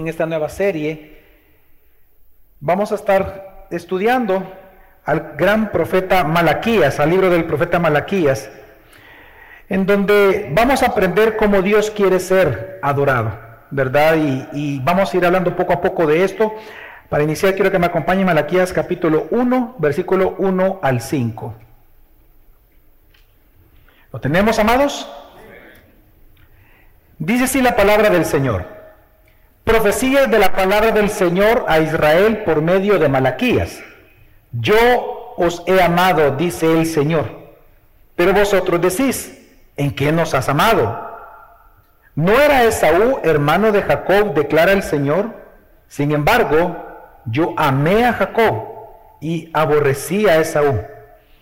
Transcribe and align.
en 0.00 0.08
esta 0.08 0.26
nueva 0.26 0.48
serie, 0.48 1.18
vamos 2.58 2.90
a 2.90 2.94
estar 2.94 3.66
estudiando 3.70 4.42
al 5.04 5.34
gran 5.36 5.70
profeta 5.70 6.24
Malaquías, 6.24 6.98
al 7.00 7.10
libro 7.10 7.30
del 7.30 7.44
profeta 7.44 7.78
Malaquías, 7.78 8.50
en 9.68 9.86
donde 9.86 10.50
vamos 10.52 10.82
a 10.82 10.86
aprender 10.86 11.36
cómo 11.36 11.62
Dios 11.62 11.90
quiere 11.90 12.18
ser 12.18 12.80
adorado, 12.82 13.38
¿verdad? 13.70 14.16
Y, 14.52 14.80
vamos 14.80 15.12
a 15.12 15.16
ir 15.16 15.24
hablando 15.24 15.54
poco 15.54 15.74
a 15.74 15.80
poco 15.80 16.06
de 16.06 16.24
esto. 16.24 16.52
Para 17.08 17.22
iniciar, 17.22 17.54
quiero 17.54 17.70
que 17.70 17.78
me 17.78 17.86
acompañe 17.86 18.24
Malaquías 18.24 18.72
capítulo 18.72 19.28
1, 19.30 19.76
versículo 19.78 20.34
1 20.38 20.80
al 20.82 21.00
5. 21.00 21.54
¿Lo 24.12 24.20
tenemos, 24.20 24.58
amados? 24.58 25.08
Dice 27.18 27.44
así 27.44 27.60
la 27.60 27.76
palabra 27.76 28.10
del 28.10 28.24
Señor. 28.24 28.79
Profecías 29.70 30.28
de 30.28 30.40
la 30.40 30.50
palabra 30.50 30.90
del 30.90 31.08
Señor 31.08 31.64
a 31.68 31.78
Israel 31.78 32.38
por 32.38 32.60
medio 32.60 32.98
de 32.98 33.08
Malaquías. 33.08 33.80
Yo 34.50 35.32
os 35.36 35.62
he 35.64 35.80
amado, 35.80 36.32
dice 36.32 36.66
el 36.72 36.86
Señor. 36.86 37.26
Pero 38.16 38.32
vosotros 38.32 38.80
decís, 38.80 39.48
¿en 39.76 39.94
qué 39.94 40.10
nos 40.10 40.34
has 40.34 40.48
amado? 40.48 41.08
¿No 42.16 42.32
era 42.32 42.64
Esaú 42.64 43.20
hermano 43.22 43.70
de 43.70 43.82
Jacob, 43.82 44.34
declara 44.34 44.72
el 44.72 44.82
Señor? 44.82 45.36
Sin 45.86 46.10
embargo, 46.10 46.76
yo 47.26 47.54
amé 47.56 48.04
a 48.04 48.12
Jacob 48.12 48.64
y 49.20 49.50
aborrecí 49.52 50.28
a 50.28 50.40
Esaú. 50.40 50.82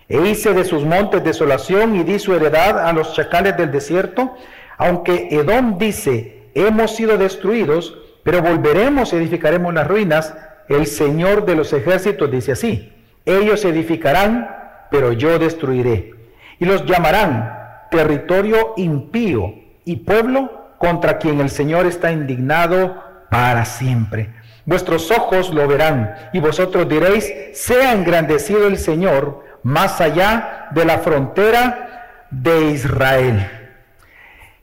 E 0.07 0.17
hice 0.27 0.53
de 0.53 0.65
sus 0.65 0.85
montes 0.85 1.23
desolación 1.23 1.95
y 1.95 2.03
di 2.03 2.19
su 2.19 2.35
heredad 2.35 2.77
a 2.77 2.93
los 2.93 3.11
chacales 3.15 3.57
del 3.57 3.71
desierto, 3.71 4.35
aunque 4.77 5.29
Edom 5.31 5.79
dice, 5.79 6.51
hemos 6.53 6.95
sido 6.95 7.17
destruidos, 7.17 7.97
pero 8.23 8.41
volveremos 8.41 9.13
y 9.13 9.17
edificaremos 9.17 9.73
las 9.73 9.87
ruinas, 9.87 10.35
el 10.67 10.85
Señor 10.85 11.45
de 11.45 11.55
los 11.55 11.73
ejércitos 11.73 12.29
dice 12.29 12.51
así, 12.51 12.93
ellos 13.25 13.65
edificarán, 13.65 14.49
pero 14.91 15.13
yo 15.13 15.39
destruiré. 15.39 16.13
Y 16.59 16.65
los 16.65 16.85
llamarán 16.85 17.57
territorio 17.89 18.73
impío 18.77 19.53
y 19.85 19.97
pueblo 19.97 20.73
contra 20.77 21.17
quien 21.17 21.39
el 21.39 21.49
Señor 21.49 21.85
está 21.85 22.11
indignado 22.11 23.03
para 23.29 23.65
siempre. 23.65 24.29
Vuestros 24.65 25.09
ojos 25.11 25.53
lo 25.53 25.67
verán 25.67 26.15
y 26.33 26.39
vosotros 26.39 26.87
diréis, 26.87 27.33
sea 27.53 27.93
engrandecido 27.93 28.67
el 28.67 28.77
Señor 28.77 29.43
más 29.63 29.99
allá 29.99 30.67
de 30.71 30.85
la 30.85 30.99
frontera 30.99 32.25
de 32.29 32.71
Israel. 32.71 33.49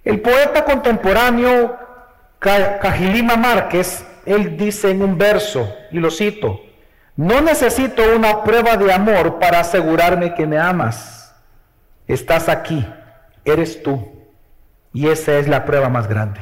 El 0.04 0.20
poeta 0.20 0.64
contemporáneo 0.64 1.76
Cajilima 2.38 3.36
Márquez, 3.36 4.06
él 4.24 4.56
dice 4.56 4.90
en 4.90 5.02
un 5.02 5.18
verso, 5.18 5.74
y 5.90 5.98
lo 5.98 6.10
cito, 6.10 6.60
no 7.16 7.40
necesito 7.40 8.02
una 8.14 8.44
prueba 8.44 8.76
de 8.76 8.92
amor 8.92 9.38
para 9.38 9.60
asegurarme 9.60 10.34
que 10.34 10.46
me 10.46 10.58
amas. 10.58 11.34
Estás 12.06 12.48
aquí, 12.48 12.86
eres 13.44 13.82
tú, 13.82 14.12
y 14.92 15.08
esa 15.08 15.38
es 15.38 15.48
la 15.48 15.64
prueba 15.64 15.88
más 15.88 16.08
grande. 16.08 16.40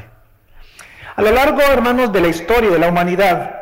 A 1.17 1.23
lo 1.23 1.31
largo, 1.31 1.61
hermanos, 1.61 2.13
de 2.13 2.21
la 2.21 2.29
historia 2.29 2.71
de 2.71 2.79
la 2.79 2.89
humanidad, 2.89 3.55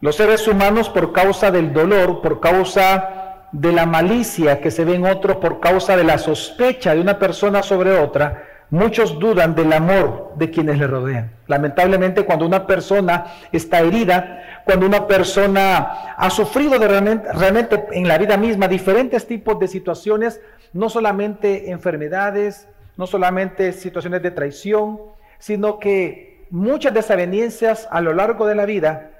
los 0.00 0.16
seres 0.16 0.48
humanos 0.48 0.88
por 0.88 1.12
causa 1.12 1.50
del 1.50 1.72
dolor, 1.72 2.22
por 2.22 2.40
causa 2.40 3.18
de 3.52 3.72
la 3.72 3.86
malicia 3.86 4.60
que 4.60 4.70
se 4.70 4.84
ve 4.84 4.94
en 4.94 5.06
otros 5.06 5.36
por 5.36 5.60
causa 5.60 5.96
de 5.96 6.04
la 6.04 6.18
sospecha 6.18 6.94
de 6.94 7.00
una 7.00 7.18
persona 7.18 7.62
sobre 7.62 7.98
otra, 7.98 8.47
muchos 8.70 9.18
dudan 9.18 9.54
del 9.54 9.72
amor 9.72 10.32
de 10.36 10.50
quienes 10.50 10.78
le 10.78 10.86
rodean. 10.86 11.30
Lamentablemente 11.46 12.24
cuando 12.24 12.46
una 12.46 12.66
persona 12.66 13.26
está 13.52 13.80
herida, 13.80 14.62
cuando 14.64 14.86
una 14.86 15.06
persona 15.06 16.14
ha 16.16 16.30
sufrido 16.30 16.78
de 16.78 16.88
realmente, 16.88 17.32
realmente 17.32 17.86
en 17.92 18.06
la 18.06 18.18
vida 18.18 18.36
misma 18.36 18.68
diferentes 18.68 19.26
tipos 19.26 19.58
de 19.58 19.68
situaciones, 19.68 20.40
no 20.72 20.90
solamente 20.90 21.70
enfermedades, 21.70 22.68
no 22.96 23.06
solamente 23.06 23.72
situaciones 23.72 24.22
de 24.22 24.30
traición, 24.30 25.00
sino 25.38 25.78
que 25.78 26.46
muchas 26.50 26.92
desavenencias 26.92 27.88
a 27.90 28.00
lo 28.00 28.12
largo 28.12 28.46
de 28.46 28.54
la 28.54 28.66
vida 28.66 29.10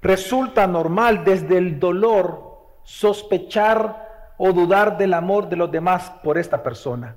resulta 0.00 0.66
normal 0.66 1.24
desde 1.24 1.58
el 1.58 1.78
dolor 1.78 2.48
sospechar 2.84 4.08
o 4.38 4.52
dudar 4.52 4.96
del 4.96 5.14
amor 5.14 5.48
de 5.48 5.56
los 5.56 5.70
demás 5.70 6.10
por 6.22 6.38
esta 6.38 6.62
persona. 6.62 7.16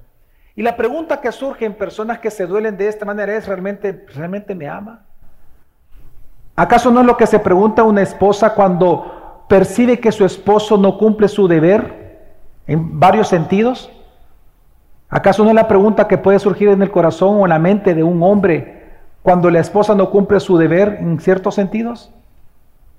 Y 0.56 0.62
la 0.62 0.76
pregunta 0.76 1.22
que 1.22 1.32
surge 1.32 1.66
en 1.66 1.74
personas 1.74 2.20
que 2.20 2.30
se 2.30 2.46
duelen 2.46 2.78
de 2.78 2.88
esta 2.88 3.06
manera 3.06 3.36
es, 3.36 3.48
¿realmente, 3.48 4.06
¿realmente 4.14 4.54
me 4.54 4.68
ama? 4.68 5.02
¿Acaso 6.56 6.92
no 6.92 7.00
es 7.00 7.06
lo 7.06 7.16
que 7.16 7.28
se 7.28 7.40
pregunta 7.40 7.84
una 7.84 8.02
esposa 8.02 8.54
cuando 8.54 9.46
percibe 9.48 10.00
que 10.00 10.12
su 10.12 10.26
esposo 10.26 10.78
no 10.78 10.98
cumple 10.98 11.28
su 11.28 11.48
deber 11.48 12.20
en 12.68 13.00
varios 13.00 13.30
sentidos? 13.30 13.90
¿Acaso 15.10 15.44
no 15.44 15.50
es 15.50 15.56
la 15.56 15.68
pregunta 15.68 16.08
que 16.08 16.18
puede 16.18 16.40
surgir 16.40 16.70
en 16.70 16.82
el 16.82 16.92
corazón 16.92 17.38
o 17.40 17.44
en 17.46 17.50
la 17.50 17.60
mente 17.60 17.94
de 17.94 18.04
un 18.04 18.22
hombre 18.24 18.82
cuando 19.22 19.50
la 19.50 19.60
esposa 19.60 19.96
no 19.96 20.10
cumple 20.10 20.40
su 20.40 20.58
deber 20.58 20.98
en 21.00 21.20
ciertos 21.20 21.56
sentidos? 21.56 22.12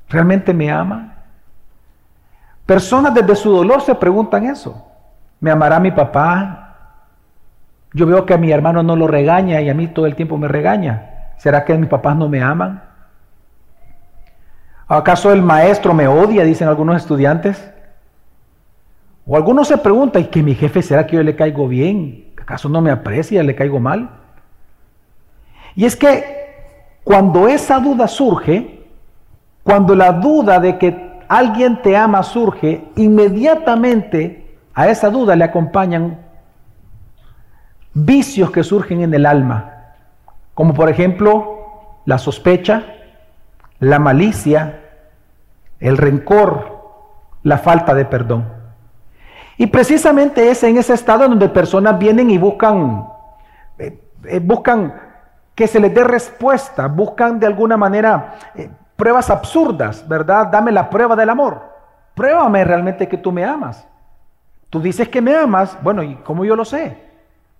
¿Realmente 0.09 0.53
me 0.53 0.71
ama? 0.71 1.17
Personas 2.67 3.15
desde 3.15 3.35
su 3.35 3.51
dolor 3.51 3.81
se 3.83 3.95
preguntan 3.95 4.45
eso. 4.47 4.87
¿Me 5.41 5.51
amará 5.51 5.81
mi 5.81 5.91
papá? 5.91 6.62
Yo 7.95 8.07
veo 8.07 8.25
que 8.25 8.35
a 8.35 8.39
mi 8.39 8.51
hermano 8.51 8.83
no 8.83 8.97
lo 8.97 9.07
regaña 9.07 9.61
y 9.61 9.69
a 9.69 9.75
mí 9.75 9.89
todo 9.89 10.07
el 10.07 10.17
tiempo 10.17 10.39
me 10.39 10.49
regaña. 10.49 11.33
¿Será 11.37 11.65
que 11.65 11.77
mis 11.77 11.89
papás 11.89 12.17
no 12.17 12.29
me 12.29 12.41
aman? 12.41 12.83
¿Acaso 14.89 15.33
el 15.33 15.43
maestro 15.43 15.95
me 15.95 16.07
odia? 16.07 16.45
Dicen 16.45 16.69
algunos 16.69 16.97
estudiantes. 16.97 17.71
O 19.27 19.37
algunos 19.37 19.69
se 19.69 19.79
preguntan, 19.79 20.23
¿y 20.23 20.25
que 20.27 20.43
mi 20.43 20.55
jefe 20.55 20.83
será 20.83 21.07
que 21.07 21.17
yo 21.17 21.23
le 21.23 21.37
caigo 21.37 21.69
bien? 21.69 22.33
¿Acaso 22.41 22.69
no 22.69 22.81
me 22.81 22.91
aprecia, 22.91 23.43
le 23.43 23.55
caigo 23.55 23.79
mal? 23.79 24.11
Y 25.75 25.85
es 25.85 25.97
que 25.97 26.43
cuando 27.05 27.49
esa 27.49 27.79
duda 27.79 28.09
surge, 28.09 28.85
cuando 29.63 29.95
la 29.95 30.13
duda 30.13 30.59
de 30.59 30.79
que 30.79 31.21
alguien 31.29 31.81
te 31.83 31.97
ama 31.97 32.23
surge, 32.23 32.85
inmediatamente 32.97 34.59
a 34.75 34.89
esa 34.89 35.09
duda 35.11 35.37
le 35.37 35.45
acompañan 35.45 36.19
vicios 37.95 38.51
que 38.51 38.65
surgen 38.65 39.03
en 39.03 39.15
el 39.15 39.27
alma, 39.27 39.95
como 40.55 40.75
por 40.75 40.89
ejemplo 40.89 42.01
la 42.05 42.19
sospecha, 42.19 42.85
la 43.79 43.99
malicia, 43.99 44.81
el 45.81 45.97
rencor, 45.97 46.81
la 47.43 47.59
falta 47.59 47.95
de 47.95 48.05
perdón. 48.05 48.49
Y 49.59 49.67
precisamente 49.67 50.51
es 50.51 50.63
en 50.63 50.77
ese 50.77 50.95
estado 50.95 51.29
donde 51.29 51.49
personas 51.49 51.99
vienen 51.99 52.31
y 52.31 52.39
buscan, 52.39 53.07
eh, 53.79 54.01
eh, 54.25 54.41
buscan 54.43 54.95
que 55.55 55.67
se 55.67 55.81
les 55.81 55.95
dé 55.95 56.05
respuesta, 56.05 56.87
buscan 56.89 57.39
de 57.39 57.47
alguna 57.47 57.77
manera 57.77 58.35
eh, 58.55 58.71
pruebas 58.97 59.31
absurdas, 59.31 60.07
¿verdad? 60.09 60.47
Dame 60.47 60.73
la 60.73 60.89
prueba 60.89 61.15
del 61.15 61.31
amor. 61.31 61.71
Pruébame 62.15 62.65
realmente 62.65 63.09
que 63.09 63.19
tú 63.19 63.33
me 63.33 63.45
amas. 63.45 63.87
Tú 64.71 64.81
dices 64.81 65.09
que 65.09 65.21
me 65.21 65.37
amas, 65.37 65.77
bueno, 65.83 66.03
¿y 66.03 66.17
cómo 66.17 66.45
yo 66.45 66.57
lo 66.57 66.65
sé? 66.65 67.12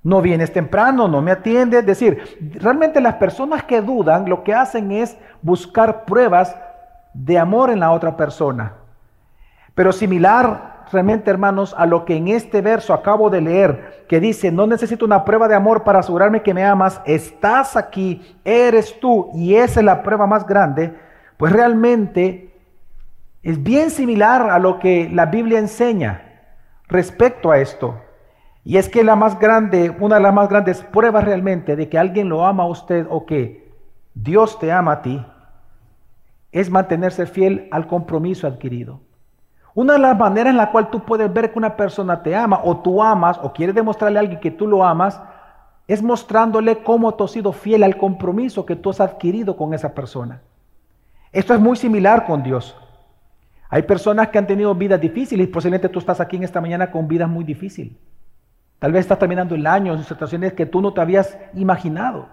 No 0.03 0.21
vienes 0.21 0.53
temprano, 0.53 1.07
no 1.09 1.23
me 1.23 1.31
atiendes. 1.31 1.81
Es 1.81 1.87
decir, 1.87 2.39
realmente 2.55 3.01
las 3.01 3.15
personas 3.15 3.63
que 3.63 3.81
dudan 3.81 4.29
lo 4.29 4.43
que 4.43 4.55
hacen 4.55 4.91
es 4.91 5.17
buscar 5.43 6.05
pruebas 6.05 6.57
de 7.15 7.39
amor 7.39 7.71
en 7.71 7.81
la 7.81 7.93
otra 7.93 8.17
persona. 8.17 8.75
Pero 9.75 9.93
similar 9.93 10.85
realmente, 10.91 11.31
hermanos, 11.31 11.75
a 11.79 11.87
lo 11.87 12.05
que 12.05 12.17
en 12.17 12.29
este 12.29 12.61
verso 12.61 12.93
acabo 12.93 13.31
de 13.31 13.41
leer, 13.41 14.05
que 14.09 14.21
dice, 14.21 14.53
no 14.53 14.67
necesito 14.67 15.07
una 15.07 15.25
prueba 15.25 15.49
de 15.49 15.55
amor 15.55 15.85
para 15.85 16.01
asegurarme 16.01 16.43
que 16.43 16.53
me 16.53 16.65
amas, 16.65 17.01
estás 17.07 17.77
aquí, 17.77 18.37
eres 18.45 19.01
tú, 19.01 19.31
y 19.33 19.55
esa 19.55 19.81
es 19.81 19.87
la 19.87 20.03
prueba 20.03 20.27
más 20.27 20.47
grande 20.47 20.93
pues 21.43 21.53
realmente 21.53 22.55
es 23.43 23.61
bien 23.61 23.91
similar 23.91 24.49
a 24.49 24.61
lo 24.61 24.79
que 24.79 25.11
la 25.13 25.27
Biblia 25.27 25.59
enseña 25.59 26.23
respecto 26.87 27.51
a 27.51 27.59
esto. 27.59 28.01
Y 28.65 28.77
es 28.77 28.89
que 28.89 29.03
la 29.03 29.17
más 29.17 29.39
grande, 29.39 29.95
una 29.99 30.17
de 30.17 30.23
las 30.23 30.35
más 30.35 30.49
grandes 30.49 30.83
pruebas 30.83 31.25
realmente 31.25 31.75
de 31.75 31.89
que 31.89 31.99
alguien 31.99 32.29
lo 32.29 32.47
ama 32.47 32.63
a 32.63 32.69
usted 32.69 33.07
o 33.11 33.27
que 33.27 33.73
Dios 34.15 34.59
te 34.59 34.71
ama 34.71 34.93
a 34.93 35.03
ti, 35.03 35.25
es 36.53 36.71
mantenerse 36.71 37.27
fiel 37.27 37.69
al 37.73 37.87
compromiso 37.87 38.47
adquirido. 38.47 39.01
Una 39.75 39.95
de 39.95 40.01
las 40.01 40.19
maneras 40.19 40.51
en 40.51 40.59
la 40.59 40.71
cual 40.71 40.91
tú 40.91 41.05
puedes 41.05 41.33
ver 41.33 41.51
que 41.51 41.59
una 41.59 41.77
persona 41.77 42.23
te 42.23 42.37
ama 42.37 42.61
o 42.63 42.77
tú 42.77 43.03
amas 43.03 43.41
o 43.43 43.53
quieres 43.53 43.75
demostrarle 43.75 44.19
a 44.19 44.21
alguien 44.21 44.39
que 44.39 44.51
tú 44.51 44.67
lo 44.67 44.85
amas, 44.85 45.21
es 45.89 46.03
mostrándole 46.03 46.83
cómo 46.83 47.15
tú 47.15 47.25
has 47.25 47.33
sido 47.33 47.53
fiel 47.53 47.83
al 47.83 47.97
compromiso 47.97 48.67
que 48.67 48.77
tú 48.77 48.91
has 48.91 49.01
adquirido 49.01 49.57
con 49.57 49.75
esa 49.75 49.95
persona. 49.95 50.43
Esto 51.33 51.55
es 51.55 51.61
muy 51.61 51.77
similar 51.77 52.27
con 52.27 52.43
Dios. 52.43 52.77
Hay 53.71 53.83
personas 53.83 54.29
que 54.29 54.39
han 54.39 54.47
tenido 54.47 54.75
vidas 54.75 55.01
difíciles 55.01 55.49
y 55.49 55.51
posiblemente 55.51 55.89
tú 55.89 55.99
estás 55.99 56.21
aquí 56.21 56.37
en 56.37 56.45
esta 56.45 56.61
mañana 56.61 56.91
con 56.91 57.09
vidas 57.09 57.29
muy 57.29 57.43
difíciles. 57.43 57.95
Tal 58.83 58.91
vez 58.91 59.03
estás 59.03 59.21
terminando 59.21 59.55
el 59.55 59.65
año 59.65 59.93
en 59.93 60.03
situaciones 60.03 60.55
que 60.55 60.67
tú 60.67 60.83
no 60.83 60.93
te 60.93 61.01
habías 61.01 61.39
imaginado. 61.55 62.27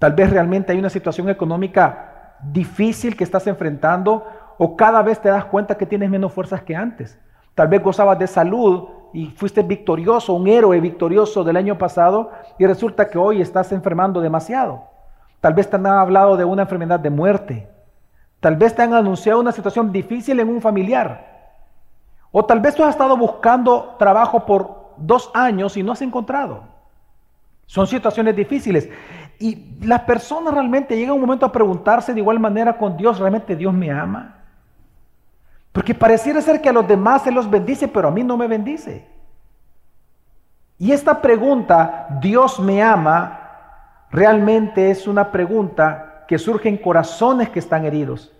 Tal 0.00 0.12
vez 0.12 0.28
realmente 0.28 0.72
hay 0.72 0.80
una 0.80 0.90
situación 0.90 1.28
económica 1.28 2.34
difícil 2.42 3.16
que 3.16 3.22
estás 3.22 3.46
enfrentando 3.46 4.26
o 4.58 4.76
cada 4.76 5.00
vez 5.00 5.20
te 5.20 5.28
das 5.28 5.44
cuenta 5.44 5.76
que 5.76 5.86
tienes 5.86 6.10
menos 6.10 6.32
fuerzas 6.32 6.60
que 6.62 6.74
antes. 6.74 7.16
Tal 7.54 7.68
vez 7.68 7.80
gozabas 7.80 8.18
de 8.18 8.26
salud 8.26 8.88
y 9.12 9.26
fuiste 9.26 9.62
victorioso, 9.62 10.34
un 10.34 10.48
héroe 10.48 10.80
victorioso 10.80 11.44
del 11.44 11.56
año 11.56 11.78
pasado 11.78 12.32
y 12.58 12.66
resulta 12.66 13.08
que 13.08 13.18
hoy 13.18 13.40
estás 13.40 13.70
enfermando 13.70 14.20
demasiado. 14.20 14.82
Tal 15.40 15.54
vez 15.54 15.70
te 15.70 15.76
han 15.76 15.86
hablado 15.86 16.36
de 16.36 16.44
una 16.44 16.62
enfermedad 16.62 16.98
de 16.98 17.10
muerte. 17.10 17.68
Tal 18.40 18.56
vez 18.56 18.74
te 18.74 18.82
han 18.82 18.92
anunciado 18.92 19.38
una 19.38 19.52
situación 19.52 19.92
difícil 19.92 20.40
en 20.40 20.48
un 20.48 20.60
familiar. 20.60 21.52
O 22.32 22.44
tal 22.44 22.58
vez 22.58 22.74
tú 22.74 22.82
has 22.82 22.90
estado 22.90 23.16
buscando 23.16 23.94
trabajo 24.00 24.44
por 24.44 24.83
dos 24.96 25.30
años 25.34 25.76
y 25.76 25.82
no 25.82 25.92
has 25.92 26.02
encontrado. 26.02 26.64
Son 27.66 27.86
situaciones 27.86 28.36
difíciles. 28.36 28.88
Y 29.38 29.76
las 29.80 30.02
personas 30.02 30.54
realmente 30.54 30.96
llegan 30.96 31.14
un 31.14 31.20
momento 31.20 31.46
a 31.46 31.52
preguntarse 31.52 32.12
de 32.14 32.20
igual 32.20 32.38
manera 32.38 32.76
con 32.76 32.96
Dios, 32.96 33.18
¿realmente 33.18 33.56
Dios 33.56 33.72
me 33.74 33.90
ama? 33.90 34.36
Porque 35.72 35.94
pareciera 35.94 36.40
ser 36.40 36.60
que 36.60 36.68
a 36.68 36.72
los 36.72 36.86
demás 36.86 37.22
se 37.22 37.32
los 37.32 37.50
bendice, 37.50 37.88
pero 37.88 38.08
a 38.08 38.10
mí 38.10 38.22
no 38.22 38.36
me 38.36 38.46
bendice. 38.46 39.08
Y 40.78 40.92
esta 40.92 41.20
pregunta, 41.20 42.06
¿Dios 42.20 42.60
me 42.60 42.82
ama? 42.82 43.40
Realmente 44.10 44.90
es 44.90 45.08
una 45.08 45.32
pregunta 45.32 46.24
que 46.28 46.38
surge 46.38 46.68
en 46.68 46.78
corazones 46.78 47.50
que 47.50 47.58
están 47.58 47.84
heridos. 47.84 48.33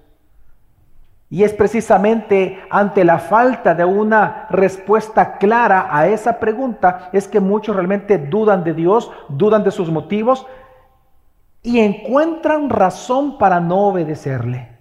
Y 1.34 1.42
es 1.42 1.52
precisamente 1.52 2.60
ante 2.70 3.02
la 3.02 3.18
falta 3.18 3.74
de 3.74 3.84
una 3.84 4.46
respuesta 4.50 5.36
clara 5.36 5.88
a 5.90 6.06
esa 6.06 6.38
pregunta 6.38 7.08
es 7.12 7.26
que 7.26 7.40
muchos 7.40 7.74
realmente 7.74 8.18
dudan 8.18 8.62
de 8.62 8.72
Dios, 8.72 9.10
dudan 9.28 9.64
de 9.64 9.72
sus 9.72 9.90
motivos 9.90 10.46
y 11.60 11.80
encuentran 11.80 12.70
razón 12.70 13.36
para 13.36 13.58
no 13.58 13.88
obedecerle. 13.88 14.78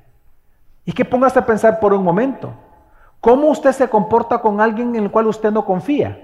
Y 0.85 0.91
que 0.91 1.03
póngase 1.03 1.39
a 1.39 1.45
pensar 1.47 1.79
por 1.79 1.91
un 1.91 2.03
momento, 2.03 2.53
¿cómo 3.19 3.47
usted 3.47 3.71
se 3.71 3.89
comporta 3.89 4.37
con 4.39 4.61
alguien 4.61 4.95
en 4.95 5.05
el 5.05 5.09
cual 5.09 5.25
usted 5.25 5.51
no 5.51 5.65
confía? 5.65 6.19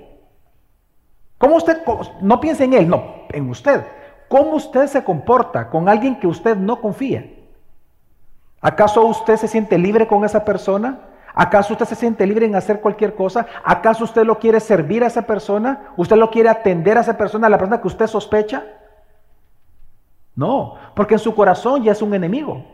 ¿Cómo 1.39 1.55
usted, 1.55 1.81
no 2.21 2.39
piense 2.39 2.65
en 2.65 2.73
él, 2.75 2.87
no, 2.87 3.03
en 3.29 3.49
usted? 3.49 3.83
¿Cómo 4.27 4.51
usted 4.51 4.85
se 4.85 5.03
comporta 5.03 5.71
con 5.71 5.89
alguien 5.89 6.19
que 6.19 6.27
usted 6.27 6.55
no 6.55 6.79
confía? 6.79 7.38
¿Acaso 8.61 9.05
usted 9.05 9.37
se 9.37 9.47
siente 9.47 9.77
libre 9.77 10.07
con 10.07 10.25
esa 10.25 10.43
persona? 10.43 10.99
¿Acaso 11.33 11.73
usted 11.73 11.85
se 11.85 11.95
siente 11.95 12.27
libre 12.27 12.45
en 12.45 12.55
hacer 12.55 12.81
cualquier 12.81 13.15
cosa? 13.15 13.45
¿Acaso 13.63 14.03
usted 14.03 14.25
lo 14.25 14.39
quiere 14.39 14.59
servir 14.59 15.03
a 15.03 15.07
esa 15.07 15.21
persona? 15.21 15.93
¿Usted 15.95 16.17
lo 16.17 16.29
quiere 16.29 16.49
atender 16.49 16.97
a 16.97 17.01
esa 17.01 17.17
persona, 17.17 17.47
a 17.47 17.49
la 17.49 17.57
persona 17.57 17.79
que 17.79 17.87
usted 17.87 18.07
sospecha? 18.07 18.63
No, 20.35 20.75
porque 20.95 21.15
en 21.15 21.19
su 21.19 21.33
corazón 21.33 21.83
ya 21.83 21.93
es 21.93 22.01
un 22.01 22.13
enemigo. 22.13 22.65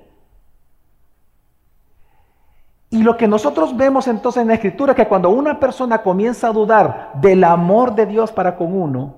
Y 2.89 3.03
lo 3.03 3.17
que 3.17 3.27
nosotros 3.27 3.75
vemos 3.75 4.07
entonces 4.07 4.41
en 4.41 4.47
la 4.47 4.53
escritura 4.55 4.93
es 4.93 4.95
que 4.95 5.07
cuando 5.07 5.29
una 5.29 5.59
persona 5.59 6.01
comienza 6.01 6.47
a 6.47 6.53
dudar 6.53 7.11
del 7.15 7.43
amor 7.43 7.93
de 7.93 8.05
Dios 8.05 8.31
para 8.31 8.55
con 8.55 8.73
uno, 8.73 9.15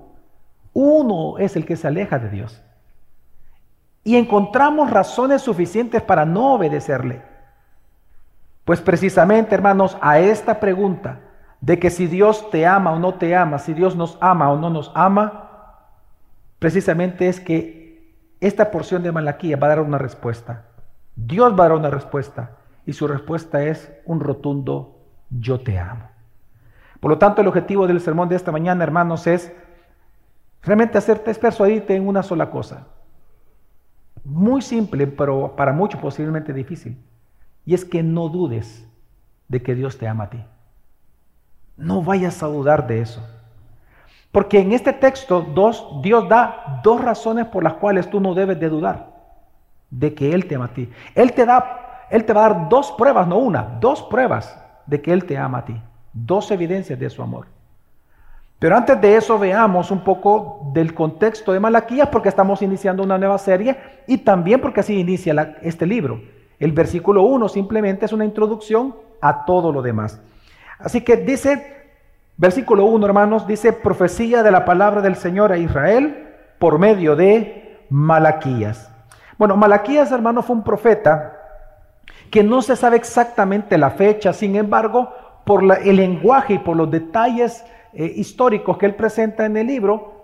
uno 0.72 1.38
es 1.38 1.56
el 1.56 1.64
que 1.64 1.76
se 1.76 1.86
aleja 1.86 2.18
de 2.18 2.28
Dios 2.28 2.62
y 4.08 4.16
encontramos 4.16 4.90
razones 4.90 5.42
suficientes 5.42 6.00
para 6.00 6.24
no 6.24 6.54
obedecerle. 6.54 7.20
Pues 8.64 8.80
precisamente, 8.80 9.54
hermanos, 9.54 9.98
a 10.00 10.18
esta 10.18 10.60
pregunta 10.60 11.20
de 11.60 11.78
que 11.78 11.90
si 11.90 12.06
Dios 12.06 12.48
te 12.48 12.66
ama 12.66 12.92
o 12.92 12.98
no 12.98 13.16
te 13.16 13.36
ama, 13.36 13.58
si 13.58 13.74
Dios 13.74 13.96
nos 13.96 14.16
ama 14.22 14.50
o 14.50 14.56
no 14.56 14.70
nos 14.70 14.90
ama, 14.94 15.50
precisamente 16.58 17.28
es 17.28 17.38
que 17.38 18.14
esta 18.40 18.70
porción 18.70 19.02
de 19.02 19.12
Malaquía 19.12 19.58
va 19.58 19.66
a 19.66 19.76
dar 19.76 19.80
una 19.82 19.98
respuesta. 19.98 20.64
Dios 21.14 21.52
va 21.52 21.66
a 21.66 21.68
dar 21.68 21.76
una 21.76 21.90
respuesta 21.90 22.52
y 22.86 22.94
su 22.94 23.06
respuesta 23.08 23.62
es 23.62 23.92
un 24.06 24.20
rotundo 24.20 25.02
yo 25.28 25.60
te 25.60 25.78
amo. 25.78 26.08
Por 26.98 27.10
lo 27.10 27.18
tanto, 27.18 27.42
el 27.42 27.48
objetivo 27.48 27.86
del 27.86 28.00
sermón 28.00 28.30
de 28.30 28.36
esta 28.36 28.52
mañana, 28.52 28.84
hermanos, 28.84 29.26
es 29.26 29.52
realmente 30.62 30.96
hacerte 30.96 31.34
persuadirte 31.34 31.94
en 31.94 32.08
una 32.08 32.22
sola 32.22 32.48
cosa. 32.48 32.86
Muy 34.24 34.62
simple, 34.62 35.06
pero 35.06 35.54
para 35.56 35.72
muchos 35.72 36.00
posiblemente 36.00 36.52
difícil. 36.52 36.96
Y 37.64 37.74
es 37.74 37.84
que 37.84 38.02
no 38.02 38.28
dudes 38.28 38.86
de 39.48 39.62
que 39.62 39.74
Dios 39.74 39.98
te 39.98 40.08
ama 40.08 40.24
a 40.24 40.30
ti. 40.30 40.44
No 41.76 42.02
vayas 42.02 42.42
a 42.42 42.46
dudar 42.46 42.86
de 42.86 43.02
eso. 43.02 43.22
Porque 44.32 44.60
en 44.60 44.72
este 44.72 44.92
texto 44.92 45.42
dos, 45.42 45.86
Dios 46.02 46.28
da 46.28 46.80
dos 46.82 47.00
razones 47.00 47.46
por 47.46 47.62
las 47.62 47.74
cuales 47.74 48.10
tú 48.10 48.20
no 48.20 48.34
debes 48.34 48.60
de 48.60 48.68
dudar 48.68 49.18
de 49.90 50.14
que 50.14 50.32
Él 50.32 50.46
te 50.46 50.56
ama 50.56 50.66
a 50.66 50.74
ti. 50.74 50.90
Él 51.14 51.32
te, 51.32 51.46
da, 51.46 52.06
Él 52.10 52.24
te 52.24 52.32
va 52.32 52.46
a 52.46 52.48
dar 52.50 52.68
dos 52.68 52.92
pruebas, 52.92 53.26
no 53.26 53.38
una, 53.38 53.62
dos 53.80 54.02
pruebas 54.02 54.62
de 54.86 55.00
que 55.00 55.12
Él 55.12 55.24
te 55.24 55.38
ama 55.38 55.58
a 55.58 55.64
ti. 55.64 55.80
Dos 56.12 56.50
evidencias 56.50 56.98
de 56.98 57.10
su 57.10 57.22
amor. 57.22 57.46
Pero 58.58 58.76
antes 58.76 59.00
de 59.00 59.16
eso 59.16 59.38
veamos 59.38 59.90
un 59.90 60.00
poco 60.00 60.60
del 60.72 60.92
contexto 60.92 61.52
de 61.52 61.60
Malaquías 61.60 62.08
porque 62.08 62.28
estamos 62.28 62.60
iniciando 62.60 63.04
una 63.04 63.16
nueva 63.16 63.38
serie 63.38 63.76
y 64.06 64.18
también 64.18 64.60
porque 64.60 64.80
así 64.80 64.98
inicia 64.98 65.56
este 65.62 65.86
libro. 65.86 66.20
El 66.58 66.72
versículo 66.72 67.22
1 67.22 67.48
simplemente 67.48 68.06
es 68.06 68.12
una 68.12 68.24
introducción 68.24 68.96
a 69.20 69.44
todo 69.44 69.70
lo 69.70 69.80
demás. 69.80 70.20
Así 70.80 71.02
que 71.02 71.16
dice, 71.16 71.86
versículo 72.36 72.84
1 72.86 73.06
hermanos, 73.06 73.46
dice 73.46 73.72
profecía 73.72 74.42
de 74.42 74.50
la 74.50 74.64
palabra 74.64 75.02
del 75.02 75.14
Señor 75.14 75.52
a 75.52 75.58
Israel 75.58 76.26
por 76.58 76.80
medio 76.80 77.14
de 77.14 77.78
Malaquías. 77.90 78.90
Bueno, 79.38 79.56
Malaquías 79.56 80.10
hermano 80.10 80.42
fue 80.42 80.56
un 80.56 80.64
profeta 80.64 81.34
que 82.32 82.42
no 82.42 82.60
se 82.60 82.74
sabe 82.74 82.96
exactamente 82.96 83.78
la 83.78 83.90
fecha, 83.90 84.32
sin 84.32 84.56
embargo, 84.56 85.12
por 85.44 85.62
el 85.62 85.96
lenguaje 85.96 86.54
y 86.54 86.58
por 86.58 86.76
los 86.76 86.90
detalles 86.90 87.64
eh, 87.92 88.12
históricos 88.16 88.78
que 88.78 88.86
él 88.86 88.94
presenta 88.94 89.46
en 89.46 89.56
el 89.56 89.66
libro, 89.66 90.18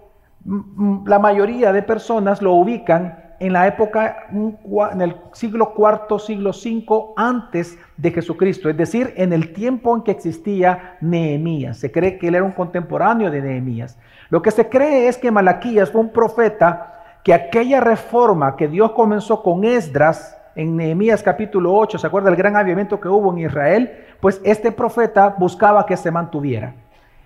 la 1.07 1.19
mayoría 1.19 1.73
de 1.73 1.83
personas 1.83 2.43
lo 2.43 2.53
ubican 2.55 3.25
en 3.41 3.53
la 3.53 3.67
época, 3.67 4.29
en 4.31 5.01
el 5.01 5.17
siglo 5.33 5.75
IV, 5.77 6.19
siglo 6.21 6.51
V 6.51 7.13
antes 7.17 7.79
de 7.97 8.11
Jesucristo, 8.11 8.69
es 8.69 8.77
decir, 8.77 9.13
en 9.17 9.33
el 9.33 9.53
tiempo 9.53 9.95
en 9.95 10.03
que 10.03 10.13
existía 10.13 10.97
Nehemías. 11.01 11.79
Se 11.79 11.91
cree 11.91 12.19
que 12.19 12.29
él 12.29 12.37
era 12.37 12.45
un 12.45 12.53
contemporáneo 12.53 13.31
de 13.31 13.43
Nehemías. 13.43 13.99
Lo 14.31 14.43
que 14.43 14.51
se 14.51 14.69
cree 14.69 15.09
es 15.09 15.19
que 15.19 15.31
Malaquías 15.31 15.91
fue 15.91 16.01
un 16.01 16.11
profeta 16.11 17.19
que 17.23 17.35
aquella 17.35 17.81
reforma 17.81 18.57
que 18.57 18.69
Dios 18.69 18.93
comenzó 18.93 19.43
con 19.43 19.65
Esdras 19.65 20.39
en 20.55 20.77
Nehemías 20.77 21.23
capítulo 21.23 21.75
8, 21.75 21.99
¿se 21.99 22.07
acuerda 22.07 22.31
del 22.31 22.39
gran 22.39 22.56
avivamiento 22.56 23.01
que 23.01 23.09
hubo 23.09 23.33
en 23.33 23.39
Israel? 23.39 23.91
Pues 24.21 24.41
este 24.44 24.71
profeta 24.71 25.35
buscaba 25.37 25.85
que 25.85 25.97
se 25.97 26.11
mantuviera. 26.11 26.75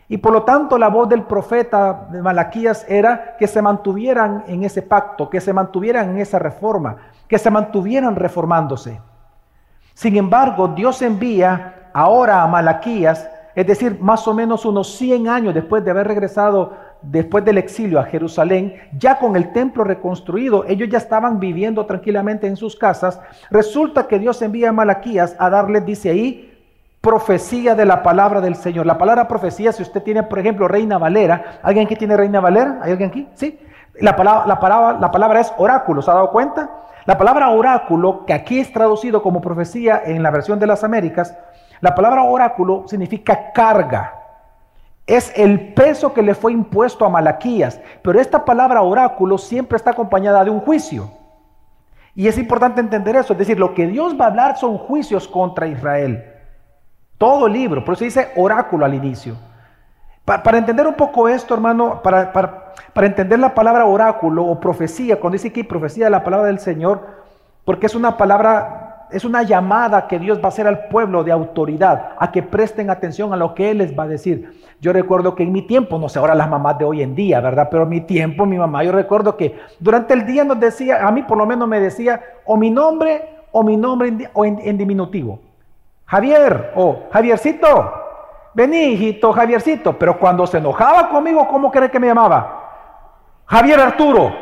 Y 0.09 0.17
por 0.19 0.33
lo 0.33 0.43
tanto 0.43 0.79
la 0.79 0.89
voz 0.89 1.09
del 1.09 1.25
profeta 1.25 2.09
de 2.11 2.23
Malaquías 2.23 2.87
era 2.89 3.37
que 3.39 3.47
se 3.47 3.61
mantuvieran 3.61 4.45
en 4.47 4.65
ese 4.65 4.81
pacto, 4.81 5.29
que 5.29 5.41
se 5.41 5.53
mantuvieran 5.53 6.11
en 6.11 6.19
esa 6.19 6.39
reforma, 6.39 6.97
que 7.29 7.39
se 7.39 7.51
mantuvieran 7.51 8.17
reformándose. 8.17 9.01
Sin 9.93 10.17
embargo, 10.17 10.69
Dios 10.69 11.03
envía 11.03 11.91
ahora 11.93 12.43
a 12.43 12.47
Malaquías, 12.47 13.29
es 13.55 13.67
decir, 13.67 13.99
más 14.01 14.27
o 14.27 14.33
menos 14.33 14.65
unos 14.65 14.95
100 14.95 15.29
años 15.29 15.53
después 15.53 15.85
de 15.85 15.91
haber 15.91 16.07
regresado 16.07 16.73
después 17.03 17.45
del 17.45 17.59
exilio 17.59 18.01
a 18.01 18.05
Jerusalén, 18.05 18.75
ya 18.97 19.19
con 19.19 19.37
el 19.37 19.53
templo 19.53 19.85
reconstruido, 19.85 20.65
ellos 20.67 20.89
ya 20.89 20.99
estaban 20.99 21.39
viviendo 21.39 21.85
tranquilamente 21.85 22.47
en 22.47 22.57
sus 22.57 22.77
casas. 22.77 23.21
Resulta 23.51 24.07
que 24.07 24.19
Dios 24.19 24.41
envía 24.43 24.71
a 24.71 24.73
Malaquías 24.73 25.37
a 25.39 25.51
darles, 25.51 25.85
dice 25.85 26.11
ahí, 26.11 26.58
profecía 27.01 27.75
de 27.75 27.85
la 27.85 28.03
palabra 28.03 28.41
del 28.41 28.57
Señor. 28.57 28.87
La 28.87 28.99
palabra 28.99 29.29
profecía, 29.29 29.73
si 29.73 29.83
usted 29.83 30.03
tiene, 30.03 30.23
por 30.23 30.39
ejemplo, 30.39 30.69
Reina 30.69 30.99
Valera, 30.99 31.61
¿alguien 31.63 31.87
aquí 31.87 31.97
tiene 31.97 32.17
Reina 32.17 32.41
Valera? 32.41 32.79
¿Hay 32.83 32.91
alguien 32.91 33.11
aquí? 33.11 33.29
Sí. 33.35 33.59
La 34.01 34.15
palabra, 34.17 34.47
la 34.47 34.61
palabra, 34.61 34.99
la 35.01 35.11
palabra 35.11 35.41
es 35.41 35.53
oráculo, 35.57 36.03
¿se 36.03 36.11
ha 36.11 36.15
dado 36.15 36.31
cuenta? 36.31 36.71
La 37.05 37.17
palabra 37.17 37.49
oráculo, 37.51 38.27
que 38.27 38.35
aquí 38.35 38.61
es 38.61 38.73
traducido 38.73 39.23
como 39.23 39.41
profecía 39.41 40.03
en 40.05 40.23
la 40.23 40.31
versión 40.31 40.59
de 40.59 40.67
las 40.67 40.85
Américas, 40.85 41.37
la 41.81 41.95
palabra 41.95 42.25
oráculo 42.25 42.85
significa 42.87 43.53
carga. 43.53 44.15
Es 45.07 45.33
el 45.37 45.73
peso 45.73 46.13
que 46.13 46.23
le 46.23 46.35
fue 46.35 46.53
impuesto 46.53 47.05
a 47.07 47.09
Malaquías. 47.09 47.81
Pero 48.03 48.21
esta 48.21 48.45
palabra 48.45 48.83
oráculo 48.83 49.39
siempre 49.39 49.77
está 49.77 49.93
acompañada 49.93 50.45
de 50.45 50.51
un 50.51 50.61
juicio. 50.61 51.11
Y 52.15 52.29
es 52.29 52.37
importante 52.37 52.81
entender 52.81 53.17
eso. 53.17 53.33
Es 53.33 53.39
decir, 53.39 53.59
lo 53.59 53.73
que 53.73 53.87
Dios 53.87 54.21
va 54.21 54.27
a 54.27 54.29
hablar 54.29 54.59
son 54.59 54.77
juicios 54.77 55.27
contra 55.27 55.67
Israel. 55.67 56.38
Todo 57.19 57.49
el 57.49 57.53
libro, 57.53 57.85
por 57.85 57.95
eso 57.95 58.05
dice 58.05 58.29
oráculo 58.37 58.85
al 58.85 58.95
inicio. 58.95 59.35
para 60.25 60.59
entender 60.59 60.87
un 60.87 60.95
poco 60.95 61.29
esto, 61.29 61.55
hermano, 61.55 62.01
para, 62.03 62.33
para, 62.33 63.07
entender 63.07 63.39
la 63.39 63.55
palabra 63.55 63.87
oráculo 63.87 64.45
o 64.45 64.61
profecía, 64.61 65.19
cuando 65.19 65.35
dice 65.35 65.49
aquí 65.49 65.63
profecía 65.63 66.09
la 66.11 66.23
palabra 66.23 66.47
del 66.47 66.59
Señor, 66.59 67.01
porque 67.65 67.87
es 67.87 67.95
una 67.95 68.17
palabra, 68.17 69.07
es 69.11 69.25
una 69.25 69.43
llamada 69.43 70.07
que 70.07 70.19
Dios 70.19 70.39
va 70.39 70.45
a 70.45 70.49
hacer 70.49 70.67
al 70.67 70.89
pueblo 70.89 71.25
de 71.25 71.33
autoridad, 71.33 72.13
a 72.19 72.31
que 72.31 72.43
presten 72.43 72.91
atención 72.91 73.33
a 73.33 73.37
lo 73.37 73.55
que 73.55 73.71
Él 73.71 73.79
les 73.79 73.99
va 73.99 74.05
a 74.05 74.09
decir. 74.09 74.63
Yo 74.81 74.93
recuerdo 74.93 75.35
que 75.35 75.43
en 75.43 75.51
mi 75.51 75.63
tiempo, 75.63 75.99
no 75.99 76.09
sé 76.09 76.19
ahora 76.19 76.35
las 76.35 76.49
mamás 76.49 76.79
de 76.79 76.85
hoy 76.85 77.03
en 77.03 77.15
día, 77.15 77.41
¿verdad? 77.41 77.69
Pero 77.71 77.83
en 77.83 77.89
mi 77.89 78.01
tiempo, 78.03 78.47
mi 78.47 78.59
mamá, 78.59 78.85
yo 78.85 78.93
recuerdo 78.93 79.37
que 79.37 79.59
durante 79.81 80.15
el 80.15 80.25
día 80.25 80.45
nos 80.45 80.61
decía, 80.61 81.07
a 81.07 81.11
mí 81.11 81.23
por 81.23 81.37
lo 81.37 81.47
menos 81.47 81.67
me 81.67 81.81
decía, 81.81 82.21
o 82.45 82.57
mi 82.57 82.71
nombre 82.71 83.39
o 83.51 83.63
mi 83.63 83.77
nombre 83.77 84.31
en, 84.37 84.79
diminutivo. 84.79 85.41
Javier 86.09 86.73
o 86.75 87.09
Javiercito. 87.13 87.93
Vení, 88.55 88.95
hijito, 88.95 89.33
Javiercito. 89.33 89.99
Pero 89.99 90.19
cuando 90.19 90.47
se 90.47 90.57
enojaba 90.57 91.11
conmigo, 91.11 91.47
¿cómo 91.47 91.71
cree 91.71 91.91
que 91.91 92.01
me 92.01 92.07
llamaba? 92.07 93.45
Javier 93.45 93.79
Arturo. 93.79 94.35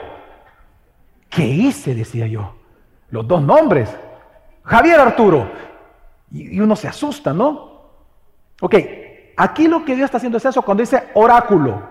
¿Qué 1.29 1.43
hice? 1.43 1.95
Decía 1.95 2.29
yo. 2.29 2.55
Los 3.11 3.27
dos 3.27 3.43
nombres. 3.43 3.95
Javier 4.63 5.01
Arturo. 5.01 5.51
Y, 6.31 6.61
uno 6.61 6.77
se 6.77 6.87
asusta, 6.87 7.33
¿no? 7.33 7.77
Ok, 8.61 8.75
aquí 9.37 9.67
lo 9.67 9.85
que 9.85 9.97
Dios 9.97 10.07
está 10.07 10.19
haciendo 10.19 10.39
es 10.39 10.45
eso 10.45 10.63
cuando 10.63 10.83
dice 10.83 11.11
oráculo. 11.15 11.83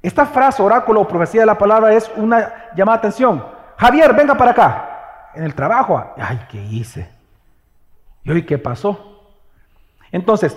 Esta 0.00 0.24
frase, 0.24 0.62
oráculo 0.62 1.02
o 1.02 1.08
profecía 1.08 1.42
de 1.42 1.46
la 1.46 1.58
palabra, 1.58 1.92
es 1.92 2.10
una 2.16 2.70
llamada 2.74 2.98
de 2.98 3.08
atención. 3.08 3.44
Javier, 3.76 4.14
venga 4.14 4.34
para 4.34 4.52
acá. 4.52 5.30
En 5.34 5.44
el 5.44 5.54
trabajo, 5.54 6.02
ay, 6.16 6.40
¿qué 6.50 6.58
hice? 6.58 7.17
¿Y 8.36 8.42
qué 8.42 8.58
pasó? 8.58 9.22
Entonces, 10.12 10.56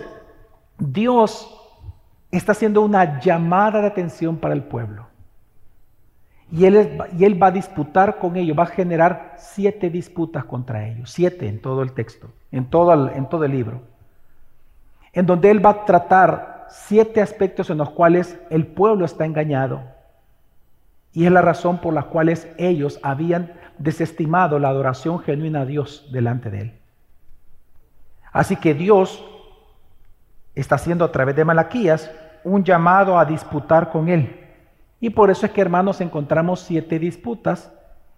Dios 0.78 1.58
está 2.32 2.52
haciendo 2.54 2.82
una 2.82 3.20
llamada 3.20 3.82
de 3.82 3.88
atención 3.88 4.38
para 4.38 4.54
el 4.54 4.64
pueblo. 4.64 5.08
Y 6.52 6.66
él, 6.66 7.00
y 7.18 7.24
él 7.24 7.42
va 7.42 7.48
a 7.48 7.52
disputar 7.52 8.20
con 8.20 8.36
ellos, 8.36 8.58
va 8.58 8.64
a 8.64 8.68
generar 8.68 9.36
siete 9.38 9.90
disputas 9.90 10.44
contra 10.44 10.88
ellos, 10.88 11.10
siete 11.10 11.48
en 11.48 11.62
todo 11.62 11.82
el 11.82 11.94
texto, 11.94 12.30
en 12.52 12.66
todo 12.66 12.94
el, 12.94 13.16
en 13.16 13.30
todo 13.30 13.46
el 13.46 13.52
libro, 13.52 13.82
en 15.14 15.26
donde 15.26 15.50
él 15.50 15.66
va 15.66 15.70
a 15.70 15.86
tratar 15.86 16.68
siete 16.70 17.22
aspectos 17.22 17.70
en 17.70 17.78
los 17.78 17.92
cuales 17.92 18.38
el 18.50 18.68
pueblo 18.68 19.06
está 19.06 19.26
engañado. 19.26 19.82
Y 21.14 21.26
es 21.26 21.32
la 21.32 21.42
razón 21.42 21.80
por 21.80 21.94
la 21.94 22.04
cual 22.04 22.34
ellos 22.58 23.00
habían 23.02 23.54
desestimado 23.78 24.60
la 24.60 24.70
adoración 24.70 25.20
genuina 25.20 25.62
a 25.62 25.66
Dios 25.66 26.10
delante 26.12 26.50
de 26.50 26.62
él. 26.62 26.81
Así 28.32 28.56
que 28.56 28.74
Dios 28.74 29.24
está 30.56 30.76
haciendo 30.76 31.06
a 31.06 31.12
través 31.12 31.36
de 31.36 31.46
Malaquías 31.46 32.12
un 32.44 32.64
llamado 32.64 33.18
a 33.18 33.26
disputar 33.26 33.92
con 33.92 34.10
él. 34.10 34.38
Y 35.00 35.10
por 35.10 35.30
eso 35.30 35.46
es 35.46 35.52
que, 35.52 35.62
hermanos, 35.62 36.02
encontramos 36.02 36.62
siete 36.62 37.00
disputas 37.00 37.72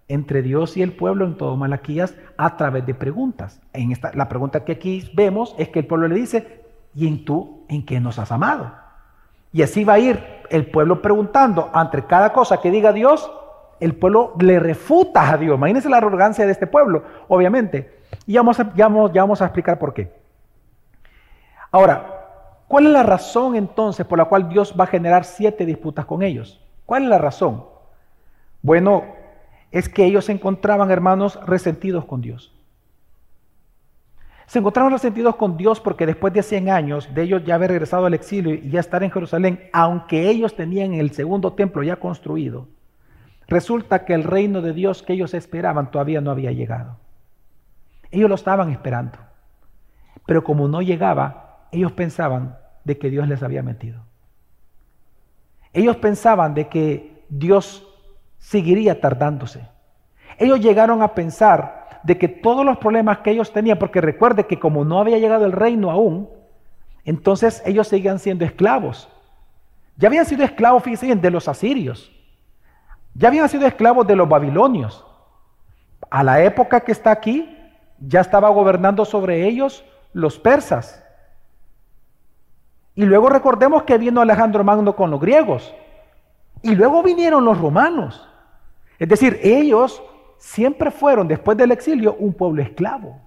entre 0.07 0.41
Dios 0.41 0.75
y 0.75 0.81
el 0.81 0.91
pueblo 0.91 1.25
en 1.25 1.37
todo 1.37 1.55
Malaquías 1.55 2.13
a 2.37 2.57
través 2.57 2.85
de 2.85 2.93
preguntas. 2.93 3.61
En 3.71 3.91
esta, 3.91 4.11
la 4.13 4.27
pregunta 4.27 4.63
que 4.65 4.73
aquí 4.73 5.09
vemos 5.15 5.55
es 5.57 5.69
que 5.69 5.79
el 5.79 5.87
pueblo 5.87 6.07
le 6.07 6.15
dice, 6.15 6.61
¿y 6.93 7.07
en 7.07 7.25
tú 7.25 7.65
en 7.69 7.85
qué 7.85 7.99
nos 7.99 8.19
has 8.19 8.31
amado? 8.31 8.71
Y 9.51 9.61
así 9.61 9.83
va 9.83 9.93
a 9.93 9.99
ir 9.99 10.19
el 10.49 10.65
pueblo 10.65 11.01
preguntando 11.01 11.69
ante 11.73 12.03
cada 12.05 12.33
cosa 12.33 12.59
que 12.59 12.71
diga 12.71 12.91
Dios, 12.91 13.31
el 13.79 13.95
pueblo 13.95 14.33
le 14.39 14.59
refuta 14.59 15.31
a 15.31 15.37
Dios. 15.37 15.57
Imagínense 15.57 15.89
la 15.89 15.97
arrogancia 15.97 16.45
de 16.45 16.51
este 16.51 16.67
pueblo, 16.67 17.03
obviamente. 17.27 18.02
Y 18.25 18.33
ya 18.33 18.41
vamos 18.41 19.41
a, 19.41 19.45
explicar 19.45 19.79
por 19.79 19.93
qué. 19.93 20.11
Ahora, 21.71 22.65
¿cuál 22.67 22.87
es 22.87 22.91
la 22.91 23.03
razón 23.03 23.55
entonces 23.55 24.05
por 24.05 24.17
la 24.17 24.25
cual 24.25 24.49
Dios 24.49 24.75
va 24.79 24.85
a 24.85 24.87
generar 24.87 25.25
siete 25.25 25.65
disputas 25.65 26.05
con 26.05 26.21
ellos? 26.21 26.61
¿Cuál 26.85 27.03
es 27.03 27.09
la 27.09 27.17
razón? 27.17 27.65
Bueno, 28.61 29.03
es 29.71 29.89
que 29.89 30.05
ellos 30.05 30.25
se 30.25 30.31
encontraban, 30.31 30.91
hermanos, 30.91 31.39
resentidos 31.45 32.05
con 32.05 32.21
Dios. 32.21 32.53
Se 34.45 34.59
encontraban 34.59 34.91
resentidos 34.91 35.35
con 35.35 35.57
Dios 35.57 35.79
porque 35.79 36.05
después 36.05 36.33
de 36.33 36.43
100 36.43 36.69
años 36.69 37.09
de 37.13 37.23
ellos 37.23 37.43
ya 37.45 37.55
haber 37.55 37.71
regresado 37.71 38.05
al 38.05 38.13
exilio 38.13 38.53
y 38.53 38.69
ya 38.69 38.81
estar 38.81 39.03
en 39.03 39.09
Jerusalén, 39.09 39.69
aunque 39.71 40.29
ellos 40.29 40.55
tenían 40.55 40.93
el 40.93 41.11
segundo 41.11 41.53
templo 41.53 41.81
ya 41.81 41.95
construido, 41.95 42.67
resulta 43.47 44.05
que 44.05 44.13
el 44.13 44.23
reino 44.23 44.61
de 44.61 44.73
Dios 44.73 45.01
que 45.01 45.13
ellos 45.13 45.33
esperaban 45.33 45.89
todavía 45.89 46.21
no 46.21 46.29
había 46.29 46.51
llegado. 46.51 47.02
Ellos 48.13 48.29
lo 48.29 48.35
estaban 48.35 48.69
esperando, 48.69 49.17
pero 50.27 50.43
como 50.43 50.67
no 50.67 50.83
llegaba, 50.83 51.65
ellos 51.71 51.91
pensaban 51.93 52.55
de 52.83 52.99
que 52.99 53.09
Dios 53.09 53.27
les 53.27 53.41
había 53.41 53.63
mentido. 53.63 54.03
Ellos 55.73 55.95
pensaban 55.95 56.53
de 56.53 56.67
que 56.67 57.25
Dios 57.27 57.87
seguiría 58.37 59.01
tardándose. 59.01 59.67
Ellos 60.37 60.59
llegaron 60.59 61.01
a 61.01 61.15
pensar 61.15 62.01
de 62.03 62.19
que 62.19 62.27
todos 62.27 62.63
los 62.63 62.77
problemas 62.77 63.17
que 63.19 63.31
ellos 63.31 63.51
tenían, 63.51 63.79
porque 63.79 63.99
recuerde 63.99 64.45
que 64.45 64.59
como 64.59 64.85
no 64.85 64.99
había 64.99 65.17
llegado 65.17 65.45
el 65.45 65.51
reino 65.51 65.89
aún, 65.89 66.29
entonces 67.05 67.63
ellos 67.65 67.87
seguían 67.87 68.19
siendo 68.19 68.45
esclavos. 68.45 69.09
Ya 69.97 70.07
habían 70.07 70.27
sido 70.27 70.45
esclavos, 70.45 70.83
fíjense 70.83 71.07
bien, 71.07 71.19
de 71.19 71.31
los 71.31 71.47
asirios. 71.47 72.11
Ya 73.15 73.29
habían 73.29 73.49
sido 73.49 73.65
esclavos 73.65 74.05
de 74.05 74.15
los 74.15 74.29
babilonios. 74.29 75.03
A 76.11 76.23
la 76.23 76.43
época 76.43 76.81
que 76.81 76.91
está 76.91 77.09
aquí, 77.09 77.57
ya 78.07 78.21
estaba 78.21 78.49
gobernando 78.49 79.05
sobre 79.05 79.47
ellos 79.47 79.83
los 80.13 80.39
persas. 80.39 81.03
Y 82.95 83.05
luego 83.05 83.29
recordemos 83.29 83.83
que 83.83 83.97
vino 83.97 84.21
Alejandro 84.21 84.63
Magno 84.63 84.95
con 84.95 85.09
los 85.09 85.19
griegos. 85.19 85.73
Y 86.61 86.75
luego 86.75 87.01
vinieron 87.01 87.43
los 87.43 87.59
romanos. 87.59 88.29
Es 88.99 89.09
decir, 89.09 89.39
ellos 89.41 90.03
siempre 90.37 90.91
fueron, 90.91 91.27
después 91.27 91.57
del 91.57 91.71
exilio, 91.71 92.15
un 92.19 92.33
pueblo 92.33 92.61
esclavo. 92.61 93.19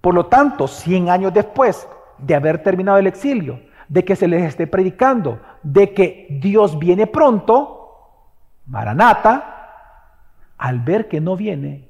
Por 0.00 0.14
lo 0.14 0.26
tanto, 0.26 0.68
100 0.68 1.10
años 1.10 1.34
después 1.34 1.88
de 2.18 2.34
haber 2.34 2.62
terminado 2.62 2.98
el 2.98 3.06
exilio, 3.06 3.60
de 3.88 4.04
que 4.04 4.16
se 4.16 4.28
les 4.28 4.44
esté 4.44 4.66
predicando, 4.66 5.40
de 5.62 5.92
que 5.92 6.26
Dios 6.30 6.78
viene 6.78 7.06
pronto, 7.06 7.76
Maranata, 8.66 9.56
al 10.56 10.80
ver 10.80 11.08
que 11.08 11.20
no 11.20 11.36
viene, 11.36 11.89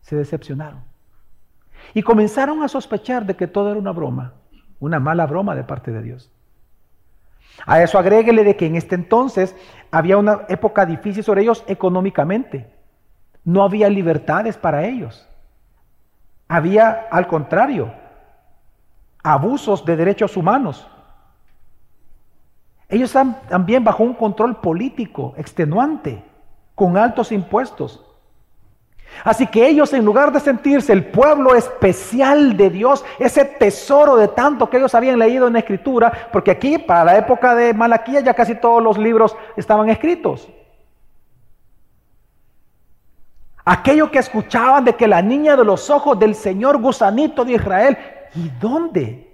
se 0.00 0.16
decepcionaron. 0.16 0.82
Y 1.94 2.02
comenzaron 2.02 2.62
a 2.62 2.68
sospechar 2.68 3.26
de 3.26 3.36
que 3.36 3.46
todo 3.46 3.70
era 3.70 3.78
una 3.78 3.92
broma. 3.92 4.34
Una 4.78 4.98
mala 4.98 5.26
broma 5.26 5.54
de 5.54 5.64
parte 5.64 5.92
de 5.92 6.02
Dios. 6.02 6.30
A 7.66 7.82
eso 7.82 7.98
agréguele 7.98 8.44
de 8.44 8.56
que 8.56 8.66
en 8.66 8.76
este 8.76 8.94
entonces 8.94 9.54
había 9.90 10.16
una 10.16 10.42
época 10.48 10.86
difícil 10.86 11.22
sobre 11.22 11.42
ellos 11.42 11.64
económicamente. 11.66 12.72
No 13.44 13.62
había 13.62 13.88
libertades 13.88 14.56
para 14.56 14.86
ellos. 14.86 15.26
Había, 16.48 17.06
al 17.10 17.26
contrario, 17.26 17.92
abusos 19.22 19.84
de 19.84 19.96
derechos 19.96 20.36
humanos. 20.36 20.88
Ellos 22.88 23.10
están 23.10 23.40
también 23.48 23.84
bajo 23.84 24.02
un 24.02 24.14
control 24.14 24.56
político 24.56 25.34
extenuante, 25.36 26.24
con 26.74 26.96
altos 26.96 27.30
impuestos. 27.30 28.04
Así 29.24 29.46
que 29.46 29.66
ellos 29.66 29.92
en 29.92 30.04
lugar 30.04 30.32
de 30.32 30.40
sentirse 30.40 30.92
el 30.92 31.04
pueblo 31.04 31.54
especial 31.54 32.56
de 32.56 32.70
Dios, 32.70 33.04
ese 33.18 33.44
tesoro 33.44 34.16
de 34.16 34.28
tanto 34.28 34.70
que 34.70 34.78
ellos 34.78 34.94
habían 34.94 35.18
leído 35.18 35.46
en 35.46 35.52
la 35.54 35.58
escritura, 35.58 36.28
porque 36.32 36.50
aquí 36.50 36.78
para 36.78 37.04
la 37.04 37.18
época 37.18 37.54
de 37.54 37.74
Malaquía 37.74 38.20
ya 38.20 38.34
casi 38.34 38.54
todos 38.54 38.82
los 38.82 38.98
libros 38.98 39.36
estaban 39.56 39.90
escritos. 39.90 40.48
Aquello 43.64 44.10
que 44.10 44.18
escuchaban 44.18 44.84
de 44.84 44.96
que 44.96 45.06
la 45.06 45.22
niña 45.22 45.54
de 45.54 45.64
los 45.64 45.90
ojos 45.90 46.18
del 46.18 46.34
Señor 46.34 46.80
gusanito 46.80 47.44
de 47.44 47.52
Israel, 47.52 47.98
¿y 48.34 48.48
dónde? 48.60 49.30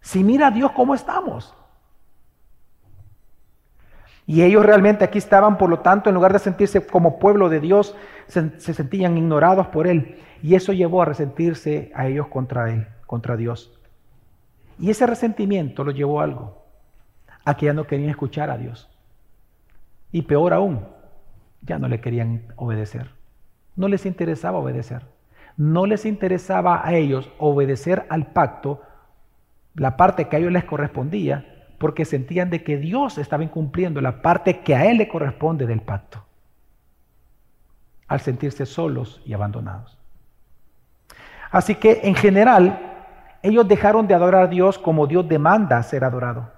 Si 0.00 0.22
mira 0.22 0.48
a 0.48 0.50
Dios 0.50 0.70
cómo 0.72 0.94
estamos. 0.94 1.54
Y 4.26 4.42
ellos 4.42 4.66
realmente 4.66 5.04
aquí 5.04 5.18
estaban, 5.18 5.56
por 5.56 5.70
lo 5.70 5.80
tanto, 5.80 6.10
en 6.10 6.14
lugar 6.16 6.32
de 6.32 6.40
sentirse 6.40 6.84
como 6.84 7.18
pueblo 7.18 7.48
de 7.48 7.60
Dios, 7.60 7.94
se, 8.26 8.58
sentían 8.58 9.16
ignorados 9.16 9.68
por 9.68 9.86
Él. 9.86 10.18
Y 10.42 10.56
eso 10.56 10.72
llevó 10.72 11.02
a 11.02 11.04
resentirse 11.04 11.92
a 11.94 12.08
ellos 12.08 12.26
contra 12.26 12.72
Él, 12.72 12.88
contra 13.06 13.36
Dios. 13.36 13.72
Y 14.80 14.90
ese 14.90 15.06
resentimiento 15.06 15.84
lo 15.84 15.92
llevó 15.92 16.20
a 16.20 16.24
algo, 16.24 16.64
a 17.44 17.56
que 17.56 17.66
ya 17.66 17.72
no 17.72 17.86
querían 17.86 18.10
escuchar 18.10 18.50
a 18.50 18.58
Dios. 18.58 18.90
Y 20.10 20.22
peor 20.22 20.52
aún, 20.52 20.84
ya 21.62 21.78
no 21.78 21.86
le 21.86 22.00
querían 22.00 22.52
obedecer. 22.56 23.10
No 23.76 23.86
les 23.86 24.06
interesaba 24.06 24.58
obedecer. 24.58 25.02
No 25.56 25.86
les 25.86 26.04
interesaba 26.04 26.86
a 26.86 26.94
ellos 26.94 27.30
obedecer 27.38 28.06
al 28.08 28.26
pacto, 28.32 28.82
la 29.74 29.96
parte 29.96 30.28
que 30.28 30.36
a 30.36 30.38
ellos 30.38 30.52
les 30.52 30.64
correspondía, 30.64 31.55
porque 31.78 32.04
sentían 32.04 32.50
de 32.50 32.62
que 32.62 32.76
Dios 32.76 33.18
estaba 33.18 33.44
incumpliendo 33.44 34.00
la 34.00 34.22
parte 34.22 34.60
que 34.60 34.74
a 34.74 34.86
Él 34.86 34.98
le 34.98 35.08
corresponde 35.08 35.66
del 35.66 35.80
pacto, 35.80 36.24
al 38.08 38.20
sentirse 38.20 38.66
solos 38.66 39.20
y 39.24 39.34
abandonados. 39.34 39.98
Así 41.50 41.74
que 41.74 42.00
en 42.02 42.14
general, 42.14 42.94
ellos 43.42 43.66
dejaron 43.68 44.06
de 44.06 44.14
adorar 44.14 44.44
a 44.44 44.46
Dios 44.48 44.78
como 44.78 45.06
Dios 45.06 45.28
demanda 45.28 45.82
ser 45.82 46.04
adorado. 46.04 46.50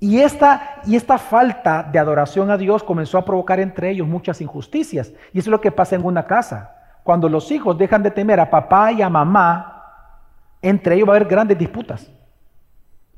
Y 0.00 0.20
esta, 0.20 0.80
y 0.86 0.94
esta 0.96 1.18
falta 1.18 1.82
de 1.82 1.98
adoración 1.98 2.50
a 2.50 2.56
Dios 2.56 2.84
comenzó 2.84 3.18
a 3.18 3.24
provocar 3.24 3.58
entre 3.58 3.90
ellos 3.90 4.06
muchas 4.06 4.40
injusticias. 4.40 5.12
Y 5.32 5.38
eso 5.38 5.48
es 5.48 5.52
lo 5.52 5.60
que 5.60 5.72
pasa 5.72 5.96
en 5.96 6.04
una 6.04 6.26
casa. 6.26 6.74
Cuando 7.02 7.28
los 7.28 7.50
hijos 7.50 7.76
dejan 7.76 8.02
de 8.02 8.10
temer 8.10 8.38
a 8.38 8.48
papá 8.48 8.92
y 8.92 9.02
a 9.02 9.08
mamá, 9.08 9.78
entre 10.62 10.94
ellos 10.94 11.08
va 11.08 11.14
a 11.14 11.16
haber 11.16 11.28
grandes 11.28 11.58
disputas. 11.58 12.10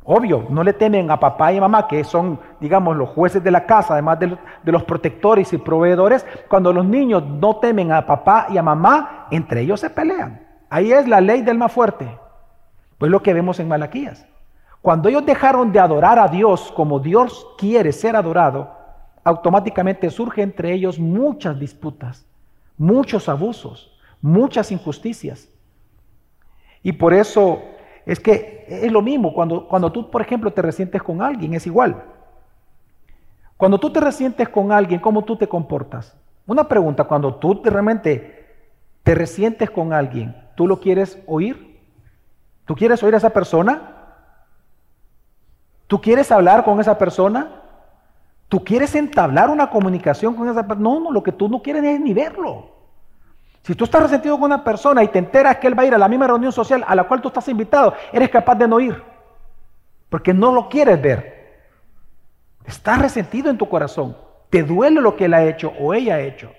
Obvio, 0.04 0.46
no 0.48 0.64
le 0.64 0.72
temen 0.72 1.10
a 1.10 1.20
papá 1.20 1.52
y 1.52 1.60
mamá, 1.60 1.86
que 1.86 2.02
son, 2.04 2.40
digamos, 2.58 2.96
los 2.96 3.10
jueces 3.10 3.44
de 3.44 3.50
la 3.50 3.66
casa, 3.66 3.92
además 3.94 4.18
de 4.18 4.28
los, 4.28 4.38
de 4.62 4.72
los, 4.72 4.82
protectores 4.84 5.52
y 5.52 5.58
proveedores. 5.58 6.26
Cuando 6.48 6.72
los 6.72 6.84
niños 6.84 7.24
no 7.24 7.56
temen 7.56 7.92
a 7.92 8.06
papá 8.06 8.46
y 8.50 8.56
a 8.56 8.62
mamá, 8.62 9.26
entre 9.30 9.60
ellos 9.60 9.80
se 9.80 9.90
pelean. 9.90 10.46
Ahí 10.70 10.92
es 10.92 11.06
la 11.06 11.20
ley 11.20 11.42
del 11.42 11.58
más 11.58 11.72
fuerte. 11.72 12.18
Pues 12.96 13.10
lo 13.10 13.22
que 13.22 13.34
vemos 13.34 13.60
en 13.60 13.68
Malaquías. 13.68 14.26
Cuando 14.82 15.08
ellos 15.08 15.26
dejaron 15.26 15.72
de 15.72 15.80
adorar 15.80 16.18
a 16.18 16.28
Dios 16.28 16.72
como 16.74 17.00
Dios 17.00 17.46
quiere 17.58 17.92
ser 17.92 18.16
adorado, 18.16 18.70
automáticamente 19.22 20.08
surge 20.10 20.42
entre 20.42 20.72
ellos 20.72 20.98
muchas 20.98 21.58
disputas, 21.58 22.26
muchos 22.78 23.28
abusos, 23.28 23.98
muchas 24.22 24.72
injusticias. 24.72 25.48
Y 26.82 26.92
por 26.92 27.12
eso 27.12 27.62
es 28.06 28.20
que 28.20 28.66
es 28.68 28.90
lo 28.90 29.02
mismo, 29.02 29.32
cuando, 29.32 29.66
cuando 29.68 29.92
tú, 29.92 30.10
por 30.10 30.22
ejemplo, 30.22 30.52
te 30.52 30.62
resientes 30.62 31.02
con 31.02 31.22
alguien, 31.22 31.54
es 31.54 31.66
igual. 31.66 32.02
Cuando 33.56 33.78
tú 33.78 33.90
te 33.92 34.00
resientes 34.00 34.48
con 34.48 34.72
alguien, 34.72 35.00
¿cómo 35.00 35.24
tú 35.24 35.36
te 35.36 35.46
comportas? 35.46 36.16
Una 36.46 36.66
pregunta, 36.66 37.04
cuando 37.04 37.34
tú 37.34 37.60
realmente 37.62 38.46
te 39.02 39.14
resientes 39.14 39.70
con 39.70 39.92
alguien, 39.92 40.34
¿tú 40.54 40.66
lo 40.66 40.80
quieres 40.80 41.22
oír? 41.26 41.78
¿Tú 42.64 42.74
quieres 42.74 43.02
oír 43.02 43.14
a 43.14 43.18
esa 43.18 43.30
persona? 43.30 43.96
¿Tú 45.86 46.00
quieres 46.00 46.30
hablar 46.32 46.64
con 46.64 46.80
esa 46.80 46.96
persona? 46.96 47.62
¿Tú 48.48 48.64
quieres 48.64 48.94
entablar 48.94 49.50
una 49.50 49.70
comunicación 49.70 50.34
con 50.34 50.48
esa 50.48 50.66
persona? 50.66 50.88
No, 50.88 51.00
no, 51.00 51.10
lo 51.10 51.22
que 51.22 51.32
tú 51.32 51.48
no 51.48 51.62
quieres 51.62 51.84
es 51.84 52.00
ni 52.00 52.14
verlo. 52.14 52.79
Si 53.62 53.74
tú 53.74 53.84
estás 53.84 54.02
resentido 54.02 54.36
con 54.36 54.44
una 54.44 54.64
persona 54.64 55.02
y 55.04 55.08
te 55.08 55.18
enteras 55.18 55.58
que 55.58 55.66
él 55.66 55.78
va 55.78 55.82
a 55.82 55.86
ir 55.86 55.94
a 55.94 55.98
la 55.98 56.08
misma 56.08 56.26
reunión 56.26 56.52
social 56.52 56.84
a 56.86 56.94
la 56.94 57.04
cual 57.04 57.20
tú 57.20 57.28
estás 57.28 57.46
invitado, 57.48 57.94
eres 58.12 58.30
capaz 58.30 58.54
de 58.54 58.66
no 58.66 58.80
ir. 58.80 59.02
Porque 60.08 60.32
no 60.32 60.52
lo 60.52 60.68
quieres 60.68 61.00
ver. 61.00 61.40
Estás 62.64 63.00
resentido 63.00 63.50
en 63.50 63.58
tu 63.58 63.68
corazón. 63.68 64.16
Te 64.48 64.62
duele 64.62 65.00
lo 65.00 65.16
que 65.16 65.26
él 65.26 65.34
ha 65.34 65.44
hecho 65.44 65.72
o 65.78 65.94
ella 65.94 66.16
ha 66.16 66.20
hecho. 66.20 66.52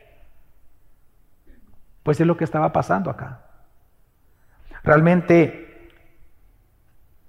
Pues 2.03 2.19
es 2.19 2.27
lo 2.27 2.37
que 2.37 2.43
estaba 2.43 2.71
pasando 2.71 3.09
acá. 3.09 3.41
Realmente, 4.83 5.89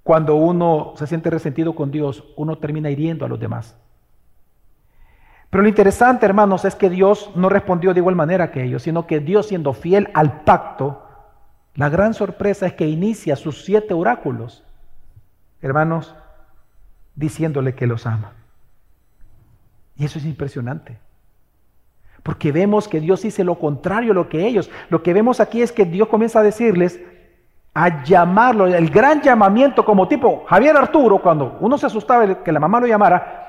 cuando 0.03 0.35
uno 0.35 0.93
se 0.95 1.07
siente 1.07 1.29
resentido 1.29 1.75
con 1.75 1.91
Dios, 1.91 2.23
uno 2.37 2.57
termina 2.57 2.89
hiriendo 2.89 3.25
a 3.25 3.29
los 3.29 3.39
demás. 3.39 3.75
Pero 5.53 5.61
lo 5.61 5.69
interesante, 5.69 6.25
hermanos, 6.25 6.65
es 6.65 6.73
que 6.73 6.89
Dios 6.89 7.29
no 7.35 7.47
respondió 7.47 7.93
de 7.93 7.99
igual 7.99 8.15
manera 8.15 8.49
que 8.49 8.63
ellos, 8.63 8.81
sino 8.81 9.05
que 9.05 9.19
Dios 9.19 9.49
siendo 9.49 9.73
fiel 9.73 10.09
al 10.15 10.41
pacto, 10.41 11.03
la 11.75 11.89
gran 11.89 12.15
sorpresa 12.15 12.65
es 12.65 12.73
que 12.73 12.87
inicia 12.87 13.35
sus 13.35 13.63
siete 13.63 13.93
oráculos, 13.93 14.63
hermanos, 15.61 16.15
diciéndole 17.13 17.75
que 17.75 17.85
los 17.85 18.07
ama. 18.07 18.31
Y 19.95 20.05
eso 20.05 20.17
es 20.17 20.25
impresionante. 20.25 20.97
Porque 22.23 22.51
vemos 22.51 22.87
que 22.87 22.99
Dios 22.99 23.21
dice 23.21 23.43
lo 23.43 23.59
contrario 23.59 24.13
a 24.13 24.15
lo 24.15 24.29
que 24.29 24.47
ellos. 24.47 24.71
Lo 24.89 25.03
que 25.03 25.13
vemos 25.13 25.39
aquí 25.39 25.61
es 25.61 25.71
que 25.71 25.85
Dios 25.85 26.07
comienza 26.07 26.39
a 26.39 26.43
decirles, 26.43 26.99
a 27.75 28.03
llamarlo, 28.03 28.65
el 28.65 28.89
gran 28.89 29.21
llamamiento 29.21 29.85
como 29.85 30.07
tipo 30.07 30.45
Javier 30.47 30.75
Arturo, 30.75 31.21
cuando 31.21 31.59
uno 31.59 31.77
se 31.77 31.85
asustaba 31.85 32.43
que 32.43 32.51
la 32.51 32.59
mamá 32.59 32.79
lo 32.79 32.87
llamara, 32.87 33.43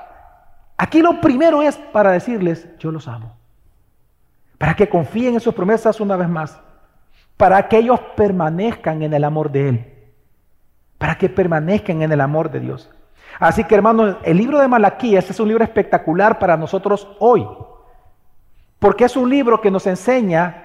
Aquí 0.77 1.01
lo 1.01 1.21
primero 1.21 1.61
es 1.61 1.77
para 1.77 2.11
decirles, 2.11 2.67
yo 2.79 2.91
los 2.91 3.07
amo. 3.07 3.35
Para 4.57 4.73
que 4.73 4.89
confíen 4.89 5.35
en 5.35 5.39
sus 5.39 5.53
promesas 5.53 5.99
una 5.99 6.15
vez 6.15 6.29
más. 6.29 6.59
Para 7.37 7.67
que 7.67 7.77
ellos 7.77 7.99
permanezcan 8.15 9.01
en 9.03 9.13
el 9.13 9.23
amor 9.23 9.51
de 9.51 9.69
Él. 9.69 9.93
Para 10.97 11.17
que 11.17 11.29
permanezcan 11.29 12.01
en 12.01 12.11
el 12.11 12.21
amor 12.21 12.51
de 12.51 12.59
Dios. 12.59 12.89
Así 13.39 13.63
que 13.63 13.75
hermanos, 13.75 14.17
el 14.23 14.37
libro 14.37 14.59
de 14.59 14.67
Malaquías 14.67 15.29
es 15.29 15.39
un 15.39 15.47
libro 15.47 15.63
espectacular 15.63 16.39
para 16.39 16.57
nosotros 16.57 17.07
hoy. 17.19 17.47
Porque 18.79 19.05
es 19.05 19.15
un 19.15 19.29
libro 19.29 19.61
que 19.61 19.71
nos 19.71 19.87
enseña 19.87 20.63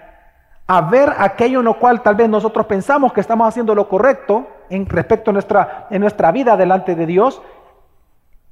a 0.67 0.81
ver 0.83 1.12
aquello 1.19 1.61
en 1.61 1.64
lo 1.64 1.79
cual 1.79 2.00
tal 2.00 2.14
vez 2.14 2.29
nosotros 2.29 2.67
pensamos 2.67 3.12
que 3.12 3.21
estamos 3.21 3.49
haciendo 3.49 3.75
lo 3.75 3.88
correcto 3.88 4.47
en 4.69 4.87
respecto 4.87 5.30
a 5.30 5.32
nuestra, 5.32 5.89
en 5.91 6.00
nuestra 6.00 6.30
vida 6.30 6.56
delante 6.56 6.95
de 6.95 7.06
Dios 7.06 7.43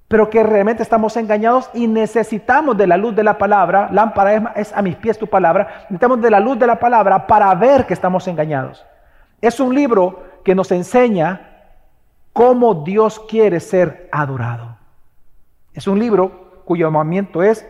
pero 0.09 0.31
que 0.31 0.43
realmente 0.43 0.83
estamos 0.83 1.17
engañados 1.19 1.71
y 1.75 1.87
necesitamos 1.87 2.77
de 2.79 2.87
la 2.87 2.97
luz 2.97 3.15
de 3.15 3.23
la 3.23 3.37
palabra, 3.37 3.91
lámpara 3.93 4.53
es, 4.57 4.73
a 4.73 4.81
mis 4.81 4.97
pies 4.97 5.19
tu 5.19 5.27
palabra, 5.27 5.83
necesitamos 5.83 6.23
de 6.23 6.31
la 6.31 6.41
luz 6.41 6.59
de 6.59 6.67
la 6.67 6.81
palabra 6.81 7.27
para 7.27 7.55
ver 7.55 7.87
que 7.87 7.93
estamos 7.93 8.27
engañados. 8.27 8.85
Es 9.43 9.61
un 9.61 9.75
libro 9.75 10.25
que 10.43 10.55
nos 10.55 10.73
enseña 10.73 11.49
cómo 12.33 12.83
Dios 12.85 13.21
quiere 13.29 13.61
ser 13.61 14.09
adorado. 14.11 14.79
Es 15.75 15.87
un 15.87 15.99
libro 15.99 16.63
cuyo 16.65 16.87
llamamiento 16.87 17.43
es 17.43 17.69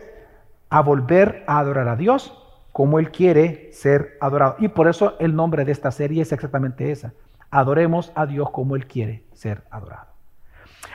a 0.69 0.81
volver 0.81 1.43
a 1.45 1.59
adorar 1.59 1.89
a 1.89 1.97
Dios 1.97 2.35
como 2.71 2.99
Él 2.99 3.11
quiere 3.11 3.69
ser 3.73 4.17
adorado. 4.21 4.55
Y 4.59 4.69
por 4.69 4.87
eso 4.87 5.15
el 5.19 5.35
nombre 5.35 5.65
de 5.65 5.73
esta 5.73 5.91
serie 5.91 6.21
es 6.21 6.31
exactamente 6.31 6.91
esa. 6.91 7.11
Adoremos 7.51 8.13
a 8.15 8.25
Dios 8.25 8.49
como 8.51 8.77
Él 8.77 8.87
quiere 8.87 9.23
ser 9.33 9.63
adorado. 9.69 10.07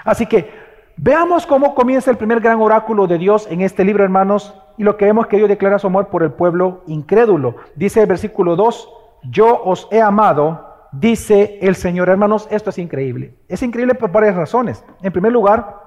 Así 0.05 0.27
que 0.27 0.64
Veamos 0.97 1.47
cómo 1.47 1.75
comienza 1.75 2.11
el 2.11 2.17
primer 2.17 2.41
gran 2.41 2.61
oráculo 2.61 3.07
de 3.07 3.19
Dios 3.19 3.49
en 3.51 3.63
este 3.63 3.85
libro, 3.85 4.05
hermanos, 4.05 4.55
y 4.77 4.85
lo 4.85 4.97
que 4.97 5.07
vemos 5.07 5.27
que 5.27 5.37
Dios 5.37 5.49
declara 5.49 5.79
su 5.79 5.89
amor 5.89 6.09
por 6.09 6.23
el 6.23 6.33
pueblo 6.33 6.83
incrédulo. 6.87 7.57
Dice 7.75 8.01
el 8.01 8.07
versículo 8.07 8.55
2, 8.55 8.89
yo 9.31 9.63
os 9.65 9.89
he 9.91 10.01
amado, 10.01 10.89
dice 10.93 11.59
el 11.63 11.75
Señor. 11.75 12.09
Hermanos, 12.09 12.47
esto 12.51 12.71
es 12.71 12.79
increíble. 12.79 13.37
Es 13.49 13.63
increíble 13.63 13.95
por 13.95 14.13
varias 14.13 14.37
razones. 14.37 14.85
En 15.03 15.13
primer 15.13 15.33
lugar, 15.33 15.83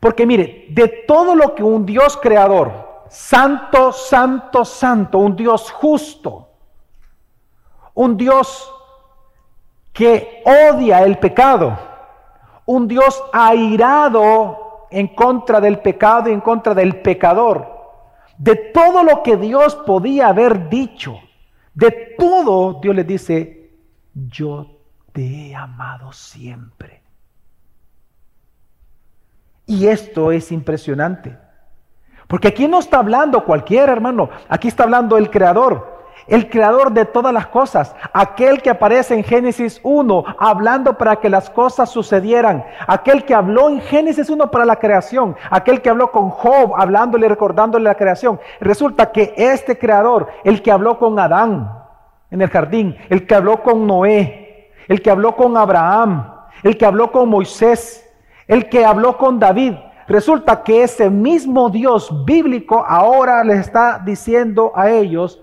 porque 0.00 0.26
mire, 0.26 0.66
de 0.70 0.88
todo 1.06 1.36
lo 1.36 1.54
que 1.54 1.62
un 1.62 1.86
Dios 1.86 2.18
creador, 2.20 3.04
santo, 3.08 3.92
santo, 3.92 4.64
santo, 4.64 5.18
un 5.18 5.36
Dios 5.36 5.70
justo, 5.70 6.48
un 7.94 8.16
Dios 8.16 8.72
que 9.92 10.42
odia 10.44 11.04
el 11.04 11.18
pecado, 11.18 11.91
un 12.66 12.88
Dios 12.88 13.22
airado 13.32 14.86
en 14.90 15.08
contra 15.08 15.60
del 15.60 15.80
pecado 15.80 16.28
y 16.28 16.32
en 16.32 16.40
contra 16.40 16.74
del 16.74 17.00
pecador. 17.00 17.68
De 18.38 18.56
todo 18.56 19.02
lo 19.02 19.22
que 19.22 19.36
Dios 19.36 19.74
podía 19.86 20.28
haber 20.28 20.68
dicho, 20.68 21.18
de 21.74 22.14
todo 22.18 22.80
Dios 22.80 22.94
le 22.94 23.04
dice, 23.04 23.70
yo 24.14 24.66
te 25.12 25.22
he 25.22 25.54
amado 25.54 26.12
siempre. 26.12 27.02
Y 29.66 29.86
esto 29.86 30.32
es 30.32 30.52
impresionante. 30.52 31.38
Porque 32.26 32.48
aquí 32.48 32.66
no 32.66 32.78
está 32.78 32.98
hablando 32.98 33.44
cualquiera, 33.44 33.92
hermano. 33.92 34.30
Aquí 34.48 34.68
está 34.68 34.84
hablando 34.84 35.16
el 35.16 35.30
Creador 35.30 35.91
el 36.26 36.48
creador 36.48 36.92
de 36.92 37.04
todas 37.04 37.32
las 37.32 37.46
cosas, 37.46 37.94
aquel 38.12 38.62
que 38.62 38.70
aparece 38.70 39.14
en 39.14 39.24
Génesis 39.24 39.80
1 39.82 40.24
hablando 40.38 40.96
para 40.96 41.16
que 41.16 41.28
las 41.28 41.50
cosas 41.50 41.90
sucedieran, 41.90 42.64
aquel 42.86 43.24
que 43.24 43.34
habló 43.34 43.68
en 43.68 43.80
Génesis 43.80 44.30
1 44.30 44.50
para 44.50 44.64
la 44.64 44.76
creación, 44.76 45.36
aquel 45.50 45.80
que 45.82 45.90
habló 45.90 46.10
con 46.10 46.30
Job 46.30 46.74
hablándole 46.76 47.28
recordándole 47.28 47.84
la 47.84 47.94
creación. 47.94 48.40
Resulta 48.60 49.10
que 49.10 49.34
este 49.36 49.78
creador, 49.78 50.28
el 50.44 50.62
que 50.62 50.72
habló 50.72 50.98
con 50.98 51.18
Adán 51.18 51.78
en 52.30 52.42
el 52.42 52.48
jardín, 52.48 52.96
el 53.08 53.26
que 53.26 53.34
habló 53.34 53.62
con 53.62 53.86
Noé, 53.86 54.70
el 54.88 55.02
que 55.02 55.10
habló 55.10 55.36
con 55.36 55.56
Abraham, 55.56 56.32
el 56.62 56.76
que 56.76 56.86
habló 56.86 57.10
con 57.10 57.28
Moisés, 57.28 58.08
el 58.46 58.68
que 58.68 58.84
habló 58.84 59.16
con 59.16 59.38
David, 59.38 59.74
resulta 60.06 60.62
que 60.62 60.82
ese 60.82 61.10
mismo 61.10 61.70
Dios 61.70 62.24
bíblico 62.24 62.84
ahora 62.86 63.42
les 63.44 63.60
está 63.60 64.00
diciendo 64.04 64.72
a 64.74 64.90
ellos, 64.90 65.40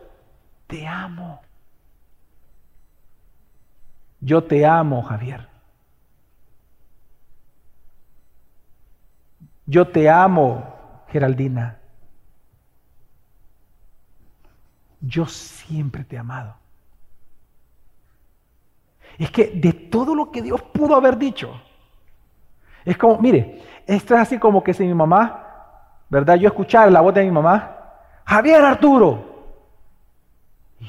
te 0.69 0.85
amo. 0.85 1.41
Yo 4.21 4.43
te 4.43 4.65
amo, 4.65 5.01
Javier. 5.01 5.49
Yo 9.65 9.87
te 9.87 10.07
amo, 10.07 10.63
Geraldina. 11.07 11.79
Yo 15.01 15.25
siempre 15.25 16.03
te 16.03 16.17
he 16.17 16.19
amado. 16.19 16.55
Es 19.17 19.31
que 19.31 19.47
de 19.47 19.73
todo 19.73 20.13
lo 20.13 20.31
que 20.31 20.43
Dios 20.43 20.61
pudo 20.61 20.95
haber 20.95 21.17
dicho, 21.17 21.59
es 22.85 22.95
como, 22.95 23.17
mire, 23.17 23.63
esto 23.87 24.13
es 24.13 24.21
así 24.21 24.37
como 24.37 24.63
que 24.63 24.73
si 24.73 24.83
mi 24.83 24.93
mamá, 24.93 26.03
¿verdad? 26.09 26.35
Yo 26.35 26.47
escuchara 26.47 26.91
la 26.91 27.01
voz 27.01 27.13
de 27.15 27.23
mi 27.23 27.31
mamá, 27.31 27.75
Javier 28.23 28.63
Arturo, 28.63 29.28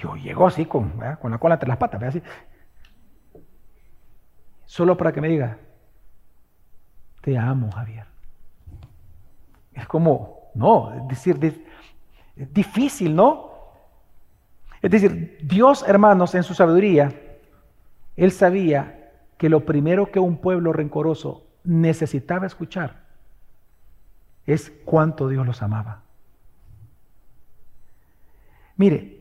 yo 0.01 0.17
llego 0.17 0.47
así 0.47 0.67
con, 0.67 1.01
con 1.21 1.31
la 1.31 1.39
cola 1.39 1.55
entre 1.55 1.69
las 1.69 1.79
patas, 1.79 2.03
así. 2.03 2.23
Solo 4.65 4.97
para 4.97 5.13
que 5.13 5.21
me 5.21 5.29
diga, 5.29 5.59
te 7.21 7.37
amo, 7.37 7.71
Javier. 7.71 8.07
Es 9.75 9.87
como, 9.87 10.51
no, 10.55 10.93
es 10.95 11.09
decir, 11.09 11.67
difícil, 12.35 13.15
¿no? 13.15 13.51
Es 14.81 14.91
decir, 14.91 15.39
Dios, 15.43 15.85
hermanos, 15.87 16.35
en 16.35 16.43
su 16.43 16.55
sabiduría, 16.55 17.13
Él 18.17 18.33
sabía 18.33 19.13
que 19.37 19.49
lo 19.49 19.65
primero 19.67 20.11
que 20.11 20.19
un 20.19 20.39
pueblo 20.39 20.73
rencoroso 20.73 21.47
necesitaba 21.65 22.47
escuchar 22.47 23.05
es 24.47 24.73
cuánto 24.85 25.29
Dios 25.29 25.47
los 25.47 25.63
amaba. 25.63 26.03
Mire, 28.77 29.20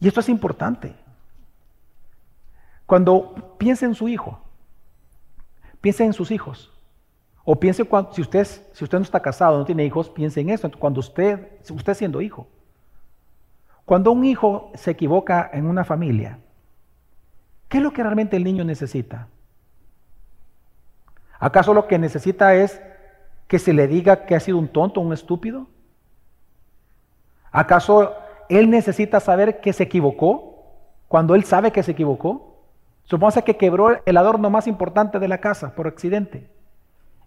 y 0.00 0.08
esto 0.08 0.20
es 0.20 0.28
importante. 0.28 0.94
Cuando 2.86 3.54
piense 3.58 3.84
en 3.84 3.94
su 3.94 4.08
hijo, 4.08 4.40
piense 5.80 6.04
en 6.04 6.12
sus 6.12 6.30
hijos, 6.30 6.72
o 7.44 7.58
piense 7.58 7.84
cuando, 7.84 8.12
si 8.12 8.22
usted, 8.22 8.44
si 8.44 8.84
usted 8.84 8.98
no 8.98 9.04
está 9.04 9.20
casado, 9.20 9.58
no 9.58 9.64
tiene 9.64 9.84
hijos, 9.84 10.08
piense 10.08 10.40
en 10.40 10.50
eso, 10.50 10.70
cuando 10.78 11.00
usted, 11.00 11.60
usted 11.70 11.94
siendo 11.94 12.20
hijo. 12.20 12.48
Cuando 13.84 14.12
un 14.12 14.24
hijo 14.24 14.70
se 14.74 14.92
equivoca 14.92 15.50
en 15.52 15.66
una 15.66 15.84
familia, 15.84 16.38
¿qué 17.68 17.78
es 17.78 17.82
lo 17.82 17.92
que 17.92 18.02
realmente 18.02 18.36
el 18.36 18.44
niño 18.44 18.64
necesita? 18.64 19.28
¿Acaso 21.38 21.74
lo 21.74 21.86
que 21.86 21.98
necesita 21.98 22.54
es 22.54 22.80
que 23.48 23.58
se 23.58 23.72
le 23.72 23.88
diga 23.88 24.26
que 24.26 24.34
ha 24.34 24.40
sido 24.40 24.58
un 24.58 24.68
tonto, 24.68 25.00
un 25.00 25.12
estúpido? 25.12 25.66
¿Acaso 27.50 28.14
él 28.50 28.68
necesita 28.68 29.20
saber 29.20 29.60
que 29.60 29.72
se 29.72 29.84
equivocó 29.84 30.64
cuando 31.08 31.34
él 31.34 31.44
sabe 31.44 31.72
que 31.72 31.82
se 31.82 31.92
equivocó? 31.92 32.50
Supóngase 33.04 33.42
que 33.42 33.56
quebró 33.56 34.00
el 34.04 34.16
adorno 34.16 34.50
más 34.50 34.66
importante 34.66 35.18
de 35.18 35.28
la 35.28 35.38
casa 35.38 35.74
por 35.74 35.86
accidente. 35.86 36.48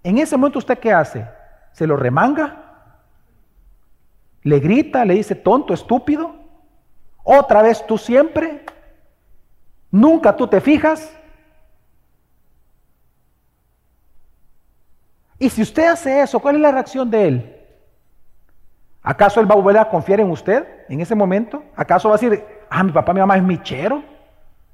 En 0.03 0.17
ese 0.17 0.37
momento 0.37 0.59
usted 0.59 0.77
qué 0.79 0.93
hace? 0.93 1.27
¿Se 1.71 1.87
lo 1.87 1.97
remanga? 1.97 2.63
¿Le 4.43 4.59
grita? 4.59 5.03
¿Le 5.05 5.15
dice 5.15 5.35
tonto, 5.35 5.73
estúpido? 5.73 6.35
¿Otra 7.23 7.61
vez 7.61 7.85
tú 7.87 7.97
siempre? 7.97 8.65
¿Nunca 9.89 10.35
tú 10.35 10.47
te 10.47 10.59
fijas? 10.59 11.15
Y 15.39 15.49
si 15.49 15.61
usted 15.61 15.87
hace 15.87 16.21
eso, 16.21 16.39
¿cuál 16.39 16.55
es 16.55 16.61
la 16.61 16.71
reacción 16.71 17.09
de 17.09 17.27
él? 17.27 17.62
¿Acaso 19.03 19.41
él 19.41 19.49
va 19.49 19.53
a 19.53 19.57
volver 19.57 19.77
a 19.77 19.89
confiar 19.89 20.21
en 20.21 20.31
usted 20.31 20.65
en 20.87 21.01
ese 21.01 21.13
momento? 21.13 21.61
¿Acaso 21.75 22.07
va 22.07 22.15
a 22.15 22.17
decir, 22.17 22.41
ah, 22.69 22.83
mi 22.83 22.93
papá, 22.93 23.13
mi 23.13 23.19
mamá 23.19 23.35
es 23.35 23.43
mi 23.43 23.61
chero, 23.61 24.01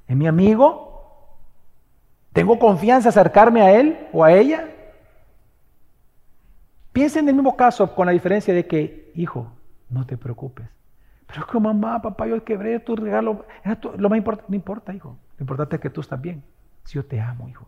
es 0.06 0.16
mi 0.16 0.28
amigo? 0.28 0.88
¿Tengo 2.32 2.56
confianza 2.56 3.08
acercarme 3.08 3.60
a 3.60 3.72
él 3.72 4.08
o 4.12 4.22
a 4.22 4.32
ella? 4.32 4.68
Piensa 6.92 7.18
en 7.18 7.28
el 7.28 7.34
mismo 7.34 7.56
caso 7.56 7.92
con 7.92 8.06
la 8.06 8.12
diferencia 8.12 8.54
de 8.54 8.66
que, 8.66 9.10
hijo, 9.16 9.50
no 9.88 10.06
te 10.06 10.16
preocupes. 10.16 10.66
Pero 11.26 11.40
es 11.40 11.46
que 11.46 11.58
mamá, 11.58 12.00
papá, 12.00 12.28
yo 12.28 12.42
quebré 12.44 12.78
tu 12.78 12.94
regalo. 12.94 13.44
lo 13.96 14.08
más 14.08 14.16
importante, 14.16 14.50
no 14.50 14.56
importa, 14.56 14.94
hijo. 14.94 15.16
Lo 15.38 15.42
importante 15.42 15.76
es 15.76 15.82
que 15.82 15.90
tú 15.90 16.00
estás 16.00 16.20
bien. 16.20 16.44
Si 16.84 16.94
yo 16.94 17.04
te 17.04 17.20
amo, 17.20 17.48
hijo. 17.48 17.66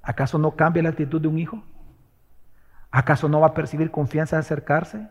¿Acaso 0.00 0.38
no 0.38 0.52
cambia 0.52 0.82
la 0.84 0.90
actitud 0.90 1.20
de 1.20 1.26
un 1.26 1.38
hijo? 1.38 1.60
¿Acaso 2.96 3.28
no 3.28 3.40
va 3.40 3.48
a 3.48 3.52
percibir 3.52 3.90
confianza 3.90 4.36
de 4.36 4.40
acercarse? 4.40 5.06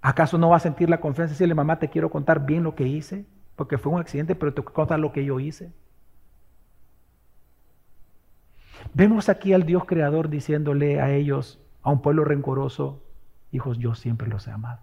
¿Acaso 0.00 0.38
no 0.38 0.48
va 0.48 0.56
a 0.56 0.60
sentir 0.60 0.88
la 0.88 0.98
confianza 0.98 1.28
de 1.28 1.34
decirle, 1.34 1.54
mamá, 1.54 1.78
te 1.78 1.90
quiero 1.90 2.08
contar 2.08 2.46
bien 2.46 2.62
lo 2.62 2.74
que 2.74 2.84
hice? 2.84 3.26
Porque 3.54 3.76
fue 3.76 3.92
un 3.92 4.00
accidente, 4.00 4.34
pero 4.34 4.54
te 4.54 4.62
quiero 4.62 4.72
contar 4.72 4.98
lo 4.98 5.12
que 5.12 5.26
yo 5.26 5.40
hice. 5.40 5.74
Vemos 8.94 9.28
aquí 9.28 9.52
al 9.52 9.66
Dios 9.66 9.84
creador 9.84 10.30
diciéndole 10.30 11.02
a 11.02 11.10
ellos, 11.10 11.60
a 11.82 11.90
un 11.90 12.00
pueblo 12.00 12.24
rencoroso, 12.24 13.04
hijos, 13.52 13.76
yo 13.76 13.94
siempre 13.94 14.26
los 14.26 14.46
he 14.46 14.50
amado. 14.50 14.80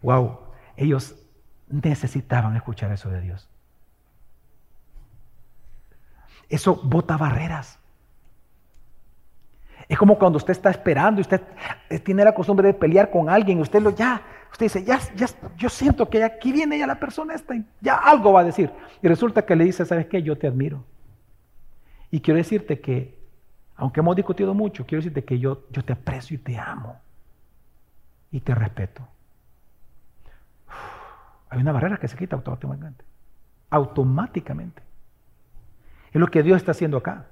Wow, 0.00 0.38
ellos 0.74 1.22
necesitaban 1.68 2.56
escuchar 2.56 2.92
eso 2.92 3.10
de 3.10 3.20
Dios. 3.20 3.46
Eso 6.48 6.80
bota 6.82 7.18
barreras. 7.18 7.78
Es 9.88 9.96
como 9.96 10.18
cuando 10.18 10.36
usted 10.36 10.52
está 10.52 10.70
esperando 10.70 11.20
y 11.20 11.22
usted 11.22 11.40
tiene 12.04 12.22
la 12.22 12.34
costumbre 12.34 12.66
de 12.68 12.74
pelear 12.74 13.10
con 13.10 13.30
alguien, 13.30 13.58
usted 13.60 13.80
lo 13.80 13.90
ya, 13.90 14.20
usted 14.52 14.66
dice, 14.66 14.84
ya, 14.84 14.98
ya, 15.16 15.26
yo 15.56 15.70
siento 15.70 16.10
que 16.10 16.22
aquí 16.22 16.52
viene 16.52 16.78
ya 16.78 16.86
la 16.86 17.00
persona 17.00 17.34
esta, 17.34 17.54
ya 17.80 17.94
algo 17.94 18.32
va 18.32 18.40
a 18.40 18.44
decir. 18.44 18.70
Y 19.02 19.08
resulta 19.08 19.46
que 19.46 19.56
le 19.56 19.64
dice, 19.64 19.86
¿sabes 19.86 20.06
qué? 20.06 20.22
Yo 20.22 20.36
te 20.36 20.46
admiro. 20.46 20.84
Y 22.10 22.20
quiero 22.20 22.36
decirte 22.36 22.80
que, 22.80 23.18
aunque 23.76 24.00
hemos 24.00 24.14
discutido 24.14 24.52
mucho, 24.52 24.84
quiero 24.84 25.00
decirte 25.00 25.24
que 25.24 25.38
yo, 25.38 25.64
yo 25.70 25.82
te 25.82 25.94
aprecio 25.94 26.34
y 26.34 26.38
te 26.38 26.58
amo. 26.58 27.00
Y 28.30 28.40
te 28.40 28.54
respeto. 28.54 29.08
hay 31.48 31.60
una 31.60 31.72
barrera 31.72 31.96
que 31.96 32.08
se 32.08 32.16
quita 32.16 32.36
automáticamente. 32.36 33.04
Automáticamente. 33.70 34.82
Es 36.12 36.20
lo 36.20 36.26
que 36.26 36.42
Dios 36.42 36.58
está 36.58 36.72
haciendo 36.72 36.98
acá. 36.98 37.26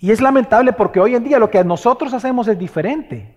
Y 0.00 0.10
es 0.10 0.20
lamentable 0.20 0.72
porque 0.72 0.98
hoy 0.98 1.14
en 1.14 1.22
día 1.22 1.38
lo 1.38 1.50
que 1.50 1.62
nosotros 1.62 2.12
hacemos 2.14 2.48
es 2.48 2.58
diferente. 2.58 3.36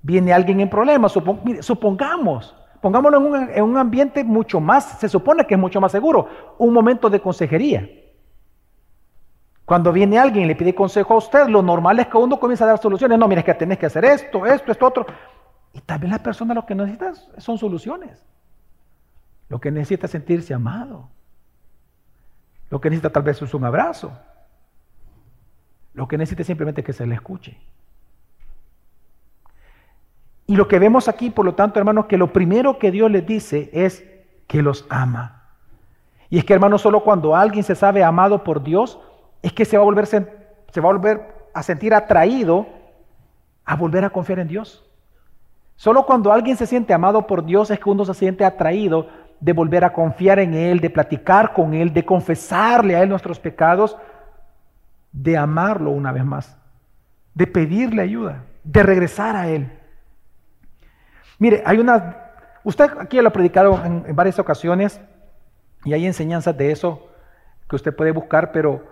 Viene 0.00 0.32
alguien 0.32 0.60
en 0.60 0.70
problemas, 0.70 1.12
supongamos, 1.60 2.56
pongámoslo 2.80 3.18
en 3.18 3.24
un, 3.24 3.50
en 3.50 3.64
un 3.64 3.76
ambiente 3.76 4.24
mucho 4.24 4.58
más, 4.58 4.98
se 4.98 5.08
supone 5.08 5.46
que 5.46 5.54
es 5.54 5.60
mucho 5.60 5.80
más 5.80 5.92
seguro, 5.92 6.28
un 6.58 6.72
momento 6.72 7.10
de 7.10 7.20
consejería. 7.20 7.88
Cuando 9.66 9.92
viene 9.92 10.18
alguien 10.18 10.44
y 10.44 10.48
le 10.48 10.56
pide 10.56 10.74
consejo 10.74 11.14
a 11.14 11.18
usted, 11.18 11.48
lo 11.48 11.60
normal 11.60 11.98
es 11.98 12.06
que 12.06 12.16
uno 12.16 12.38
comienza 12.38 12.64
a 12.64 12.68
dar 12.68 12.78
soluciones. 12.78 13.18
No, 13.18 13.26
mira, 13.26 13.40
es 13.40 13.44
que 13.44 13.52
tenés 13.52 13.78
que 13.78 13.86
hacer 13.86 14.04
esto, 14.04 14.46
esto, 14.46 14.72
esto, 14.72 14.86
otro. 14.86 15.06
Y 15.74 15.80
vez 15.86 16.08
la 16.08 16.20
persona 16.20 16.54
lo 16.54 16.64
que 16.64 16.74
necesita 16.74 17.12
son 17.38 17.58
soluciones. 17.58 18.24
Lo 19.48 19.60
que 19.60 19.72
necesita 19.72 20.06
es 20.06 20.12
sentirse 20.12 20.54
amado. 20.54 21.08
Lo 22.70 22.80
que 22.80 22.88
necesita 22.88 23.10
tal 23.10 23.24
vez 23.24 23.42
es 23.42 23.52
un 23.52 23.64
abrazo. 23.64 24.12
Lo 25.96 26.06
que 26.06 26.18
necesita 26.18 26.42
es 26.42 26.46
simplemente 26.46 26.84
que 26.84 26.92
se 26.92 27.06
le 27.06 27.14
escuche. 27.14 27.58
Y 30.46 30.54
lo 30.54 30.68
que 30.68 30.78
vemos 30.78 31.08
aquí, 31.08 31.30
por 31.30 31.44
lo 31.44 31.54
tanto, 31.54 31.78
hermanos, 31.80 32.06
que 32.06 32.18
lo 32.18 32.32
primero 32.32 32.78
que 32.78 32.92
Dios 32.92 33.10
les 33.10 33.26
dice 33.26 33.70
es 33.72 34.04
que 34.46 34.62
los 34.62 34.86
ama. 34.90 35.42
Y 36.28 36.38
es 36.38 36.44
que, 36.44 36.52
hermanos, 36.52 36.82
solo 36.82 37.02
cuando 37.02 37.34
alguien 37.34 37.64
se 37.64 37.74
sabe 37.74 38.04
amado 38.04 38.44
por 38.44 38.62
Dios, 38.62 39.00
es 39.42 39.54
que 39.54 39.64
se 39.64 39.78
va 39.78 39.82
a 39.82 39.86
volver, 39.86 40.06
se 40.06 40.20
va 40.20 40.88
a, 40.88 40.92
volver 40.92 41.48
a 41.54 41.62
sentir 41.62 41.94
atraído 41.94 42.66
a 43.64 43.74
volver 43.74 44.04
a 44.04 44.10
confiar 44.10 44.38
en 44.38 44.48
Dios. 44.48 44.84
Solo 45.76 46.04
cuando 46.04 46.30
alguien 46.30 46.56
se 46.56 46.66
siente 46.66 46.94
amado 46.94 47.26
por 47.26 47.44
Dios 47.44 47.70
es 47.70 47.80
que 47.80 47.90
uno 47.90 48.04
se 48.04 48.14
siente 48.14 48.44
atraído 48.44 49.08
de 49.40 49.52
volver 49.52 49.84
a 49.84 49.92
confiar 49.92 50.38
en 50.38 50.54
Él, 50.54 50.80
de 50.80 50.90
platicar 50.90 51.52
con 51.52 51.74
Él, 51.74 51.92
de 51.92 52.04
confesarle 52.04 52.96
a 52.96 53.02
Él 53.02 53.08
nuestros 53.08 53.40
pecados, 53.40 53.96
de 55.16 55.36
amarlo 55.36 55.90
una 55.90 56.12
vez 56.12 56.24
más, 56.24 56.56
de 57.34 57.46
pedirle 57.46 58.02
ayuda, 58.02 58.44
de 58.62 58.82
regresar 58.82 59.34
a 59.34 59.48
Él. 59.48 59.72
Mire, 61.38 61.62
hay 61.64 61.78
una, 61.78 62.16
usted 62.64 62.90
aquí 63.00 63.20
lo 63.20 63.28
ha 63.28 63.32
predicado 63.32 63.82
en, 63.84 64.04
en 64.06 64.14
varias 64.14 64.38
ocasiones 64.38 65.00
y 65.84 65.94
hay 65.94 66.06
enseñanzas 66.06 66.56
de 66.56 66.70
eso 66.70 67.08
que 67.68 67.76
usted 67.76 67.96
puede 67.96 68.10
buscar, 68.10 68.52
pero 68.52 68.84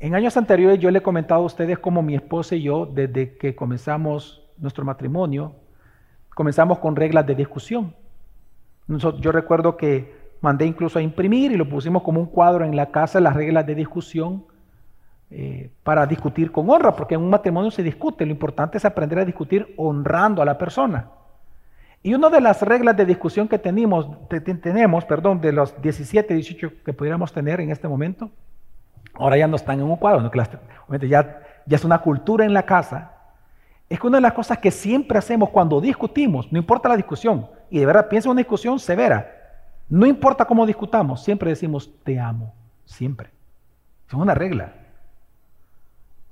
en 0.00 0.14
años 0.16 0.36
anteriores 0.36 0.80
yo 0.80 0.90
le 0.90 0.98
he 0.98 1.02
comentado 1.02 1.42
a 1.42 1.46
ustedes 1.46 1.78
cómo 1.78 2.02
mi 2.02 2.16
esposa 2.16 2.56
y 2.56 2.62
yo, 2.62 2.84
desde 2.84 3.36
que 3.36 3.54
comenzamos 3.54 4.42
nuestro 4.58 4.84
matrimonio, 4.84 5.54
comenzamos 6.34 6.80
con 6.80 6.96
reglas 6.96 7.26
de 7.26 7.36
discusión. 7.36 7.94
Yo 9.20 9.32
recuerdo 9.32 9.76
que 9.76 10.34
mandé 10.40 10.66
incluso 10.66 10.98
a 10.98 11.02
imprimir 11.02 11.52
y 11.52 11.56
lo 11.56 11.68
pusimos 11.68 12.02
como 12.02 12.20
un 12.20 12.26
cuadro 12.26 12.64
en 12.64 12.74
la 12.74 12.90
casa, 12.90 13.20
las 13.20 13.34
reglas 13.34 13.66
de 13.66 13.76
discusión 13.76 14.44
eh, 15.36 15.68
para 15.82 16.06
discutir 16.06 16.52
con 16.52 16.70
honra, 16.70 16.94
porque 16.94 17.16
en 17.16 17.20
un 17.20 17.28
matrimonio 17.28 17.68
se 17.72 17.82
discute, 17.82 18.24
lo 18.24 18.30
importante 18.30 18.78
es 18.78 18.84
aprender 18.84 19.18
a 19.18 19.24
discutir 19.24 19.74
honrando 19.76 20.40
a 20.40 20.44
la 20.44 20.56
persona. 20.56 21.08
Y 22.04 22.14
una 22.14 22.30
de 22.30 22.40
las 22.40 22.62
reglas 22.62 22.96
de 22.96 23.04
discusión 23.04 23.48
que 23.48 23.58
tenemos, 23.58 24.08
tenemos, 24.28 25.04
perdón, 25.04 25.40
de 25.40 25.50
los 25.50 25.82
17, 25.82 26.34
18 26.34 26.72
que 26.84 26.92
pudiéramos 26.92 27.32
tener 27.32 27.60
en 27.60 27.72
este 27.72 27.88
momento, 27.88 28.30
ahora 29.14 29.36
ya 29.36 29.48
no 29.48 29.56
están 29.56 29.80
en 29.80 29.86
un 29.86 29.96
cuadro, 29.96 30.20
obviamente 30.20 31.08
ya, 31.08 31.40
ya 31.66 31.76
es 31.76 31.84
una 31.84 31.98
cultura 31.98 32.44
en 32.44 32.54
la 32.54 32.62
casa, 32.62 33.10
es 33.88 33.98
que 33.98 34.06
una 34.06 34.18
de 34.18 34.22
las 34.22 34.34
cosas 34.34 34.58
que 34.58 34.70
siempre 34.70 35.18
hacemos 35.18 35.50
cuando 35.50 35.80
discutimos, 35.80 36.52
no 36.52 36.58
importa 36.58 36.88
la 36.88 36.96
discusión, 36.96 37.48
y 37.70 37.80
de 37.80 37.86
verdad 37.86 38.08
piensa 38.08 38.28
en 38.28 38.32
una 38.34 38.40
discusión 38.40 38.78
severa, 38.78 39.32
no 39.88 40.06
importa 40.06 40.44
cómo 40.44 40.64
discutamos, 40.64 41.24
siempre 41.24 41.50
decimos 41.50 41.90
te 42.04 42.20
amo, 42.20 42.54
siempre. 42.84 43.30
Es 44.06 44.14
una 44.14 44.34
regla. 44.34 44.83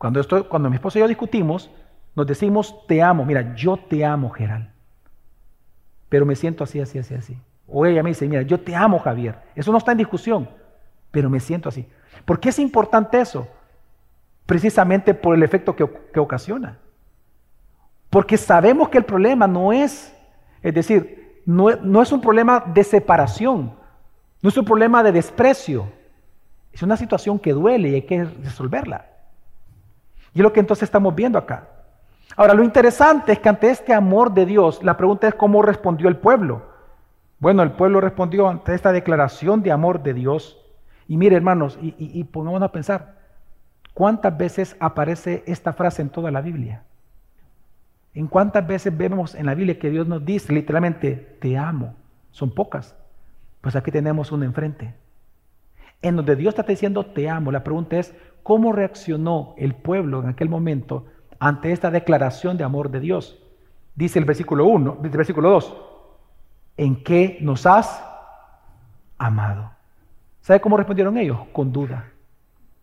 Cuando, 0.03 0.19
estoy, 0.19 0.43
cuando 0.43 0.69
mi 0.69 0.75
esposo 0.75 0.99
y 0.99 1.01
yo 1.01 1.07
discutimos, 1.07 1.71
nos 2.17 2.27
decimos 2.27 2.75
te 2.89 3.01
amo. 3.01 3.25
Mira, 3.25 3.55
yo 3.55 3.77
te 3.77 4.05
amo, 4.05 4.31
Gerald. 4.31 4.69
Pero 6.09 6.27
me 6.27 6.35
siento 6.35 6.65
así, 6.65 6.81
así, 6.81 6.99
así, 6.99 7.15
así. 7.15 7.39
O 7.69 7.87
ella 7.87 8.03
me 8.03 8.09
dice, 8.11 8.27
mira, 8.27 8.43
yo 8.43 8.59
te 8.59 8.75
amo, 8.75 8.99
Javier. 8.99 9.37
Eso 9.55 9.71
no 9.71 9.79
está 9.79 9.93
en 9.93 9.99
discusión, 9.99 10.49
pero 11.13 11.31
me 11.31 11.39
siento 11.39 11.69
así. 11.69 11.89
¿Por 12.25 12.41
qué 12.41 12.49
es 12.49 12.59
importante 12.59 13.21
eso? 13.21 13.47
Precisamente 14.45 15.15
por 15.15 15.37
el 15.37 15.45
efecto 15.45 15.77
que, 15.77 15.85
ocasiona. 16.19 16.79
Porque 18.11 18.37
sabemos 18.37 18.89
que 18.89 18.99
el 18.99 19.05
problema 19.05 19.47
no 19.47 19.73
es, 19.73 20.13
es 20.63 20.75
decir, 20.75 21.45
no 21.47 22.03
es 22.03 22.11
un 22.11 22.21
problema 22.21 22.59
de 22.59 22.83
separación, 22.83 23.73
no 24.43 24.49
es 24.49 24.57
un 24.57 24.65
problema 24.65 25.05
de 25.05 25.13
desprecio, 25.13 25.87
es 26.73 26.83
una 26.83 26.97
situación 26.97 27.39
que 27.39 27.53
duele 27.53 27.91
y 27.91 27.95
hay 27.95 28.03
que 28.03 28.25
resolverla. 28.25 29.12
Y 30.35 30.39
es 30.39 30.43
lo 30.43 30.53
que 30.53 30.61
entonces 30.61 30.85
estamos 30.85 31.15
viendo 31.15 31.39
acá. 31.39 31.69
Ahora, 32.37 32.55
lo 32.55 32.65
interesante 32.65 33.33
es 33.33 33.39
que 33.39 33.49
ante 33.49 33.71
este 33.71 33.93
amor 33.93 34.33
de 34.33 34.47
Dios, 34.47 34.83
la 34.83 34.97
pregunta 34.97 35.29
es 35.29 35.35
cómo 35.35 35.63
respondió 35.63 36.09
el 36.09 36.17
pueblo. 36.17 36.63
Bueno, 37.39 37.63
el 37.63 37.73
pueblo 37.73 38.01
respondió 38.01 38.49
ante 38.49 38.75
esta 38.75 38.93
declaración 38.93 39.63
de 39.63 39.73
amor 39.73 40.03
de 40.03 40.15
Dios. 40.15 40.59
Y 41.09 41.17
mire, 41.17 41.37
hermanos, 41.37 41.79
y, 41.83 41.95
y, 41.99 42.25
pongámonos 42.25 42.69
a 42.69 42.73
pensar, 42.73 43.17
¿cuántas 43.93 44.37
veces 44.39 44.77
aparece 44.81 45.43
esta 45.47 45.73
frase 45.73 46.01
en 46.01 46.09
toda 46.09 46.31
la 46.31 46.41
Biblia? 46.41 46.85
¿En 48.15 48.27
cuántas 48.29 48.67
veces 48.67 48.97
vemos 48.97 49.35
en 49.35 49.47
la 49.47 49.55
Biblia 49.55 49.79
que 49.79 49.91
Dios 49.91 50.07
nos 50.07 50.25
dice 50.25 50.53
literalmente, 50.53 51.37
te 51.41 51.59
amo? 51.59 51.95
Son 52.31 52.51
pocas. 52.51 52.95
Pues 53.61 53.77
aquí 53.77 53.91
tenemos 53.91 54.33
una 54.33 54.45
enfrente. 54.45 54.95
En 56.03 56.17
donde 56.17 56.37
Dios 56.37 56.53
está 56.53 56.65
diciendo, 56.65 57.07
te 57.07 57.29
amo. 57.29 57.53
La 57.53 57.65
pregunta 57.65 57.97
es, 57.97 58.15
¿cómo 58.43 58.73
reaccionó 58.73 59.55
el 59.57 59.75
pueblo 59.75 60.21
en 60.21 60.29
aquel 60.29 60.49
momento 60.49 61.07
ante 61.43 61.73
esta 61.73 61.91
declaración 61.91 62.57
de 62.57 62.63
amor 62.63 62.89
de 62.89 63.01
Dios. 63.01 63.37
Dice 63.97 64.21
el 64.21 64.25
versículo 64.25 64.65
1, 64.67 64.99
el 65.03 65.11
versículo 65.11 65.51
2, 65.51 65.77
¿en 66.77 67.03
qué 67.03 67.39
nos 67.41 67.67
has 67.67 68.01
amado? 69.19 69.73
¿Sabe 70.41 70.61
cómo 70.61 70.77
respondieron 70.77 71.19
ellos? 71.19 71.39
Con 71.53 71.73
duda, 71.73 72.05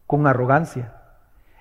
con 0.06 0.28
arrogancia. 0.28 0.94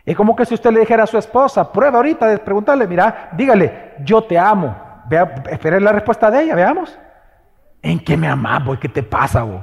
Es 0.05 0.17
como 0.17 0.35
que 0.35 0.45
si 0.45 0.55
usted 0.55 0.73
le 0.73 0.81
dijera 0.81 1.05
a 1.05 1.07
su 1.07 1.17
esposa, 1.17 1.71
prueba 1.71 1.99
ahorita 1.99 2.27
de 2.27 2.39
preguntarle, 2.39 2.89
mira, 2.89 3.31
dígale, 3.37 3.95
yo 4.03 4.25
te 4.25 4.37
amo. 4.37 4.77
Vea, 5.09 5.45
la 5.79 5.93
respuesta 5.93 6.33
de 6.33 6.43
ella, 6.43 6.57
veamos. 6.57 6.99
¿En 7.81 8.01
qué 8.01 8.17
me 8.17 8.27
amas, 8.27 8.65
vos? 8.65 8.79
¿Qué 8.81 8.89
te 8.89 9.05
pasa, 9.05 9.45
vos? 9.45 9.63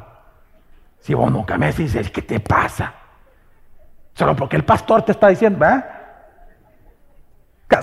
Si 1.05 1.13
vos 1.13 1.31
nunca 1.31 1.55
me 1.55 1.71
dices, 1.71 2.09
¿qué 2.09 2.23
te 2.23 2.39
pasa? 2.39 2.91
Solo 4.15 4.35
porque 4.35 4.55
el 4.55 4.65
pastor 4.65 5.03
te 5.03 5.11
está 5.11 5.27
diciendo, 5.27 5.59
¿verdad? 5.59 5.85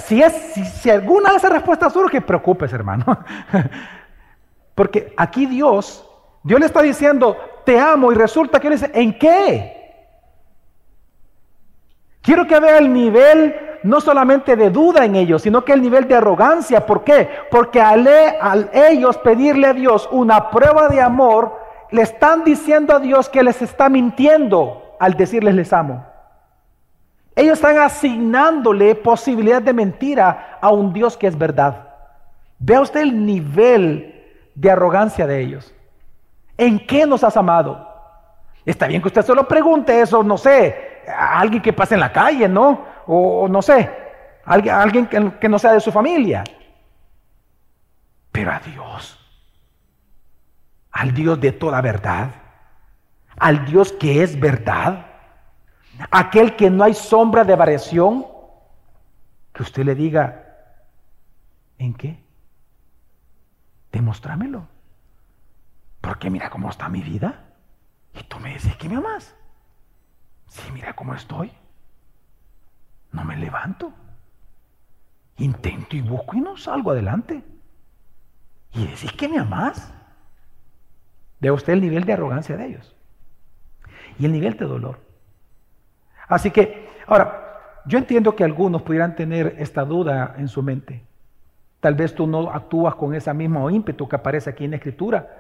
Si, 0.01 0.21
es, 0.21 0.33
si, 0.81 0.91
alguna 0.91 1.31
de 1.31 1.37
esas 1.37 1.53
respuestas 1.53 1.93
surge, 1.93 2.21
preocupes, 2.21 2.73
hermano. 2.73 3.05
Porque 4.75 5.15
aquí 5.17 5.47
Dios, 5.47 6.05
Dios 6.43 6.59
le 6.59 6.67
está 6.67 6.83
diciendo, 6.83 7.37
te 7.65 7.79
amo, 7.79 8.11
y 8.11 8.17
resulta 8.17 8.59
que 8.59 8.67
él 8.67 8.73
dice, 8.73 8.91
¿en 8.93 9.17
qué? 9.17 10.09
Quiero 12.23 12.45
que 12.49 12.59
vea 12.59 12.79
el 12.79 12.93
nivel 12.93 13.55
no 13.85 14.01
solamente 14.01 14.57
de 14.57 14.71
duda 14.71 15.05
en 15.05 15.15
ellos, 15.15 15.43
sino 15.43 15.65
que 15.65 15.75
el 15.75 15.83
nivel 15.83 16.09
de 16.09 16.17
arrogancia. 16.17 16.85
¿Por 16.87 17.05
qué? 17.05 17.29
Porque 17.53 17.81
al 17.81 18.69
ellos 18.73 19.17
pedirle 19.19 19.69
a 19.69 19.75
Dios 19.75 20.09
una 20.11 20.51
prueba 20.51 20.89
de 20.89 21.01
amor, 21.01 21.62
le 21.93 22.03
están 22.03 22.43
diciendo 22.43 22.95
a 22.95 22.99
Dios 22.99 23.29
que 23.29 23.43
les 23.43 23.61
está 23.63 23.89
mintiendo 23.89 24.97
al 24.99 25.15
decirles 25.15 25.55
les 25.55 25.73
amo. 25.73 26.05
Ellos 27.37 27.55
están 27.55 27.79
asignándole 27.79 28.95
posibilidad 28.95 29.63
de 29.63 29.73
mentira 29.73 30.59
a 30.61 30.71
un 30.71 30.93
Dios 30.93 31.17
que 31.17 31.27
es 31.27 31.37
verdad. 31.37 31.89
Vea 32.59 32.81
usted 32.81 33.01
el 33.01 33.25
nivel 33.25 34.25
de 34.55 34.71
arrogancia 34.71 35.27
de 35.27 35.41
ellos. 35.41 35.75
¿En 36.57 36.87
qué 36.87 37.07
nos 37.07 37.25
has 37.25 37.37
amado? 37.37 37.89
Está 38.65 38.87
bien 38.87 39.03
que 39.03 39.09
usted 39.09 39.23
solo 39.23 39.47
pregunte 39.47 40.01
eso, 40.01 40.23
no 40.23 40.39
sé, 40.39 41.03
a 41.09 41.41
alguien 41.41 41.63
que 41.63 41.73
pase 41.73 41.95
en 41.95 42.01
la 42.01 42.13
calle, 42.13 42.49
¿no? 42.49 42.85
O, 43.07 43.49
no 43.49 43.61
sé, 43.61 43.91
alguien, 44.45 44.75
alguien 44.75 45.07
que 45.07 45.49
no 45.49 45.59
sea 45.59 45.73
de 45.73 45.81
su 45.81 45.91
familia. 45.91 46.45
Pero 48.31 48.53
a 48.53 48.61
Dios, 48.61 49.22
al 50.93 51.15
Dios 51.15 51.41
de 51.41 51.53
toda 51.53 51.81
verdad, 51.81 52.31
al 53.37 53.65
Dios 53.65 53.93
que 53.93 54.23
es 54.23 54.39
verdad 54.39 55.07
aquel 56.11 56.57
que 56.57 56.71
no 56.71 56.85
hay 56.85 56.95
sombra 56.95 57.45
de 57.45 57.57
variación, 57.57 58.27
que 59.53 59.63
usted 59.63 59.85
le 59.85 59.95
diga, 59.95 60.45
¿en 61.79 61.95
qué? 61.95 62.23
Demostrámelo. 63.91 64.67
Porque 66.01 66.31
mira 66.31 66.51
cómo 66.51 66.71
está 66.71 66.89
mi 66.89 67.03
vida. 67.03 67.45
Y 68.15 68.23
tú 68.25 68.39
me 68.41 68.55
dices 68.55 68.77
que 68.77 68.89
me 68.89 68.97
amas. 68.97 69.35
Sí, 70.49 70.63
mira 70.73 70.95
cómo 70.95 71.15
estoy. 71.15 71.53
No 73.13 73.25
me 73.25 73.37
levanto. 73.37 73.93
Intento 75.37 75.97
y 75.97 76.01
busco 76.01 76.37
y 76.37 76.41
no 76.41 76.57
salgo 76.57 76.91
adelante. 76.91 77.45
Y 78.73 78.87
decís 78.87 79.13
que 79.13 79.29
me 79.29 79.39
amas. 79.39 79.93
Ve 81.43 81.51
usted 81.51 81.73
el 81.73 81.81
nivel 81.81 82.05
de 82.05 82.13
arrogancia 82.13 82.57
de 82.57 82.67
ellos. 82.67 82.95
Y 84.17 84.27
el 84.27 84.33
nivel 84.33 84.57
de 84.57 84.65
dolor. 84.65 85.01
Así 86.29 86.53
que, 86.53 86.89
ahora, 87.05 87.83
yo 87.85 87.99
entiendo 87.99 88.37
que 88.37 88.45
algunos 88.45 88.83
pudieran 88.83 89.17
tener 89.17 89.57
esta 89.59 89.85
duda 89.85 90.37
en 90.39 90.47
su 90.47 90.63
mente. 90.63 91.03
Tal 91.81 91.97
vez 91.97 92.15
tú 92.15 92.29
no 92.29 92.49
actúas 92.49 92.95
con 92.95 93.13
ese 93.13 93.35
mismo 93.35 93.69
ímpetu 93.69 94.09
que 94.09 94.15
aparece 94.15 94.51
aquí 94.51 94.65
en 94.65 94.71
la 94.71 94.77
Escritura, 94.77 95.37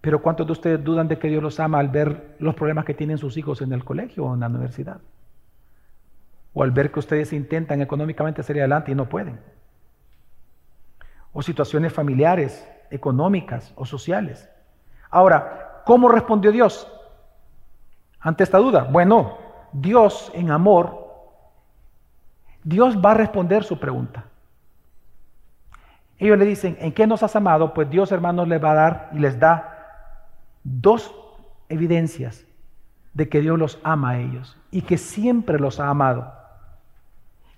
pero 0.00 0.22
¿cuántos 0.22 0.46
de 0.46 0.52
ustedes 0.52 0.82
dudan 0.82 1.08
de 1.08 1.18
que 1.18 1.28
Dios 1.28 1.42
los 1.42 1.60
ama 1.60 1.78
al 1.78 1.90
ver 1.90 2.34
los 2.38 2.54
problemas 2.54 2.86
que 2.86 2.94
tienen 2.94 3.18
sus 3.18 3.36
hijos 3.36 3.60
en 3.60 3.74
el 3.74 3.84
colegio 3.84 4.24
o 4.24 4.32
en 4.32 4.40
la 4.40 4.46
universidad? 4.46 5.02
O 6.54 6.62
al 6.62 6.70
ver 6.70 6.90
que 6.90 7.00
ustedes 7.00 7.34
intentan 7.34 7.82
económicamente 7.82 8.42
salir 8.42 8.62
adelante 8.62 8.92
y 8.92 8.94
no 8.94 9.10
pueden. 9.10 9.38
O 11.34 11.42
situaciones 11.42 11.92
familiares, 11.92 12.66
económicas 12.90 13.74
o 13.76 13.84
sociales. 13.84 14.48
Ahora, 15.12 15.82
¿cómo 15.84 16.08
respondió 16.08 16.50
Dios 16.50 16.90
ante 18.18 18.42
esta 18.42 18.58
duda? 18.58 18.88
Bueno, 18.90 19.36
Dios 19.72 20.32
en 20.34 20.50
amor, 20.50 21.06
Dios 22.64 22.96
va 22.96 23.10
a 23.10 23.14
responder 23.14 23.62
su 23.62 23.78
pregunta. 23.78 24.24
Ellos 26.18 26.38
le 26.38 26.46
dicen, 26.46 26.78
¿en 26.80 26.92
qué 26.92 27.06
nos 27.06 27.22
has 27.22 27.36
amado? 27.36 27.74
Pues 27.74 27.90
Dios, 27.90 28.10
hermanos, 28.10 28.48
les 28.48 28.62
va 28.62 28.70
a 28.70 28.74
dar 28.74 29.10
y 29.12 29.18
les 29.18 29.38
da 29.38 30.16
dos 30.64 31.14
evidencias 31.68 32.46
de 33.12 33.28
que 33.28 33.40
Dios 33.40 33.58
los 33.58 33.78
ama 33.82 34.10
a 34.10 34.18
ellos 34.18 34.56
y 34.70 34.80
que 34.82 34.96
siempre 34.96 35.58
los 35.58 35.78
ha 35.78 35.88
amado. 35.88 36.32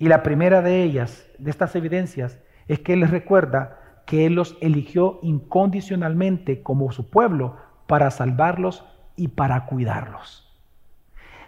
Y 0.00 0.08
la 0.08 0.24
primera 0.24 0.60
de 0.60 0.82
ellas, 0.82 1.24
de 1.38 1.50
estas 1.50 1.76
evidencias, 1.76 2.40
es 2.66 2.80
que 2.80 2.94
Él 2.94 3.00
les 3.00 3.10
recuerda 3.10 3.78
que 4.06 4.26
Él 4.26 4.34
los 4.34 4.56
eligió 4.60 5.18
incondicionalmente 5.22 6.62
como 6.62 6.92
su 6.92 7.10
pueblo 7.10 7.56
para 7.86 8.10
salvarlos 8.10 8.84
y 9.16 9.28
para 9.28 9.66
cuidarlos. 9.66 10.52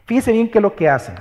Fíjense 0.04 0.32
bien 0.32 0.50
qué 0.50 0.58
es 0.58 0.62
lo 0.62 0.76
que 0.76 0.88
hacen. 0.88 1.16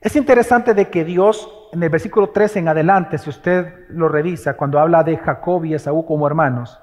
Es 0.00 0.16
interesante 0.16 0.72
de 0.72 0.88
que 0.88 1.04
Dios, 1.04 1.68
en 1.72 1.82
el 1.82 1.90
versículo 1.90 2.30
13 2.30 2.60
en 2.60 2.68
adelante, 2.68 3.18
si 3.18 3.28
usted 3.28 3.86
lo 3.90 4.08
revisa, 4.08 4.56
cuando 4.56 4.78
habla 4.80 5.04
de 5.04 5.18
Jacob 5.18 5.64
y 5.64 5.74
Esaú 5.74 6.06
como 6.06 6.26
hermanos, 6.26 6.80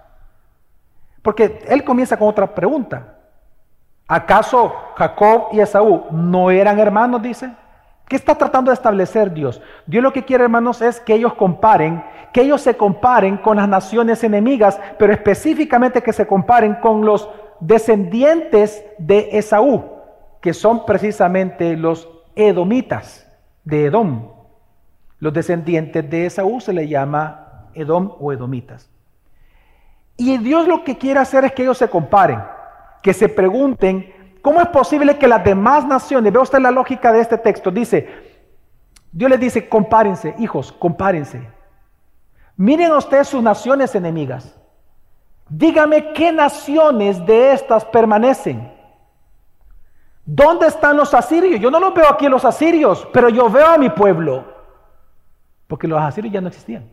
porque 1.24 1.60
él 1.68 1.84
comienza 1.84 2.18
con 2.18 2.28
otra 2.28 2.54
pregunta. 2.54 3.16
¿Acaso 4.08 4.74
Jacob 4.96 5.48
y 5.52 5.60
Esaú 5.60 6.06
no 6.12 6.52
eran 6.52 6.80
hermanos? 6.80 7.22
Dice. 7.22 7.52
¿Qué 8.08 8.16
está 8.16 8.36
tratando 8.36 8.72
de 8.72 8.76
establecer 8.76 9.34
Dios? 9.34 9.62
Dios 9.86 10.04
lo 10.04 10.14
que 10.14 10.24
quiere, 10.24 10.46
hermanos, 10.46 10.82
es 10.82 11.00
que 11.00 11.14
ellos 11.14 11.34
comparen, 11.34 12.04
que 12.34 12.42
ellos 12.42 12.62
se 12.62 12.78
comparen 12.78 13.38
con 13.38 13.58
las 13.58 13.68
naciones 13.68 14.24
enemigas, 14.24 14.80
pero 14.98 15.12
específicamente 15.12 16.02
que 16.02 16.14
se 16.14 16.26
comparen 16.26 16.76
con 16.76 17.06
los 17.06 17.30
descendientes 17.60 18.84
de 18.98 19.30
Esaú 19.34 19.98
que 20.42 20.54
son 20.54 20.86
precisamente 20.86 21.76
los 21.76 22.08
edomitas 22.36 23.30
de 23.64 23.86
Edom. 23.86 24.32
Los 25.20 25.34
descendientes 25.34 26.10
de 26.10 26.28
Esaú 26.28 26.62
se 26.62 26.74
le 26.74 26.88
llama 26.88 27.70
Edom 27.74 28.14
o 28.20 28.32
edomitas. 28.32 28.90
Y 30.16 30.38
Dios 30.38 30.68
lo 30.68 30.84
que 30.84 30.98
quiere 30.98 31.20
hacer 31.20 31.46
es 31.46 31.54
que 31.54 31.64
ellos 31.64 31.78
se 31.78 31.90
comparen, 31.90 32.40
que 33.02 33.14
se 33.14 33.30
pregunten, 33.30 34.14
¿cómo 34.48 34.62
es 34.62 34.70
posible 34.70 35.18
que 35.18 35.28
las 35.28 35.44
demás 35.44 35.86
naciones, 35.86 36.32
vea 36.32 36.42
usted 36.42 36.60
la 36.60 36.72
lógica 36.72 37.12
de 37.12 37.20
este 37.20 37.38
texto, 37.38 37.70
dice, 37.70 38.08
Dios 39.12 39.30
les 39.30 39.42
dice, 39.42 39.68
compárense, 39.68 40.36
hijos, 40.40 40.72
compárense. 40.72 41.46
Miren 42.56 42.94
ustedes 42.94 43.28
sus 43.28 43.44
naciones 43.44 43.94
enemigas. 43.94 44.58
Dígame 45.50 46.14
qué 46.14 46.32
naciones 46.32 47.26
de 47.26 47.52
estas 47.52 47.84
permanecen. 47.84 48.72
¿Dónde 50.24 50.68
están 50.68 50.96
los 50.96 51.14
asirios? 51.14 51.60
Yo 51.60 51.70
no 51.70 51.82
los 51.82 51.94
veo 51.94 52.10
aquí 52.10 52.30
los 52.30 52.46
asirios, 52.46 53.06
pero 53.12 53.28
yo 53.28 53.50
veo 53.50 53.68
a 53.68 53.78
mi 53.78 53.90
pueblo. 53.90 54.46
Porque 55.68 55.90
los 55.90 56.02
asirios 56.02 56.34
ya 56.34 56.40
no 56.40 56.48
existían. 56.48 56.90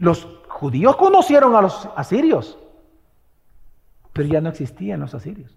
Los 0.00 0.26
judíos 0.48 0.96
conocieron 0.96 1.54
a 1.54 1.62
los 1.62 1.88
asirios, 1.94 2.58
pero 4.14 4.28
ya 4.28 4.40
no 4.40 4.48
existían 4.48 5.00
los 5.00 5.12
asirios. 5.12 5.54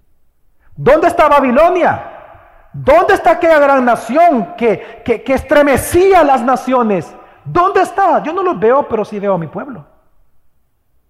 ¿Dónde 0.76 1.08
está 1.08 1.30
Babilonia? 1.30 2.04
¿Dónde 2.74 3.14
está 3.14 3.32
aquella 3.32 3.60
gran 3.60 3.86
nación 3.86 4.56
que, 4.58 5.02
que, 5.06 5.24
que 5.24 5.34
estremecía 5.34 6.24
las 6.24 6.44
naciones? 6.44 7.16
¿Dónde 7.46 7.82
está? 7.82 8.22
Yo 8.24 8.34
no 8.34 8.44
los 8.44 8.60
veo, 8.60 8.88
pero 8.90 9.06
sí 9.06 9.20
veo 9.20 9.36
a 9.36 9.38
mi 9.38 9.48
pueblo. 9.48 9.88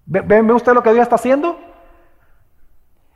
¿Ve, 0.05 0.21
ve 0.21 0.53
usted 0.53 0.73
lo 0.73 0.83
que 0.83 0.93
Dios 0.93 1.03
está 1.03 1.15
haciendo? 1.15 1.59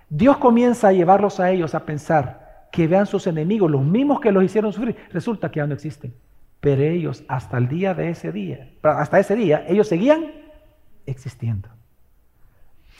Dios 0.10 0.38
comienza 0.38 0.88
a 0.88 0.94
llevarlos 0.94 1.40
a 1.40 1.52
ellos 1.52 1.76
a 1.76 1.86
pensar 1.86 2.68
que 2.72 2.88
vean 2.88 3.06
sus 3.06 3.28
enemigos, 3.28 3.70
los 3.70 3.84
mismos 3.84 4.20
que 4.20 4.32
los 4.32 4.44
hicieron 4.44 4.74
sufrir, 4.74 4.96
resulta 5.12 5.52
que 5.52 5.60
ya 5.60 5.68
no 5.68 5.74
existen. 5.74 6.14
Pero 6.62 6.84
ellos 6.84 7.24
hasta 7.28 7.58
el 7.58 7.68
día 7.68 7.94
de 7.94 8.10
ese 8.10 8.32
día, 8.32 8.72
hasta 8.82 9.20
ese 9.20 9.36
día, 9.36 9.66
ellos 9.68 9.88
seguían 9.88 10.32
existiendo. 11.06 11.70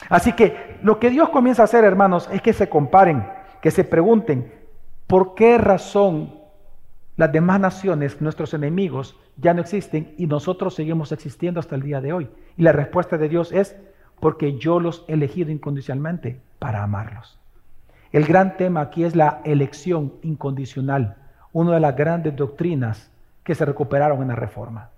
Así 0.08 0.32
que 0.32 0.78
lo 0.82 0.98
que 0.98 1.10
Dios 1.10 1.28
comienza 1.30 1.62
a 1.62 1.64
hacer, 1.64 1.84
hermanos, 1.84 2.28
es 2.32 2.42
que 2.42 2.52
se 2.52 2.68
comparen, 2.68 3.26
que 3.60 3.70
se 3.70 3.84
pregunten, 3.84 4.52
¿por 5.06 5.34
qué 5.34 5.58
razón 5.58 6.34
las 7.16 7.32
demás 7.32 7.60
naciones, 7.60 8.20
nuestros 8.20 8.54
enemigos, 8.54 9.16
ya 9.36 9.54
no 9.54 9.60
existen 9.60 10.14
y 10.18 10.26
nosotros 10.26 10.74
seguimos 10.74 11.12
existiendo 11.12 11.60
hasta 11.60 11.74
el 11.74 11.82
día 11.82 12.00
de 12.00 12.12
hoy? 12.12 12.28
Y 12.56 12.62
la 12.62 12.72
respuesta 12.72 13.18
de 13.18 13.28
Dios 13.28 13.52
es, 13.52 13.76
porque 14.20 14.58
yo 14.58 14.80
los 14.80 15.04
he 15.08 15.14
elegido 15.14 15.50
incondicionalmente 15.50 16.40
para 16.58 16.82
amarlos. 16.82 17.38
El 18.12 18.26
gran 18.26 18.56
tema 18.56 18.82
aquí 18.82 19.04
es 19.04 19.16
la 19.16 19.40
elección 19.44 20.12
incondicional, 20.22 21.16
una 21.52 21.74
de 21.74 21.80
las 21.80 21.96
grandes 21.96 22.36
doctrinas 22.36 23.10
que 23.42 23.54
se 23.54 23.64
recuperaron 23.64 24.22
en 24.22 24.28
la 24.28 24.36
reforma. 24.36 24.90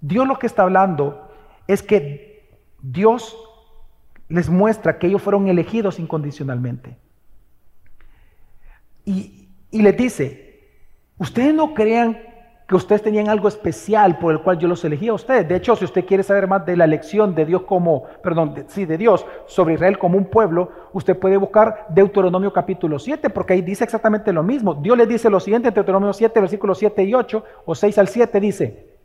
Dios 0.00 0.26
lo 0.26 0.38
que 0.38 0.46
está 0.46 0.62
hablando 0.62 1.30
es 1.66 1.82
que 1.82 2.50
Dios 2.82 3.36
les 4.28 4.48
muestra 4.48 4.98
que 4.98 5.06
ellos 5.06 5.22
fueron 5.22 5.48
elegidos 5.48 5.98
incondicionalmente. 5.98 6.96
Y, 9.04 9.48
y 9.70 9.82
les 9.82 9.96
dice, 9.96 10.60
ustedes 11.18 11.54
no 11.54 11.74
crean 11.74 12.18
que 12.66 12.74
ustedes 12.74 13.02
tenían 13.02 13.28
algo 13.28 13.46
especial 13.46 14.18
por 14.18 14.32
el 14.32 14.40
cual 14.40 14.58
yo 14.58 14.66
los 14.66 14.84
elegí 14.84 15.06
a 15.06 15.14
ustedes. 15.14 15.46
De 15.46 15.54
hecho, 15.54 15.76
si 15.76 15.84
usted 15.84 16.04
quiere 16.04 16.24
saber 16.24 16.48
más 16.48 16.66
de 16.66 16.76
la 16.76 16.84
elección 16.84 17.34
de 17.34 17.44
Dios 17.44 17.62
como, 17.62 18.04
perdón, 18.24 18.64
sí, 18.66 18.84
de 18.84 18.98
Dios 18.98 19.24
sobre 19.46 19.74
Israel 19.74 19.98
como 19.98 20.18
un 20.18 20.24
pueblo, 20.24 20.72
usted 20.92 21.16
puede 21.16 21.36
buscar 21.36 21.86
Deuteronomio 21.90 22.52
capítulo 22.52 22.98
7, 22.98 23.30
porque 23.30 23.52
ahí 23.52 23.62
dice 23.62 23.84
exactamente 23.84 24.32
lo 24.32 24.42
mismo. 24.42 24.74
Dios 24.74 24.98
les 24.98 25.08
dice 25.08 25.30
lo 25.30 25.38
siguiente 25.38 25.68
en 25.68 25.74
Deuteronomio 25.74 26.12
7, 26.12 26.40
versículos 26.40 26.78
7 26.78 27.04
y 27.04 27.14
8, 27.14 27.44
o 27.66 27.74
6 27.74 27.98
al 27.98 28.08
7, 28.08 28.40
dice, 28.40 28.95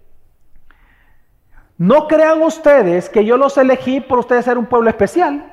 no 1.82 2.08
crean 2.08 2.44
ustedes 2.44 3.10
que 3.10 3.26
yo 3.26 3.38
los 3.38 3.58
elegí 3.58 4.02
por 4.02 4.20
ustedes 4.20 4.46
ser 4.46 4.56
un 4.56 4.67
pueblo 4.67 4.88
especial. 4.88 5.52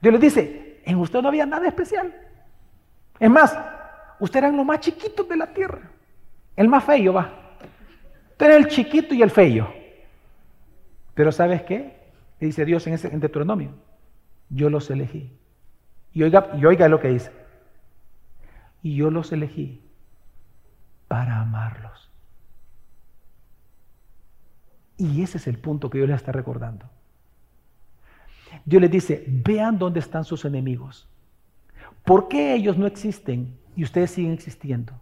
Dios 0.00 0.12
les 0.12 0.20
dice, 0.22 0.80
en 0.82 0.96
usted 0.96 1.20
no 1.20 1.28
había 1.28 1.44
nada 1.44 1.68
especial. 1.68 2.10
Es 3.20 3.28
más, 3.28 3.54
ustedes 4.18 4.44
eran 4.44 4.56
los 4.56 4.64
más 4.64 4.80
chiquitos 4.80 5.28
de 5.28 5.36
la 5.36 5.52
tierra. 5.52 5.90
El 6.56 6.68
más 6.68 6.84
feo 6.84 7.12
va. 7.12 7.30
Tú 8.38 8.46
eres 8.46 8.56
el 8.56 8.68
chiquito 8.68 9.12
y 9.12 9.20
el 9.20 9.30
feo. 9.30 9.70
Pero 11.12 11.32
¿sabes 11.32 11.60
qué? 11.64 11.98
Dice 12.40 12.64
Dios 12.64 12.86
en, 12.86 12.94
ese, 12.94 13.08
en. 13.08 13.74
Yo 14.48 14.70
los 14.70 14.88
elegí. 14.88 15.30
Y 16.14 16.22
oiga, 16.22 16.48
y 16.56 16.64
oiga 16.64 16.88
lo 16.88 16.98
que 16.98 17.08
dice. 17.08 17.30
Y 18.82 18.96
yo 18.96 19.10
los 19.10 19.32
elegí 19.32 19.82
para 21.08 21.42
amarlos. 21.42 22.03
Y 24.96 25.22
ese 25.22 25.38
es 25.38 25.46
el 25.46 25.58
punto 25.58 25.90
que 25.90 25.98
Dios 25.98 26.08
les 26.08 26.16
está 26.16 26.32
recordando. 26.32 26.88
Dios 28.64 28.80
les 28.80 28.90
dice, 28.90 29.24
vean 29.26 29.78
dónde 29.78 30.00
están 30.00 30.24
sus 30.24 30.44
enemigos. 30.44 31.08
¿Por 32.04 32.28
qué 32.28 32.54
ellos 32.54 32.76
no 32.76 32.86
existen 32.86 33.58
y 33.74 33.82
ustedes 33.82 34.10
siguen 34.10 34.32
existiendo? 34.32 34.92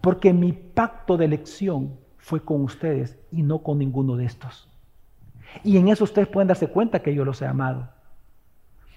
Porque 0.00 0.32
mi 0.32 0.52
pacto 0.52 1.16
de 1.16 1.26
elección 1.26 1.96
fue 2.18 2.44
con 2.44 2.62
ustedes 2.62 3.18
y 3.30 3.42
no 3.42 3.62
con 3.62 3.78
ninguno 3.78 4.16
de 4.16 4.24
estos. 4.24 4.68
Y 5.62 5.76
en 5.76 5.88
eso 5.88 6.04
ustedes 6.04 6.28
pueden 6.28 6.48
darse 6.48 6.68
cuenta 6.68 7.02
que 7.02 7.14
yo 7.14 7.24
los 7.24 7.40
he 7.42 7.46
amado. 7.46 7.90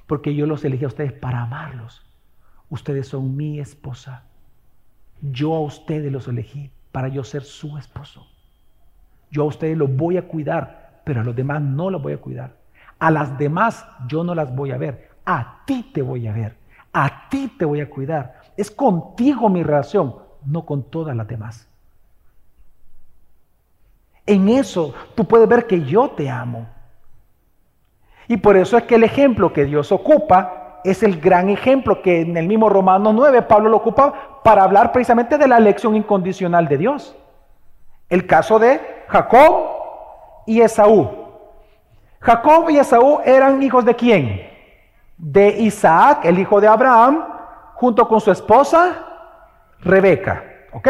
Porque 0.07 0.33
yo 0.33 0.45
los 0.45 0.63
elegí 0.63 0.85
a 0.85 0.89
ustedes 0.89 1.13
para 1.13 1.41
amarlos. 1.41 2.03
Ustedes 2.69 3.07
son 3.07 3.35
mi 3.35 3.59
esposa. 3.59 4.23
Yo 5.21 5.53
a 5.53 5.61
ustedes 5.61 6.11
los 6.11 6.27
elegí 6.27 6.71
para 6.91 7.09
yo 7.09 7.23
ser 7.23 7.43
su 7.43 7.77
esposo. 7.77 8.27
Yo 9.31 9.43
a 9.43 9.45
ustedes 9.45 9.77
los 9.77 9.95
voy 9.95 10.17
a 10.17 10.27
cuidar, 10.27 10.99
pero 11.03 11.21
a 11.21 11.23
los 11.23 11.35
demás 11.35 11.61
no 11.61 11.89
los 11.89 12.01
voy 12.01 12.13
a 12.13 12.17
cuidar. 12.17 12.51
A 12.99 13.11
las 13.11 13.37
demás 13.37 13.85
yo 14.07 14.23
no 14.23 14.33
las 14.35 14.55
voy 14.55 14.71
a 14.71 14.77
ver. 14.77 15.09
A 15.25 15.63
ti 15.65 15.91
te 15.93 16.01
voy 16.01 16.27
a 16.27 16.33
ver. 16.33 16.55
A 16.93 17.29
ti 17.29 17.51
te 17.57 17.65
voy 17.65 17.81
a 17.81 17.89
cuidar. 17.89 18.41
Es 18.55 18.71
contigo 18.71 19.49
mi 19.49 19.63
relación 19.63 20.15
no 20.45 20.65
con 20.65 20.83
todas 20.83 21.15
las 21.15 21.27
demás. 21.27 21.67
En 24.25 24.49
eso 24.49 24.93
tú 25.13 25.25
puedes 25.25 25.47
ver 25.47 25.67
que 25.67 25.83
yo 25.83 26.09
te 26.11 26.29
amo. 26.29 26.67
Y 28.27 28.37
por 28.37 28.57
eso 28.57 28.77
es 28.77 28.83
que 28.83 28.95
el 28.95 29.03
ejemplo 29.03 29.53
que 29.53 29.65
Dios 29.65 29.91
ocupa 29.91 30.79
es 30.83 31.03
el 31.03 31.19
gran 31.19 31.49
ejemplo 31.49 32.01
que 32.01 32.21
en 32.21 32.37
el 32.37 32.47
mismo 32.47 32.69
Romanos 32.69 33.13
9 33.13 33.41
Pablo 33.43 33.69
lo 33.69 33.77
ocupa 33.77 34.41
para 34.43 34.63
hablar 34.63 34.91
precisamente 34.91 35.37
de 35.37 35.47
la 35.47 35.57
elección 35.57 35.95
incondicional 35.95 36.67
de 36.67 36.77
Dios. 36.77 37.15
El 38.09 38.25
caso 38.27 38.59
de 38.59 38.79
Jacob 39.07 39.67
y 40.45 40.61
Esaú. 40.61 41.09
Jacob 42.19 42.69
y 42.69 42.77
Esaú 42.77 43.19
eran 43.23 43.61
hijos 43.61 43.85
de 43.85 43.95
quién? 43.95 44.49
De 45.17 45.49
Isaac, 45.59 46.25
el 46.25 46.39
hijo 46.39 46.59
de 46.59 46.67
Abraham, 46.67 47.23
junto 47.75 48.07
con 48.07 48.19
su 48.19 48.31
esposa 48.31 49.05
Rebeca. 49.81 50.43
¿Ok? 50.73 50.89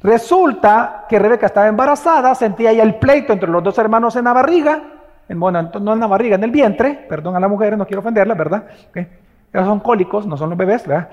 Resulta 0.00 1.06
que 1.08 1.18
Rebeca 1.18 1.46
estaba 1.46 1.66
embarazada, 1.66 2.34
sentía 2.34 2.72
ya 2.72 2.82
el 2.82 2.96
pleito 2.96 3.32
entre 3.32 3.48
los 3.48 3.62
dos 3.62 3.78
hermanos 3.78 4.14
en 4.16 4.24
la 4.24 4.34
barriga, 4.34 4.82
en, 5.28 5.40
bueno, 5.40 5.62
no 5.80 5.94
en 5.94 6.00
la 6.00 6.06
barriga, 6.06 6.36
en 6.36 6.44
el 6.44 6.50
vientre, 6.50 7.06
perdón 7.08 7.36
a 7.36 7.40
las 7.40 7.48
mujeres, 7.48 7.78
no 7.78 7.86
quiero 7.86 8.00
ofenderlas, 8.00 8.36
¿verdad? 8.36 8.64
¿Okay? 8.90 9.08
Ellos 9.50 9.66
son 9.66 9.80
cólicos, 9.80 10.26
no 10.26 10.36
son 10.36 10.50
los 10.50 10.58
bebés, 10.58 10.86
¿verdad? 10.86 11.08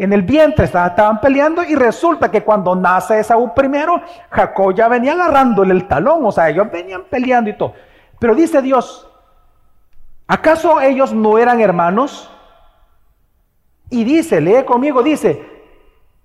En 0.00 0.14
el 0.14 0.22
vientre 0.22 0.64
estaban 0.64 1.20
peleando 1.20 1.62
y 1.62 1.74
resulta 1.74 2.30
que 2.30 2.42
cuando 2.42 2.74
nace 2.74 3.20
Esaú 3.20 3.54
primero, 3.54 4.00
Jacob 4.30 4.74
ya 4.74 4.88
venía 4.88 5.12
agarrándole 5.12 5.74
el 5.74 5.86
talón, 5.86 6.24
o 6.24 6.32
sea, 6.32 6.48
ellos 6.48 6.70
venían 6.72 7.04
peleando 7.04 7.50
y 7.50 7.58
todo. 7.58 7.74
Pero 8.18 8.34
dice 8.34 8.62
Dios, 8.62 9.06
¿acaso 10.26 10.80
ellos 10.80 11.12
no 11.12 11.36
eran 11.36 11.60
hermanos? 11.60 12.30
Y 13.90 14.04
dice, 14.04 14.40
lee 14.40 14.64
conmigo, 14.64 15.02
dice, 15.02 15.46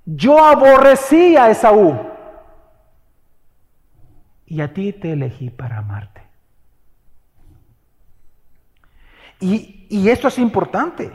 yo 0.05 0.41
aborrecí 0.41 1.35
a 1.35 1.49
Esaú 1.49 1.99
y 4.45 4.61
a 4.61 4.73
ti 4.73 4.93
te 4.93 5.11
elegí 5.11 5.49
para 5.49 5.79
amarte. 5.79 6.21
Y, 9.41 9.85
y 9.89 10.07
esto 10.07 10.29
es 10.29 10.39
importante. 10.39 11.11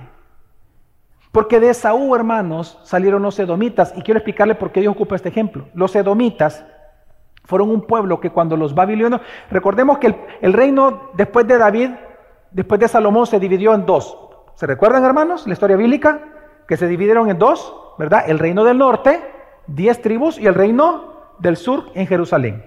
Porque 1.32 1.60
de 1.60 1.70
Esaú, 1.70 2.14
hermanos, 2.14 2.78
salieron 2.82 3.22
los 3.22 3.38
edomitas. 3.38 3.92
Y 3.96 4.02
quiero 4.02 4.18
explicarle 4.18 4.54
por 4.54 4.72
qué 4.72 4.80
Dios 4.80 4.94
ocupa 4.94 5.16
este 5.16 5.28
ejemplo. 5.28 5.66
Los 5.74 5.94
edomitas 5.94 6.64
fueron 7.44 7.70
un 7.70 7.82
pueblo 7.82 8.20
que 8.20 8.30
cuando 8.30 8.56
los 8.56 8.74
babilonios, 8.74 9.20
recordemos 9.50 9.98
que 9.98 10.08
el, 10.08 10.16
el, 10.40 10.52
reino 10.52 11.10
después 11.14 11.46
de 11.46 11.58
David, 11.58 11.90
después 12.50 12.80
de 12.80 12.88
Salomón, 12.88 13.26
se 13.26 13.38
dividió 13.38 13.74
en 13.74 13.86
dos. 13.86 14.16
¿Se 14.54 14.66
recuerdan, 14.66 15.04
hermanos, 15.04 15.46
la 15.46 15.52
historia 15.52 15.76
bíblica? 15.76 16.20
Que 16.66 16.76
se 16.76 16.86
dividieron 16.86 17.30
en 17.30 17.38
dos. 17.38 17.74
¿verdad? 18.00 18.24
El 18.26 18.38
reino 18.38 18.64
del 18.64 18.78
norte, 18.78 19.20
diez 19.66 20.00
tribus, 20.00 20.38
y 20.38 20.46
el 20.46 20.54
reino 20.54 21.34
del 21.38 21.58
sur 21.58 21.90
en 21.94 22.06
Jerusalén. 22.06 22.64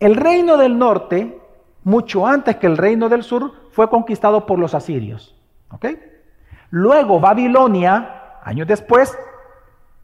El 0.00 0.16
reino 0.16 0.56
del 0.56 0.78
norte, 0.78 1.38
mucho 1.84 2.26
antes 2.26 2.56
que 2.56 2.66
el 2.66 2.78
reino 2.78 3.10
del 3.10 3.22
sur, 3.24 3.52
fue 3.72 3.90
conquistado 3.90 4.46
por 4.46 4.58
los 4.58 4.74
asirios. 4.74 5.38
¿ok? 5.70 5.86
Luego 6.70 7.20
Babilonia, 7.20 8.38
años 8.42 8.66
después, 8.66 9.16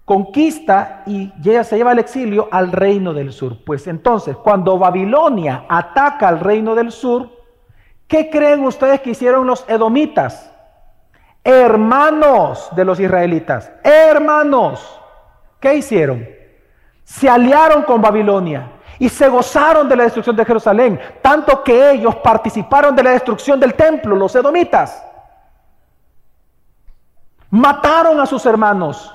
conquista 0.05 1.03
y 1.07 1.33
se 1.43 1.77
lleva 1.77 1.93
al 1.93 1.99
exilio 1.99 2.49
al 2.51 2.73
reino 2.73 3.13
del 3.13 3.33
sur. 3.33 3.65
Pues 3.65 3.87
entonces, 3.87 4.37
cuando 4.37 4.79
Babilonia 4.79 5.65
ataca 5.69 6.29
al 6.29 6.41
reino 6.41 6.75
del 6.75 6.93
sur, 6.93 7.31
¿qué 8.07 8.31
creen 8.31 8.65
ustedes 8.65 9.01
que 9.01 9.11
hicieron 9.11 9.47
los 9.47 9.65
edomitas? 9.69 10.55
hermanos 11.45 12.71
de 12.75 12.85
los 12.87 12.99
israelitas, 12.99 13.71
hermanos, 13.83 14.99
¿qué 15.61 15.75
hicieron? 15.75 16.27
Se 17.05 17.29
aliaron 17.29 17.83
con 17.83 18.01
Babilonia 18.01 18.71
y 18.99 19.11
se 19.11 19.29
gozaron 19.29 19.87
de 19.87 19.97
la 19.97 20.05
destrucción 20.05 20.35
de 20.35 20.45
Jerusalén, 20.45 20.99
tanto 21.21 21.63
que 21.63 21.91
ellos 21.91 22.17
participaron 22.17 22.97
de 22.97 23.03
la 23.03 23.11
destrucción 23.11 23.61
del 23.61 23.75
templo, 23.75 24.17
los 24.17 24.35
edomitas. 24.35 25.05
Mataron 27.55 28.19
a 28.19 28.27
sus 28.27 28.45
hermanos, 28.47 29.13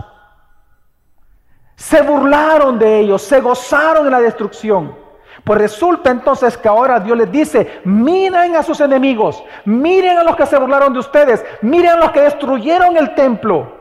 se 1.75 2.01
burlaron 2.01 2.79
de 2.79 2.99
ellos, 2.99 3.21
se 3.21 3.41
gozaron 3.41 4.05
en 4.05 4.13
la 4.13 4.21
destrucción. 4.21 4.95
Pues 5.43 5.59
resulta 5.59 6.09
entonces 6.09 6.57
que 6.57 6.69
ahora 6.69 7.01
Dios 7.01 7.17
les 7.17 7.29
dice, 7.29 7.81
miren 7.83 8.55
a 8.55 8.63
sus 8.63 8.79
enemigos, 8.79 9.43
miren 9.65 10.17
a 10.17 10.23
los 10.23 10.37
que 10.37 10.45
se 10.45 10.57
burlaron 10.57 10.93
de 10.93 10.99
ustedes, 10.99 11.43
miren 11.61 11.91
a 11.91 11.95
los 11.97 12.11
que 12.11 12.21
destruyeron 12.21 12.95
el 12.95 13.13
templo, 13.13 13.73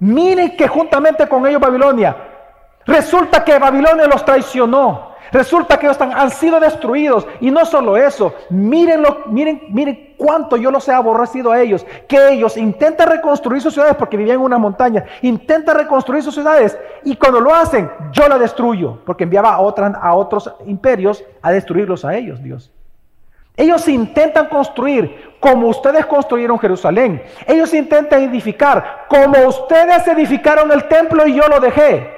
miren 0.00 0.56
que 0.56 0.66
juntamente 0.66 1.28
con 1.28 1.46
ellos 1.46 1.60
Babilonia 1.60 2.16
Resulta 2.86 3.44
que 3.44 3.58
Babilonia 3.58 4.06
los 4.06 4.24
traicionó. 4.24 5.13
Resulta 5.34 5.76
que 5.76 5.86
ellos 5.86 6.00
han 6.00 6.30
sido 6.30 6.60
destruidos. 6.60 7.26
Y 7.40 7.50
no 7.50 7.66
solo 7.66 7.96
eso, 7.96 8.32
mírenlo, 8.50 9.24
miren, 9.26 9.62
miren 9.70 10.14
cuánto 10.16 10.56
yo 10.56 10.70
los 10.70 10.86
he 10.86 10.92
aborrecido 10.92 11.50
a 11.50 11.60
ellos. 11.60 11.84
Que 12.06 12.34
ellos 12.34 12.56
intentan 12.56 13.08
reconstruir 13.08 13.60
sus 13.60 13.74
ciudades 13.74 13.96
porque 13.96 14.16
vivían 14.16 14.36
en 14.36 14.44
una 14.44 14.58
montaña. 14.58 15.04
Intentan 15.22 15.76
reconstruir 15.76 16.22
sus 16.22 16.34
ciudades. 16.34 16.78
Y 17.02 17.16
cuando 17.16 17.40
lo 17.40 17.52
hacen, 17.52 17.90
yo 18.12 18.28
la 18.28 18.38
destruyo. 18.38 19.00
Porque 19.04 19.24
enviaba 19.24 19.54
a, 19.54 19.56
a 19.56 20.14
otros 20.14 20.54
imperios 20.66 21.24
a 21.42 21.50
destruirlos 21.50 22.04
a 22.04 22.14
ellos, 22.14 22.40
Dios. 22.40 22.70
Ellos 23.56 23.88
intentan 23.88 24.48
construir 24.48 25.34
como 25.40 25.66
ustedes 25.66 26.06
construyeron 26.06 26.60
Jerusalén. 26.60 27.20
Ellos 27.48 27.74
intentan 27.74 28.22
edificar 28.22 29.06
como 29.08 29.48
ustedes 29.48 30.06
edificaron 30.06 30.70
el 30.70 30.86
templo 30.86 31.26
y 31.26 31.34
yo 31.34 31.48
lo 31.48 31.58
dejé. 31.58 32.13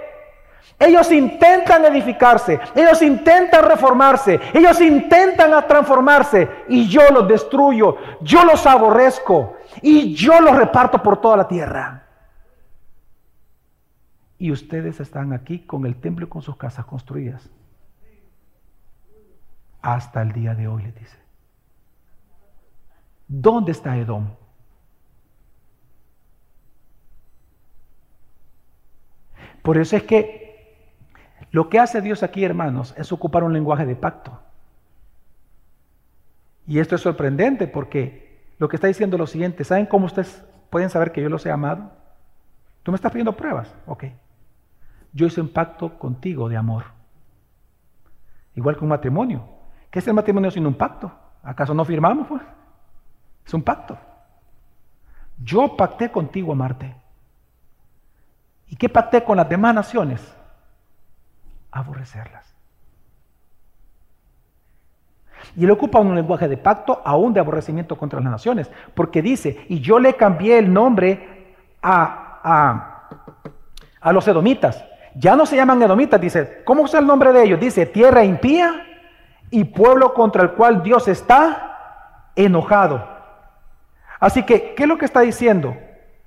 Ellos 0.78 1.10
intentan 1.10 1.86
edificarse, 1.86 2.60
ellos 2.74 3.00
intentan 3.00 3.64
reformarse, 3.64 4.38
ellos 4.52 4.78
intentan 4.80 5.66
transformarse 5.66 6.48
y 6.68 6.86
yo 6.86 7.00
los 7.10 7.26
destruyo, 7.26 7.96
yo 8.20 8.44
los 8.44 8.66
aborrezco 8.66 9.56
y 9.80 10.14
yo 10.14 10.38
los 10.40 10.54
reparto 10.54 11.02
por 11.02 11.18
toda 11.20 11.38
la 11.38 11.48
tierra. 11.48 12.02
Y 14.38 14.52
ustedes 14.52 15.00
están 15.00 15.32
aquí 15.32 15.60
con 15.60 15.86
el 15.86 15.98
templo 15.98 16.26
y 16.26 16.28
con 16.28 16.42
sus 16.42 16.56
casas 16.56 16.84
construidas. 16.84 17.48
Hasta 19.80 20.20
el 20.20 20.32
día 20.32 20.54
de 20.54 20.68
hoy, 20.68 20.82
les 20.82 20.94
dice. 20.94 21.16
¿Dónde 23.28 23.72
está 23.72 23.96
Edom? 23.96 24.28
Por 29.62 29.78
eso 29.78 29.96
es 29.96 30.02
que 30.04 30.45
lo 31.56 31.70
que 31.70 31.78
hace 31.78 32.02
Dios 32.02 32.22
aquí, 32.22 32.44
hermanos, 32.44 32.92
es 32.98 33.10
ocupar 33.12 33.42
un 33.42 33.54
lenguaje 33.54 33.86
de 33.86 33.96
pacto. 33.96 34.38
Y 36.66 36.80
esto 36.80 36.96
es 36.96 37.00
sorprendente 37.00 37.66
porque 37.66 38.42
lo 38.58 38.68
que 38.68 38.76
está 38.76 38.88
diciendo 38.88 39.16
es 39.16 39.20
lo 39.20 39.26
siguiente, 39.26 39.64
¿saben 39.64 39.86
cómo 39.86 40.04
ustedes 40.04 40.44
pueden 40.68 40.90
saber 40.90 41.12
que 41.12 41.22
yo 41.22 41.30
los 41.30 41.46
he 41.46 41.50
amado? 41.50 41.92
Tú 42.82 42.92
me 42.92 42.96
estás 42.96 43.10
pidiendo 43.10 43.38
pruebas, 43.38 43.74
ok. 43.86 44.04
Yo 45.14 45.28
hice 45.28 45.40
un 45.40 45.48
pacto 45.48 45.98
contigo 45.98 46.50
de 46.50 46.58
amor. 46.58 46.84
Igual 48.54 48.76
que 48.76 48.84
un 48.84 48.90
matrimonio. 48.90 49.48
¿Qué 49.90 50.00
es 50.00 50.08
el 50.08 50.12
matrimonio 50.12 50.50
sin 50.50 50.66
un 50.66 50.74
pacto? 50.74 51.10
¿Acaso 51.42 51.72
no 51.72 51.86
firmamos? 51.86 52.28
Pues? 52.28 52.42
Es 53.46 53.54
un 53.54 53.62
pacto. 53.62 53.96
Yo 55.38 55.74
pacté 55.74 56.10
contigo 56.10 56.52
amarte. 56.52 56.94
¿Y 58.66 58.76
qué 58.76 58.90
pacté 58.90 59.24
con 59.24 59.38
las 59.38 59.48
demás 59.48 59.74
naciones? 59.74 60.36
Aborrecerlas. 61.78 62.54
Y 65.54 65.64
él 65.64 65.70
ocupa 65.70 66.00
un 66.00 66.14
lenguaje 66.14 66.48
de 66.48 66.56
pacto, 66.56 67.00
aún 67.04 67.32
de 67.32 67.40
aborrecimiento 67.40 67.96
contra 67.96 68.20
las 68.20 68.30
naciones, 68.30 68.70
porque 68.94 69.22
dice, 69.22 69.64
y 69.68 69.80
yo 69.80 69.98
le 69.98 70.14
cambié 70.14 70.58
el 70.58 70.72
nombre 70.72 71.54
a, 71.82 72.40
a, 72.42 73.08
a 74.00 74.12
los 74.12 74.26
edomitas. 74.26 74.84
Ya 75.14 75.36
no 75.36 75.46
se 75.46 75.56
llaman 75.56 75.80
edomitas, 75.80 76.20
dice, 76.20 76.62
¿cómo 76.64 76.86
es 76.86 76.94
el 76.94 77.06
nombre 77.06 77.32
de 77.32 77.44
ellos? 77.44 77.60
Dice, 77.60 77.86
tierra 77.86 78.24
impía 78.24 78.84
y 79.50 79.64
pueblo 79.64 80.12
contra 80.14 80.42
el 80.42 80.52
cual 80.52 80.82
Dios 80.82 81.08
está 81.08 82.30
enojado. 82.34 83.06
Así 84.18 84.42
que, 84.42 84.74
¿qué 84.74 84.82
es 84.82 84.88
lo 84.88 84.98
que 84.98 85.04
está 85.04 85.20
diciendo? 85.20 85.76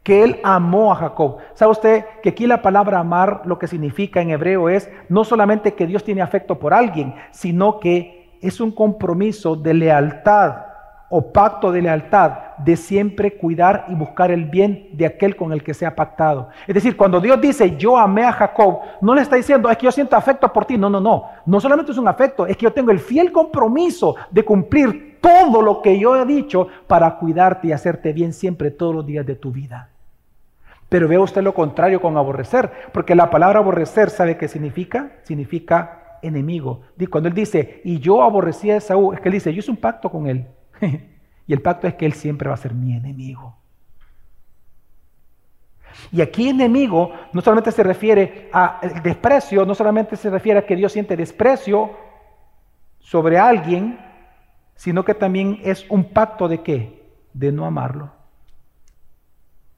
Que 0.04 0.24
él 0.24 0.40
amó 0.44 0.92
a 0.92 0.96
Jacob. 0.96 1.38
¿Sabe 1.54 1.72
usted 1.72 2.06
que 2.24 2.30
aquí 2.30 2.48
la 2.48 2.62
palabra 2.62 3.00
amar 3.00 3.42
lo 3.46 3.60
que 3.60 3.68
significa 3.68 4.22
en 4.22 4.32
hebreo 4.32 4.70
es 4.70 4.90
no 5.10 5.24
solamente 5.24 5.74
que 5.74 5.86
Dios 5.86 6.04
tiene 6.04 6.22
afecto 6.22 6.58
por 6.58 6.74
alguien, 6.74 7.14
sino 7.32 7.80
que 7.80 8.38
es 8.42 8.60
un 8.60 8.72
compromiso 8.72 9.56
de 9.56 9.74
lealtad 9.74 10.70
o 11.10 11.34
pacto 11.34 11.72
de 11.72 11.82
lealtad 11.82 12.32
de 12.60 12.76
siempre 12.76 13.36
cuidar 13.36 13.86
y 13.88 13.96
buscar 13.96 14.32
el 14.32 14.46
bien 14.46 14.90
de 14.94 15.08
aquel 15.08 15.36
con 15.36 15.52
el 15.52 15.64
que 15.64 15.74
se 15.74 15.86
ha 15.86 15.96
pactado. 15.96 16.50
Es 16.68 16.76
decir, 16.76 16.96
cuando 16.96 17.20
Dios 17.20 17.42
dice 17.42 17.76
yo 17.78 17.98
amé 17.98 18.24
a 18.24 18.32
Jacob, 18.32 18.80
no 19.02 19.16
le 19.16 19.22
está 19.22 19.36
diciendo 19.36 19.70
es 19.70 19.78
que 19.78 19.86
yo 19.86 19.92
siento 19.92 20.16
afecto 20.16 20.52
por 20.54 20.66
ti. 20.66 20.78
No, 20.78 20.90
no, 20.90 21.00
no. 21.00 21.26
No 21.46 21.60
solamente 21.60 21.92
es 21.92 21.98
un 21.98 22.08
afecto, 22.08 22.46
es 22.46 22.56
que 22.56 22.64
yo 22.64 22.74
tengo 22.74 22.92
el 22.92 23.00
fiel 23.00 23.32
compromiso 23.32 24.16
de 24.30 24.46
cumplir 24.46 25.09
todo 25.22 25.62
lo 25.62 25.82
que 25.82 26.00
yo 26.00 26.16
he 26.16 26.26
dicho 26.26 26.68
para 26.88 27.18
cuidarte 27.18 27.68
y 27.68 27.72
hacerte 27.72 28.14
bien 28.14 28.34
siempre 28.34 28.72
todos 28.72 28.96
los 28.96 29.06
días 29.06 29.26
de 29.26 29.36
tu 29.36 29.52
vida. 29.52 29.90
Pero 30.90 31.08
vea 31.08 31.20
usted 31.20 31.44
lo 31.44 31.54
contrario 31.54 32.02
con 32.02 32.18
aborrecer, 32.18 32.72
porque 32.92 33.16
la 33.16 33.30
palabra 33.30 33.60
aborrecer, 33.60 34.10
¿sabe 34.10 34.38
qué 34.38 34.48
significa? 34.48 35.12
Significa 35.24 36.18
enemigo. 36.22 36.82
Cuando 37.10 37.30
él 37.30 37.36
dice, 37.36 37.82
y 37.84 38.00
yo 38.00 38.24
aborrecí 38.24 38.72
a 38.72 38.78
Esaú, 38.78 39.14
es 39.14 39.22
que 39.22 39.30
él 39.30 39.34
dice, 39.34 39.54
yo 39.54 39.60
hice 39.60 39.72
un 39.72 39.78
pacto 39.78 40.10
con 40.10 40.28
él. 40.28 40.48
y 41.48 41.54
el 41.54 41.62
pacto 41.62 41.88
es 41.88 41.94
que 41.94 42.06
él 42.06 42.14
siempre 42.14 42.50
va 42.50 42.56
a 42.56 42.58
ser 42.58 42.74
mi 42.74 42.96
enemigo. 42.96 43.56
Y 46.12 46.22
aquí 46.22 46.50
enemigo 46.50 47.12
no 47.34 47.42
solamente 47.42 47.72
se 47.72 47.84
refiere 47.84 48.50
a 48.52 48.80
desprecio, 49.04 49.66
no 49.66 49.76
solamente 49.76 50.16
se 50.16 50.30
refiere 50.30 50.60
a 50.60 50.66
que 50.66 50.76
Dios 50.76 50.92
siente 50.92 51.16
desprecio 51.16 51.92
sobre 53.00 53.38
alguien, 53.38 54.00
sino 54.80 55.04
que 55.04 55.14
también 55.14 55.60
es 55.62 55.86
un 55.90 56.06
pacto 56.06 56.48
de 56.48 56.64
qué? 56.64 57.04
De 57.34 57.52
no 57.52 57.66
amarlo. 57.66 58.12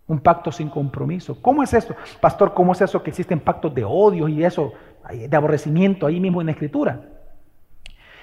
Un 0.06 0.20
pacto 0.20 0.52
sin 0.52 0.70
compromiso. 0.70 1.42
¿Cómo 1.42 1.64
es 1.64 1.74
eso? 1.74 1.96
Pastor, 2.20 2.54
¿cómo 2.54 2.74
es 2.74 2.82
eso 2.82 3.02
que 3.02 3.10
existen 3.10 3.40
pactos 3.40 3.74
de 3.74 3.84
odio 3.84 4.28
y 4.28 4.46
eso, 4.46 4.74
de 5.10 5.36
aborrecimiento 5.36 6.06
ahí 6.06 6.20
mismo 6.20 6.40
en 6.40 6.46
la 6.46 6.52
escritura? 6.52 7.02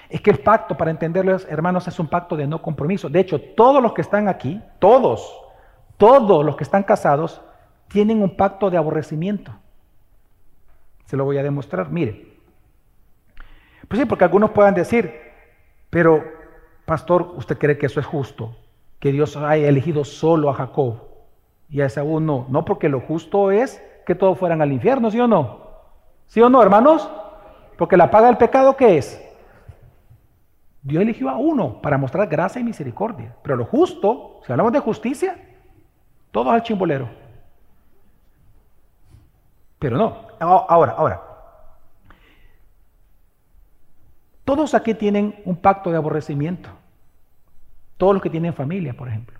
Es 0.07 0.21
que 0.21 0.31
el 0.31 0.39
pacto, 0.39 0.77
para 0.77 0.89
entenderlo, 0.89 1.35
hermanos, 1.49 1.85
es 1.89 1.99
un 1.99 2.07
pacto 2.07 2.37
de 2.37 2.47
no 2.47 2.61
compromiso. 2.61 3.09
De 3.09 3.19
hecho, 3.19 3.41
todos 3.41 3.83
los 3.83 3.91
que 3.91 3.99
están 3.99 4.29
aquí, 4.29 4.61
todos, 4.79 5.37
todos 5.97 6.45
los 6.45 6.55
que 6.55 6.63
están 6.63 6.83
casados, 6.83 7.41
tienen 7.89 8.23
un 8.23 8.37
pacto 8.37 8.69
de 8.69 8.77
aborrecimiento. 8.77 9.51
Se 11.07 11.17
lo 11.17 11.25
voy 11.25 11.39
a 11.39 11.43
demostrar. 11.43 11.91
Mire. 11.91 12.37
Pues 13.89 13.99
sí, 13.99 14.05
porque 14.05 14.23
algunos 14.23 14.51
puedan 14.51 14.75
decir, 14.75 15.13
pero 15.89 16.38
Pastor, 16.89 17.33
¿usted 17.35 17.59
cree 17.59 17.77
que 17.77 17.85
eso 17.85 17.99
es 17.99 18.05
justo? 18.07 18.55
Que 18.97 19.11
Dios 19.11 19.37
haya 19.37 19.67
elegido 19.67 20.03
solo 20.03 20.49
a 20.49 20.55
Jacob 20.55 20.95
y 21.69 21.81
a 21.81 21.85
Esaú 21.85 22.19
no. 22.19 22.47
No, 22.49 22.65
porque 22.65 22.89
lo 22.89 22.99
justo 22.99 23.51
es 23.51 23.79
que 24.07 24.15
todos 24.15 24.39
fueran 24.39 24.59
al 24.63 24.71
infierno, 24.71 25.11
¿sí 25.11 25.19
o 25.19 25.27
no? 25.27 25.67
¿Sí 26.25 26.41
o 26.41 26.49
no, 26.49 26.63
hermanos? 26.63 27.07
Porque 27.77 27.95
la 27.95 28.09
paga 28.09 28.25
del 28.25 28.37
pecado, 28.37 28.75
¿qué 28.75 28.97
es? 28.97 29.23
Dios 30.81 31.03
eligió 31.03 31.29
a 31.29 31.37
uno 31.37 31.79
para 31.79 31.99
mostrar 31.99 32.27
gracia 32.27 32.59
y 32.59 32.63
misericordia. 32.63 33.35
Pero 33.43 33.55
lo 33.55 33.65
justo, 33.65 34.41
si 34.43 34.51
hablamos 34.51 34.73
de 34.73 34.79
justicia, 34.79 35.37
todos 36.31 36.51
al 36.51 36.63
chimbolero. 36.63 37.07
Pero 39.77 39.95
no. 39.95 40.25
Ahora, 40.39 40.93
ahora. 40.93 41.21
Todos 44.43 44.73
aquí 44.73 44.95
tienen 44.95 45.39
un 45.45 45.55
pacto 45.55 45.91
de 45.91 45.97
aborrecimiento. 45.97 46.78
Todos 47.99 48.13
los 48.13 48.23
que 48.23 48.29
tienen 48.29 48.53
familia, 48.53 48.93
por 48.93 49.09
ejemplo. 49.09 49.37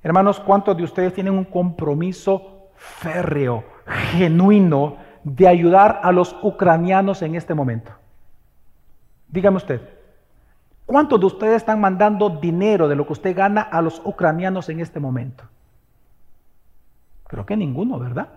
Hermanos, 0.00 0.38
¿cuántos 0.38 0.76
de 0.76 0.84
ustedes 0.84 1.12
tienen 1.12 1.34
un 1.34 1.44
compromiso 1.44 2.68
férreo, 2.76 3.64
genuino, 4.12 4.98
de 5.24 5.48
ayudar 5.48 5.98
a 6.04 6.12
los 6.12 6.36
ucranianos 6.44 7.22
en 7.22 7.34
este 7.34 7.54
momento? 7.54 7.90
Dígame 9.26 9.56
usted, 9.56 9.80
¿cuántos 10.86 11.18
de 11.18 11.26
ustedes 11.26 11.56
están 11.56 11.80
mandando 11.80 12.30
dinero 12.30 12.86
de 12.86 12.94
lo 12.94 13.04
que 13.04 13.14
usted 13.14 13.36
gana 13.36 13.62
a 13.62 13.82
los 13.82 14.00
ucranianos 14.04 14.68
en 14.68 14.78
este 14.78 15.00
momento? 15.00 15.42
Creo 17.26 17.44
que 17.44 17.56
ninguno, 17.56 17.98
¿verdad? 17.98 18.28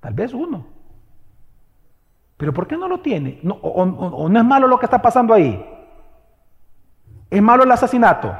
Tal 0.00 0.12
vez 0.12 0.34
uno. 0.34 0.66
Pero 2.36 2.52
¿por 2.52 2.66
qué 2.66 2.76
no 2.76 2.86
lo 2.86 3.00
tiene? 3.00 3.38
No, 3.42 3.54
o 3.54 4.28
no 4.28 4.38
es 4.38 4.44
malo 4.44 4.68
lo 4.68 4.78
que 4.78 4.84
está 4.84 5.00
pasando 5.00 5.32
ahí? 5.32 5.77
¿Es 7.30 7.42
malo 7.42 7.64
el 7.64 7.72
asesinato? 7.72 8.34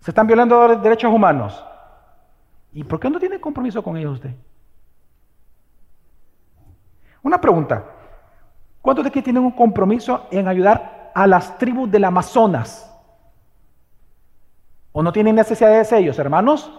¿Se 0.00 0.10
están 0.10 0.26
violando 0.26 0.76
derechos 0.76 1.12
humanos? 1.12 1.64
¿Y 2.72 2.84
por 2.84 3.00
qué 3.00 3.08
no 3.08 3.18
tiene 3.18 3.40
compromiso 3.40 3.82
con 3.82 3.96
ellos 3.96 4.14
usted? 4.14 4.34
Una 7.22 7.40
pregunta. 7.40 7.84
¿Cuántos 8.82 9.04
de 9.04 9.08
aquí 9.08 9.22
tienen 9.22 9.44
un 9.44 9.52
compromiso 9.52 10.26
en 10.30 10.46
ayudar 10.46 11.10
a 11.14 11.26
las 11.26 11.56
tribus 11.56 11.90
del 11.90 12.04
Amazonas? 12.04 12.90
¿O 14.92 15.02
no 15.02 15.10
tienen 15.10 15.34
necesidad 15.34 15.70
de 15.70 15.98
ellos, 15.98 16.18
hermanos? 16.18 16.70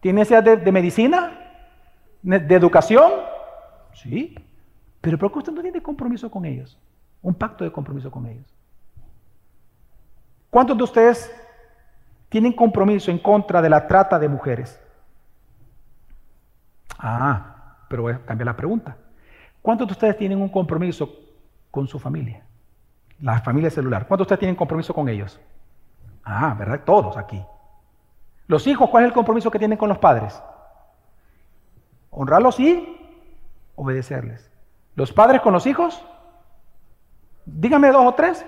¿Tienen 0.00 0.20
necesidad 0.20 0.44
de, 0.44 0.58
de 0.58 0.72
medicina? 0.72 1.32
¿De 2.22 2.54
educación? 2.54 3.10
Sí. 3.94 4.36
Pero 5.00 5.18
¿por 5.18 5.32
qué 5.32 5.38
usted 5.38 5.52
no 5.52 5.62
tiene 5.62 5.82
compromiso 5.82 6.30
con 6.30 6.44
ellos? 6.44 6.78
Un 7.20 7.34
pacto 7.34 7.64
de 7.64 7.72
compromiso 7.72 8.10
con 8.12 8.26
ellos. 8.26 8.57
¿Cuántos 10.50 10.76
de 10.76 10.84
ustedes 10.84 11.34
tienen 12.28 12.52
compromiso 12.52 13.10
en 13.10 13.18
contra 13.18 13.60
de 13.60 13.70
la 13.70 13.86
trata 13.86 14.18
de 14.18 14.28
mujeres? 14.28 14.80
Ah, 16.98 17.76
pero 17.88 18.02
voy 18.02 18.14
a 18.14 18.24
cambiar 18.24 18.46
la 18.46 18.56
pregunta. 18.56 18.96
¿Cuántos 19.62 19.86
de 19.86 19.92
ustedes 19.92 20.16
tienen 20.16 20.40
un 20.40 20.48
compromiso 20.48 21.10
con 21.70 21.86
su 21.86 21.98
familia? 21.98 22.44
La 23.20 23.40
familia 23.40 23.70
celular. 23.70 24.06
¿Cuántos 24.06 24.26
de 24.26 24.28
ustedes 24.28 24.40
tienen 24.40 24.56
compromiso 24.56 24.94
con 24.94 25.08
ellos? 25.08 25.40
Ah, 26.24 26.54
¿verdad? 26.58 26.82
Todos 26.84 27.16
aquí. 27.16 27.42
Los 28.46 28.66
hijos, 28.66 28.88
¿cuál 28.90 29.04
es 29.04 29.08
el 29.08 29.14
compromiso 29.14 29.50
que 29.50 29.58
tienen 29.58 29.76
con 29.76 29.88
los 29.88 29.98
padres? 29.98 30.42
Honrarlos 32.10 32.58
y 32.60 32.96
obedecerles. 33.76 34.50
Los 34.94 35.12
padres 35.12 35.40
con 35.42 35.52
los 35.52 35.66
hijos, 35.66 36.04
dígame 37.44 37.90
dos 37.92 38.06
o 38.06 38.14
tres. 38.14 38.44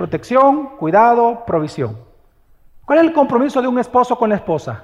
Protección, 0.00 0.78
cuidado, 0.78 1.44
provisión. 1.44 1.98
¿Cuál 2.86 3.00
es 3.00 3.04
el 3.04 3.12
compromiso 3.12 3.60
de 3.60 3.68
un 3.68 3.78
esposo 3.78 4.16
con 4.16 4.30
la 4.30 4.36
esposa? 4.36 4.82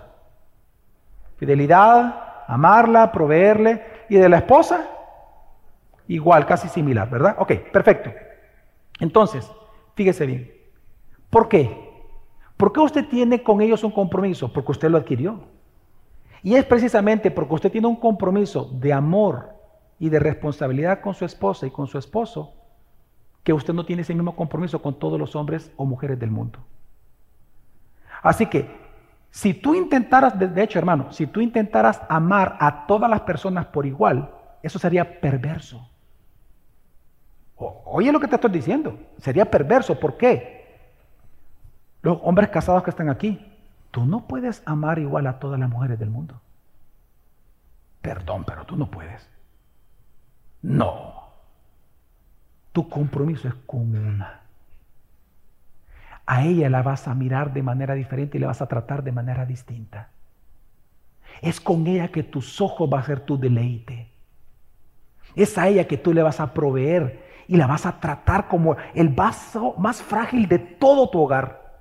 Fidelidad, 1.39 2.45
amarla, 2.47 3.11
proveerle. 3.11 3.83
¿Y 4.11 4.17
de 4.17 4.29
la 4.29 4.37
esposa? 4.37 4.87
Igual, 6.07 6.45
casi 6.45 6.69
similar, 6.69 7.09
¿verdad? 7.09 7.35
Ok, 7.39 7.51
perfecto. 7.73 8.11
Entonces, 9.01 9.51
fíjese 9.95 10.27
bien. 10.27 10.53
¿Por 11.31 11.49
qué? 11.49 12.05
¿Por 12.59 12.75
qué 12.75 12.81
usted 12.81 13.09
tiene 13.09 13.43
con 13.43 13.63
ellos 13.63 13.85
un 13.85 13.93
compromiso? 13.93 14.53
Porque 14.53 14.73
usted 14.73 14.91
lo 14.91 14.99
adquirió. 14.99 15.41
Y 16.43 16.57
es 16.57 16.67
precisamente 16.67 17.31
porque 17.31 17.55
usted 17.55 17.73
tiene 17.73 17.87
un 17.87 17.97
compromiso 17.97 18.69
de 18.71 18.93
amor 18.93 19.49
y 19.99 20.11
de 20.11 20.19
responsabilidad 20.19 21.01
con 21.01 21.15
su 21.15 21.25
esposa 21.25 21.67
y 21.67 21.71
con 21.71 21.87
su 21.87 21.97
esposo 21.97 22.53
que 23.47 23.53
usted 23.53 23.73
no 23.73 23.87
tiene 23.87 24.03
ese 24.03 24.13
mismo 24.13 24.35
compromiso 24.35 24.83
con 24.83 24.99
todos 24.99 25.21
los 25.21 25.37
hombres 25.37 25.71
o 25.77 25.85
mujeres 25.85 26.19
del 26.19 26.33
mundo. 26.33 26.59
Así 28.21 28.47
que, 28.47 28.69
si 29.31 29.55
tú 29.55 29.77
intentaras, 29.77 30.37
de 30.37 30.63
hecho 30.65 30.81
hermano, 30.81 31.13
si 31.13 31.29
tú 31.29 31.41
intentaras 31.41 32.03
amar 32.09 32.57
a 32.59 32.89
todas 32.89 33.09
las 33.09 33.21
personas 33.21 33.67
por 33.67 33.87
igual, 33.87 34.33
eso 34.65 34.81
sería 34.81 35.21
perverso. 35.21 35.89
Oye 37.55 38.11
lo 38.11 38.19
que 38.19 38.27
te 38.27 38.35
estoy 38.35 38.51
diciendo, 38.51 38.99
sería 39.19 39.49
perverso. 39.49 39.97
¿Por 40.01 40.17
qué? 40.17 40.91
Los 42.03 42.19
hombres 42.25 42.49
casados 42.49 42.83
que 42.83 42.91
están 42.91 43.09
aquí, 43.09 43.47
tú 43.93 44.05
no 44.07 44.27
puedes 44.27 44.61
amar 44.67 44.99
igual 44.99 45.29
a 45.29 45.39
todas 45.39 45.61
las 45.61 45.71
mujeres 45.71 46.01
del 46.01 46.11
mundo. 46.11 46.41
Perdón, 48.03 48.43
pero 48.45 48.65
tú 48.65 48.75
no 48.75 48.91
puedes. 48.91 49.31
No. 50.63 51.26
Tu 52.77 52.91
compromiso 52.91 53.49
es 53.49 53.55
con 53.67 53.97
una. 53.97 54.41
A 56.27 56.45
ella 56.45 56.69
la 56.69 56.83
vas 56.83 57.09
a 57.09 57.15
mirar 57.15 57.55
de 57.55 57.63
manera 57.63 57.95
diferente 57.95 58.37
y 58.37 58.41
le 58.41 58.47
vas 58.47 58.61
a 58.61 58.67
tratar 58.67 59.03
de 59.03 59.13
manera 59.13 59.47
distinta. 59.47 60.11
Es 61.41 61.59
con 61.59 61.87
ella 61.87 62.09
que 62.09 62.23
tus 62.23 62.61
ojos 62.61 62.91
va 62.93 62.99
a 62.99 63.05
ser 63.05 63.21
tu 63.21 63.39
deleite. 63.39 64.11
Es 65.35 65.57
a 65.57 65.69
ella 65.69 65.87
que 65.87 65.97
tú 65.97 66.13
le 66.13 66.23
vas 66.23 66.39
a 66.39 66.53
proveer 66.53 67.25
y 67.49 67.57
la 67.57 67.67
vas 67.67 67.87
a 67.87 67.99
tratar 67.99 68.47
como 68.47 68.77
el 68.93 69.09
vaso 69.09 69.75
más 69.79 70.03
frágil 70.03 70.47
de 70.47 70.59
todo 70.59 71.09
tu 71.09 71.23
hogar. 71.23 71.81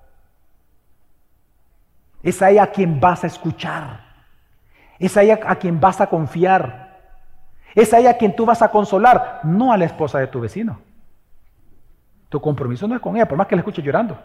Es 2.23 2.41
a 2.41 2.51
ella 2.51 2.63
a 2.63 2.71
quien 2.71 3.01
vas 3.01 3.25
a 3.25 3.27
escuchar. 3.27 3.99
Es 4.97 5.17
a 5.17 5.23
ella 5.23 5.41
a 5.45 5.57
quien 5.57 5.77
vas 5.77 5.99
a 5.99 6.07
confiar. 6.07 7.01
Es 7.75 7.93
a 7.93 7.99
ella 7.99 8.11
a 8.11 8.17
quien 8.17 8.33
tú 8.33 8.45
vas 8.45 8.61
a 8.61 8.71
consolar, 8.71 9.41
no 9.43 9.73
a 9.73 9.77
la 9.77 9.83
esposa 9.83 10.19
de 10.19 10.27
tu 10.27 10.39
vecino. 10.39 10.84
Tu 12.35 12.41
compromiso 12.41 12.85
no 12.85 12.95
es 12.95 13.01
con 13.01 13.15
ella, 13.15 13.25
por 13.25 13.37
más 13.37 13.47
que 13.47 13.55
la 13.55 13.61
escuche 13.61 13.81
llorando. 13.81 14.17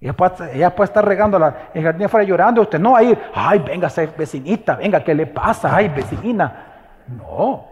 Ella 0.00 0.12
puede, 0.14 0.56
ella 0.56 0.74
puede 0.74 0.86
estar 0.86 1.06
regando 1.06 1.38
la, 1.38 1.70
el 1.72 1.84
jardín 1.84 2.06
afuera 2.06 2.26
llorando, 2.26 2.62
usted 2.62 2.80
no 2.80 2.94
va 2.94 2.98
a 2.98 3.02
ir, 3.04 3.16
ay, 3.32 3.60
venga, 3.60 3.88
vecinita, 4.16 4.74
venga, 4.74 5.04
¿qué 5.04 5.14
le 5.14 5.28
pasa? 5.28 5.76
Ay, 5.76 5.86
vecinina. 5.86 7.04
No. 7.06 7.66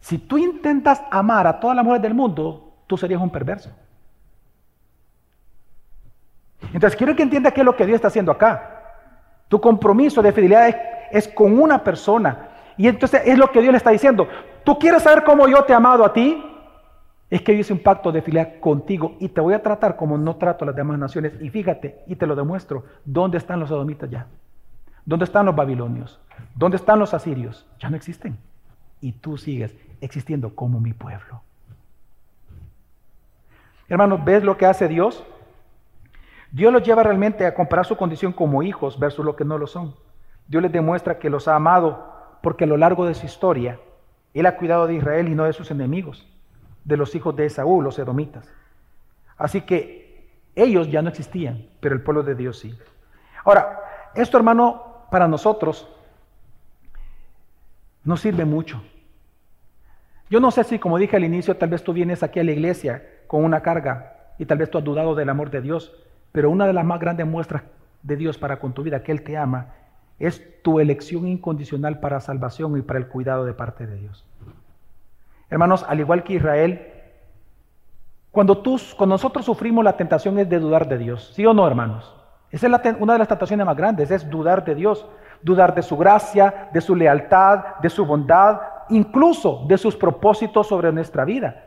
Si 0.00 0.18
tú 0.18 0.36
intentas 0.36 1.02
amar 1.10 1.46
a 1.46 1.58
todas 1.58 1.76
las 1.76 1.82
mujeres 1.82 2.02
del 2.02 2.12
mundo, 2.12 2.74
tú 2.86 2.98
serías 2.98 3.22
un 3.22 3.30
perverso. 3.30 3.70
Entonces 6.74 6.94
quiero 6.94 7.16
que 7.16 7.22
entiendas 7.22 7.54
qué 7.54 7.62
es 7.62 7.64
lo 7.64 7.74
que 7.74 7.86
Dios 7.86 7.94
está 7.96 8.08
haciendo 8.08 8.32
acá. 8.32 8.82
Tu 9.48 9.58
compromiso 9.58 10.20
de 10.20 10.30
fidelidad 10.30 10.76
es, 11.10 11.26
con 11.26 11.58
una 11.58 11.82
persona. 11.82 12.48
Y 12.76 12.86
entonces 12.86 13.22
es 13.24 13.38
lo 13.38 13.50
que 13.50 13.62
Dios 13.62 13.72
le 13.72 13.78
está 13.78 13.92
diciendo. 13.92 14.28
¿Tú 14.62 14.78
quieres 14.78 15.04
saber 15.04 15.24
cómo 15.24 15.48
yo 15.48 15.64
te 15.64 15.72
he 15.72 15.76
amado 15.76 16.04
a 16.04 16.12
ti? 16.12 16.44
Es 17.30 17.42
que 17.42 17.52
yo 17.52 17.60
hice 17.60 17.72
un 17.72 17.82
pacto 17.82 18.10
de 18.10 18.22
fidelidad 18.22 18.58
contigo 18.60 19.16
y 19.20 19.28
te 19.28 19.40
voy 19.40 19.54
a 19.54 19.62
tratar 19.62 19.96
como 19.96 20.16
no 20.16 20.36
trato 20.36 20.64
a 20.64 20.68
las 20.68 20.76
demás 20.76 20.98
naciones. 20.98 21.34
Y 21.40 21.50
fíjate, 21.50 22.02
y 22.06 22.16
te 22.16 22.26
lo 22.26 22.34
demuestro, 22.34 22.84
¿dónde 23.04 23.36
están 23.36 23.60
los 23.60 23.68
sodomitas 23.68 24.08
ya? 24.08 24.26
¿Dónde 25.04 25.24
están 25.24 25.46
los 25.46 25.54
babilonios? 25.54 26.20
¿Dónde 26.54 26.76
están 26.76 26.98
los 26.98 27.12
asirios? 27.12 27.66
Ya 27.78 27.90
no 27.90 27.96
existen. 27.96 28.38
Y 29.00 29.12
tú 29.12 29.36
sigues 29.36 29.76
existiendo 30.00 30.54
como 30.54 30.80
mi 30.80 30.92
pueblo. 30.92 31.42
Hermanos, 33.88 34.24
¿ves 34.24 34.42
lo 34.42 34.56
que 34.56 34.66
hace 34.66 34.88
Dios? 34.88 35.24
Dios 36.50 36.72
los 36.72 36.82
lleva 36.82 37.02
realmente 37.02 37.44
a 37.46 37.54
comparar 37.54 37.84
su 37.84 37.96
condición 37.96 38.32
como 38.32 38.62
hijos 38.62 38.98
versus 38.98 39.24
lo 39.24 39.36
que 39.36 39.44
no 39.44 39.58
lo 39.58 39.66
son. 39.66 39.94
Dios 40.46 40.62
les 40.62 40.72
demuestra 40.72 41.18
que 41.18 41.30
los 41.30 41.46
ha 41.46 41.54
amado 41.54 42.10
porque 42.42 42.64
a 42.64 42.66
lo 42.66 42.76
largo 42.76 43.06
de 43.06 43.14
su 43.14 43.26
historia 43.26 43.78
Él 44.32 44.46
ha 44.46 44.56
cuidado 44.56 44.86
de 44.86 44.94
Israel 44.94 45.28
y 45.28 45.34
no 45.34 45.44
de 45.44 45.52
sus 45.52 45.70
enemigos, 45.70 46.26
de 46.88 46.96
los 46.96 47.14
hijos 47.14 47.36
de 47.36 47.44
Esaú, 47.44 47.82
los 47.82 47.98
edomitas. 47.98 48.50
Así 49.36 49.60
que 49.60 50.26
ellos 50.56 50.90
ya 50.90 51.02
no 51.02 51.10
existían, 51.10 51.66
pero 51.80 51.94
el 51.94 52.00
pueblo 52.00 52.22
de 52.22 52.34
Dios 52.34 52.58
sí. 52.58 52.76
Ahora, 53.44 53.78
esto 54.14 54.38
hermano, 54.38 55.04
para 55.10 55.28
nosotros 55.28 55.86
no 58.04 58.16
sirve 58.16 58.46
mucho. 58.46 58.82
Yo 60.30 60.40
no 60.40 60.50
sé 60.50 60.64
si, 60.64 60.78
como 60.78 60.96
dije 60.96 61.16
al 61.16 61.24
inicio, 61.24 61.56
tal 61.58 61.68
vez 61.68 61.84
tú 61.84 61.92
vienes 61.92 62.22
aquí 62.22 62.40
a 62.40 62.44
la 62.44 62.52
iglesia 62.52 63.06
con 63.26 63.44
una 63.44 63.60
carga 63.60 64.32
y 64.38 64.46
tal 64.46 64.56
vez 64.56 64.70
tú 64.70 64.78
has 64.78 64.84
dudado 64.84 65.14
del 65.14 65.28
amor 65.28 65.50
de 65.50 65.60
Dios, 65.60 65.94
pero 66.32 66.50
una 66.50 66.66
de 66.66 66.72
las 66.72 66.86
más 66.86 67.00
grandes 67.00 67.26
muestras 67.26 67.64
de 68.02 68.16
Dios 68.16 68.38
para 68.38 68.58
con 68.58 68.72
tu 68.72 68.82
vida, 68.82 69.02
que 69.02 69.12
Él 69.12 69.22
te 69.22 69.36
ama, 69.36 69.74
es 70.18 70.62
tu 70.62 70.80
elección 70.80 71.28
incondicional 71.28 72.00
para 72.00 72.20
salvación 72.20 72.78
y 72.78 72.82
para 72.82 72.98
el 72.98 73.08
cuidado 73.08 73.44
de 73.44 73.52
parte 73.52 73.86
de 73.86 73.96
Dios. 73.96 74.24
Hermanos, 75.50 75.84
al 75.88 76.00
igual 76.00 76.22
que 76.22 76.34
Israel, 76.34 76.92
cuando, 78.30 78.58
tú, 78.58 78.80
nosotros 79.06 79.44
sufrimos 79.44 79.82
la 79.84 79.96
tentación 79.96 80.38
es 80.38 80.48
de 80.48 80.58
dudar 80.58 80.86
de 80.88 80.98
Dios, 80.98 81.32
¿sí 81.34 81.46
o 81.46 81.54
no, 81.54 81.66
hermanos? 81.66 82.14
Esa 82.50 82.66
es 82.66 82.96
una 82.98 83.14
de 83.14 83.18
las 83.18 83.28
tentaciones 83.28 83.66
más 83.66 83.76
grandes, 83.76 84.10
es 84.10 84.28
dudar 84.28 84.64
de 84.64 84.74
Dios, 84.74 85.06
dudar 85.42 85.74
de 85.74 85.82
su 85.82 85.96
gracia, 85.96 86.68
de 86.72 86.80
su 86.80 86.94
lealtad, 86.94 87.76
de 87.82 87.90
su 87.90 88.04
bondad, 88.06 88.60
incluso 88.90 89.64
de 89.66 89.78
sus 89.78 89.96
propósitos 89.96 90.66
sobre 90.66 90.92
nuestra 90.92 91.24
vida. 91.24 91.64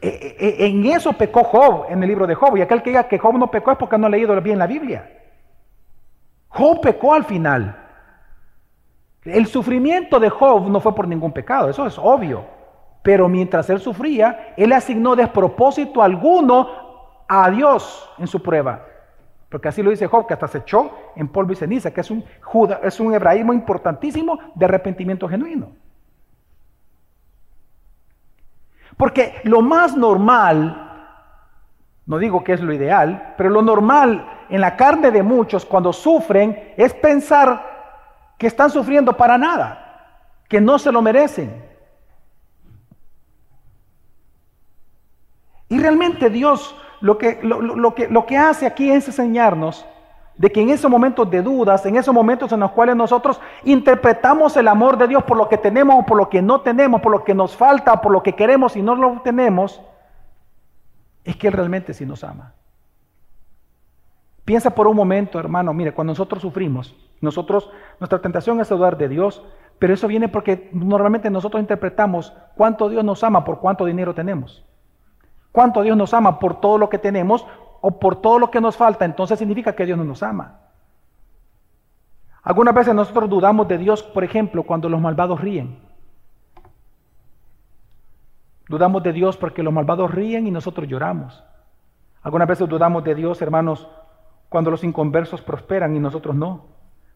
E, 0.00 0.08
e, 0.38 0.64
e, 0.64 0.66
en 0.66 0.84
eso 0.86 1.14
pecó 1.14 1.44
Job 1.44 1.86
en 1.88 2.02
el 2.02 2.08
libro 2.08 2.26
de 2.26 2.34
Job. 2.34 2.56
Y 2.56 2.62
aquel 2.62 2.82
que 2.82 2.90
diga 2.90 3.08
que 3.08 3.18
Job 3.18 3.38
no 3.38 3.50
pecó 3.50 3.72
es 3.72 3.78
porque 3.78 3.96
no 3.96 4.06
ha 4.06 4.10
leído 4.10 4.38
bien 4.42 4.58
la 4.58 4.66
Biblia. 4.66 5.10
Job 6.48 6.80
pecó 6.80 7.14
al 7.14 7.24
final. 7.24 7.83
El 9.24 9.46
sufrimiento 9.46 10.20
de 10.20 10.28
Job 10.28 10.68
no 10.68 10.80
fue 10.80 10.94
por 10.94 11.08
ningún 11.08 11.32
pecado, 11.32 11.70
eso 11.70 11.86
es 11.86 11.98
obvio. 11.98 12.44
Pero 13.02 13.28
mientras 13.28 13.68
él 13.70 13.80
sufría, 13.80 14.54
él 14.56 14.72
asignó 14.72 15.16
despropósito 15.16 16.02
alguno 16.02 16.68
a 17.28 17.50
Dios 17.50 18.10
en 18.18 18.26
su 18.26 18.42
prueba. 18.42 18.86
Porque 19.48 19.68
así 19.68 19.82
lo 19.82 19.90
dice 19.90 20.06
Job, 20.06 20.26
que 20.26 20.34
hasta 20.34 20.48
se 20.48 20.58
echó 20.58 20.90
en 21.16 21.28
polvo 21.28 21.52
y 21.52 21.56
ceniza, 21.56 21.92
que 21.92 22.00
es 22.00 22.10
un, 22.10 22.24
es 22.82 23.00
un 23.00 23.14
hebraísmo 23.14 23.52
importantísimo 23.52 24.38
de 24.54 24.64
arrepentimiento 24.64 25.28
genuino. 25.28 25.72
Porque 28.96 29.34
lo 29.44 29.62
más 29.62 29.96
normal, 29.96 30.90
no 32.06 32.18
digo 32.18 32.44
que 32.44 32.52
es 32.52 32.60
lo 32.60 32.72
ideal, 32.72 33.34
pero 33.36 33.50
lo 33.50 33.62
normal 33.62 34.28
en 34.48 34.60
la 34.60 34.76
carne 34.76 35.10
de 35.10 35.22
muchos 35.22 35.64
cuando 35.64 35.92
sufren 35.92 36.74
es 36.76 36.92
pensar 36.94 37.73
que 38.38 38.46
están 38.46 38.70
sufriendo 38.70 39.16
para 39.16 39.38
nada, 39.38 40.30
que 40.48 40.60
no 40.60 40.78
se 40.78 40.92
lo 40.92 41.02
merecen. 41.02 41.64
Y 45.68 45.78
realmente 45.78 46.30
Dios 46.30 46.76
lo 47.00 47.18
que, 47.18 47.40
lo, 47.42 47.94
que, 47.94 48.08
lo 48.08 48.26
que 48.26 48.36
hace 48.38 48.66
aquí 48.66 48.90
es 48.90 49.06
enseñarnos 49.08 49.84
de 50.36 50.50
que 50.50 50.60
en 50.60 50.70
esos 50.70 50.90
momentos 50.90 51.30
de 51.30 51.42
dudas, 51.42 51.84
en 51.86 51.96
esos 51.96 52.14
momentos 52.14 52.50
en 52.52 52.60
los 52.60 52.72
cuales 52.72 52.96
nosotros 52.96 53.40
interpretamos 53.62 54.56
el 54.56 54.68
amor 54.68 54.98
de 54.98 55.06
Dios 55.06 55.22
por 55.24 55.36
lo 55.36 55.48
que 55.48 55.58
tenemos 55.58 55.96
o 55.98 56.06
por 56.06 56.16
lo 56.16 56.28
que 56.28 56.42
no 56.42 56.60
tenemos, 56.60 57.00
por 57.00 57.12
lo 57.12 57.22
que 57.22 57.34
nos 57.34 57.56
falta 57.56 58.00
por 58.00 58.10
lo 58.10 58.22
que 58.22 58.34
queremos 58.34 58.76
y 58.76 58.82
no 58.82 58.94
lo 58.94 59.20
tenemos, 59.22 59.80
es 61.24 61.36
que 61.36 61.48
Él 61.48 61.52
realmente 61.52 61.94
sí 61.94 62.04
nos 62.04 62.24
ama. 62.24 62.52
Piensa 64.44 64.70
por 64.70 64.86
un 64.86 64.96
momento, 64.96 65.38
hermano, 65.38 65.72
mire, 65.72 65.92
cuando 65.92 66.10
nosotros 66.10 66.42
sufrimos, 66.42 66.94
nosotros, 67.24 67.70
nuestra 67.98 68.20
tentación 68.20 68.60
es 68.60 68.68
dudar 68.68 68.96
de 68.96 69.08
Dios, 69.08 69.42
pero 69.78 69.94
eso 69.94 70.06
viene 70.06 70.28
porque 70.28 70.70
normalmente 70.72 71.30
nosotros 71.30 71.60
interpretamos 71.60 72.32
cuánto 72.56 72.88
Dios 72.88 73.04
nos 73.04 73.24
ama 73.24 73.44
por 73.44 73.58
cuánto 73.58 73.84
dinero 73.84 74.14
tenemos 74.14 74.64
cuánto 75.54 75.82
Dios 75.82 75.96
nos 75.96 76.12
ama 76.12 76.40
por 76.40 76.60
todo 76.60 76.78
lo 76.78 76.88
que 76.88 76.98
tenemos 76.98 77.46
o 77.80 78.00
por 78.00 78.20
todo 78.20 78.40
lo 78.40 78.50
que 78.50 78.60
nos 78.60 78.76
falta, 78.76 79.04
entonces 79.04 79.38
significa 79.38 79.76
que 79.76 79.86
Dios 79.86 79.96
no 79.96 80.02
nos 80.02 80.20
ama. 80.24 80.58
Algunas 82.42 82.74
veces 82.74 82.92
nosotros 82.92 83.30
dudamos 83.30 83.68
de 83.68 83.78
Dios, 83.78 84.02
por 84.02 84.24
ejemplo, 84.24 84.64
cuando 84.64 84.88
los 84.88 85.00
malvados 85.00 85.40
ríen. 85.40 85.78
Dudamos 88.68 89.04
de 89.04 89.12
Dios 89.12 89.36
porque 89.36 89.62
los 89.62 89.72
malvados 89.72 90.10
ríen 90.10 90.48
y 90.48 90.50
nosotros 90.50 90.88
lloramos. 90.88 91.44
Algunas 92.22 92.48
veces 92.48 92.68
dudamos 92.68 93.04
de 93.04 93.14
Dios, 93.14 93.40
hermanos, 93.40 93.86
cuando 94.48 94.72
los 94.72 94.82
inconversos 94.82 95.40
prosperan 95.40 95.94
y 95.94 96.00
nosotros 96.00 96.34
no. 96.34 96.64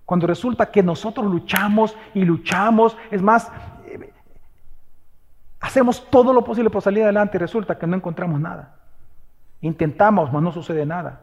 Cuando 0.08 0.26
resulta 0.26 0.70
que 0.70 0.82
nosotros 0.82 1.26
luchamos 1.26 1.94
y 2.14 2.24
luchamos, 2.24 2.96
es 3.10 3.20
más, 3.20 3.52
eh, 3.84 4.10
hacemos 5.60 6.08
todo 6.08 6.32
lo 6.32 6.42
posible 6.42 6.70
por 6.70 6.80
salir 6.80 7.02
adelante 7.02 7.36
y 7.36 7.40
resulta 7.40 7.78
que 7.78 7.86
no 7.86 7.94
encontramos 7.94 8.40
nada. 8.40 8.74
Intentamos, 9.60 10.32
mas 10.32 10.42
no 10.42 10.50
sucede 10.50 10.86
nada. 10.86 11.20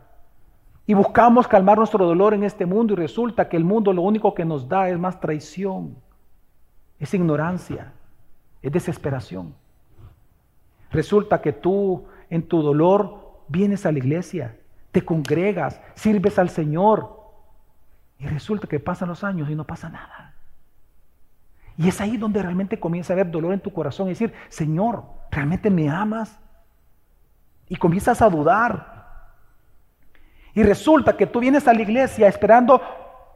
Y 0.85 0.93
buscamos 0.93 1.47
calmar 1.47 1.79
nuestro 1.79 2.05
dolor 2.05 2.35
en 2.35 2.43
este 2.43 2.67
mundo 2.67 2.93
y 2.93 2.97
resulta 2.97 3.49
que 3.49 3.57
el 3.57 3.63
mundo 3.63 3.91
lo 3.91 4.03
único 4.03 4.35
que 4.35 4.45
nos 4.45 4.69
da 4.69 4.87
es 4.87 4.99
más 4.99 5.19
traición, 5.19 5.95
es 6.99 7.11
ignorancia, 7.11 7.91
es 8.61 8.71
desesperación. 8.71 9.55
Resulta 10.91 11.41
que 11.41 11.53
tú 11.53 12.05
en 12.29 12.43
tu 12.43 12.61
dolor 12.61 13.39
vienes 13.47 13.83
a 13.87 13.91
la 13.91 13.97
iglesia, 13.97 14.59
te 14.91 15.03
congregas, 15.03 15.81
sirves 15.95 16.37
al 16.37 16.51
Señor 16.51 17.24
y 18.19 18.27
resulta 18.27 18.67
que 18.67 18.79
pasan 18.79 19.09
los 19.09 19.23
años 19.23 19.49
y 19.49 19.55
no 19.55 19.65
pasa 19.65 19.89
nada. 19.89 20.33
Y 21.77 21.89
es 21.89 21.99
ahí 21.99 22.15
donde 22.17 22.41
realmente 22.41 22.79
comienza 22.79 23.13
a 23.13 23.15
haber 23.15 23.29
dolor 23.29 23.53
en 23.53 23.59
tu 23.59 23.73
corazón 23.73 24.07
y 24.07 24.11
decir, 24.11 24.33
Señor, 24.49 25.03
¿realmente 25.29 25.69
me 25.69 25.89
amas? 25.89 26.39
Y 27.67 27.75
comienzas 27.75 28.21
a 28.21 28.29
dudar, 28.29 28.95
y 30.55 30.63
resulta 30.63 31.17
que 31.17 31.27
tú 31.27 31.41
vienes 31.41 31.67
a 31.67 31.73
la 31.73 31.81
iglesia 31.81 32.29
esperando 32.29 32.81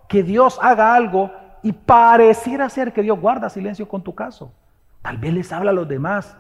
que 0.07 0.23
Dios 0.23 0.57
haga 0.61 0.95
algo 0.95 1.29
y 1.61 1.73
pareciera 1.73 2.69
ser 2.69 2.93
que 2.93 3.03
Dios 3.03 3.19
guarda 3.19 3.49
silencio 3.49 3.87
con 3.87 4.01
tu 4.01 4.15
caso. 4.15 4.53
Tal 5.01 5.17
vez 5.17 5.33
les 5.33 5.51
habla 5.51 5.71
a 5.71 5.73
los 5.73 5.87
demás 5.87 6.37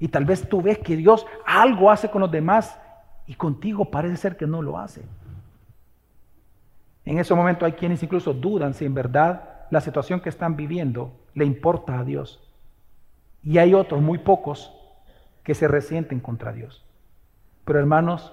y 0.00 0.08
tal 0.08 0.24
vez 0.24 0.48
tú 0.48 0.60
ves 0.60 0.78
que 0.78 0.96
Dios 0.96 1.24
algo 1.46 1.92
hace 1.92 2.10
con 2.10 2.20
los 2.20 2.30
demás 2.30 2.76
y 3.28 3.34
contigo 3.34 3.88
parece 3.88 4.16
ser 4.16 4.36
que 4.36 4.48
no 4.48 4.62
lo 4.62 4.78
hace. 4.78 5.02
En 7.06 7.18
ese 7.18 7.34
momento 7.34 7.64
hay 7.64 7.72
quienes 7.72 8.02
incluso 8.02 8.34
dudan 8.34 8.74
si 8.74 8.84
en 8.84 8.92
verdad 8.92 9.66
la 9.70 9.80
situación 9.80 10.20
que 10.20 10.28
están 10.28 10.56
viviendo 10.56 11.12
le 11.34 11.44
importa 11.44 11.98
a 11.98 12.04
Dios. 12.04 12.42
Y 13.42 13.58
hay 13.58 13.74
otros, 13.74 14.02
muy 14.02 14.18
pocos, 14.18 14.72
que 15.44 15.54
se 15.54 15.68
resienten 15.68 16.18
contra 16.18 16.52
Dios. 16.52 16.84
Pero 17.64 17.78
hermanos, 17.78 18.32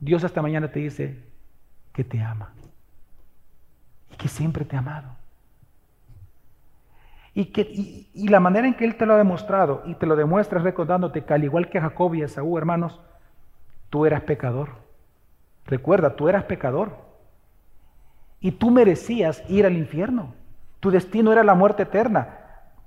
Dios 0.00 0.24
esta 0.24 0.42
mañana 0.42 0.72
te 0.72 0.80
dice 0.80 1.22
que 1.92 2.02
te 2.02 2.20
ama 2.20 2.52
y 4.12 4.16
que 4.16 4.26
siempre 4.26 4.64
te 4.64 4.74
ha 4.74 4.80
amado. 4.80 5.10
Y, 7.34 7.46
que, 7.46 7.62
y, 7.62 8.28
la 8.28 8.40
manera 8.40 8.66
en 8.66 8.74
que 8.74 8.84
Él 8.84 8.96
te 8.96 9.06
lo 9.06 9.14
ha 9.14 9.18
demostrado 9.18 9.84
y 9.86 9.94
te 9.94 10.06
lo 10.06 10.16
demuestra 10.16 10.58
es 10.58 10.64
recordándote 10.64 11.24
que 11.24 11.32
al 11.32 11.44
igual 11.44 11.70
que 11.70 11.80
Jacob 11.80 12.12
y 12.14 12.22
Esaú, 12.22 12.58
hermanos, 12.58 13.00
tú 13.90 14.04
eras 14.04 14.22
pecador. 14.22 14.70
Recuerda, 15.66 16.16
tú 16.16 16.28
eras 16.28 16.44
pecador. 16.44 17.11
Y 18.42 18.50
tú 18.50 18.70
merecías 18.70 19.42
ir 19.48 19.64
al 19.64 19.76
infierno. 19.76 20.34
Tu 20.80 20.90
destino 20.90 21.32
era 21.32 21.44
la 21.44 21.54
muerte 21.54 21.84
eterna. 21.84 22.40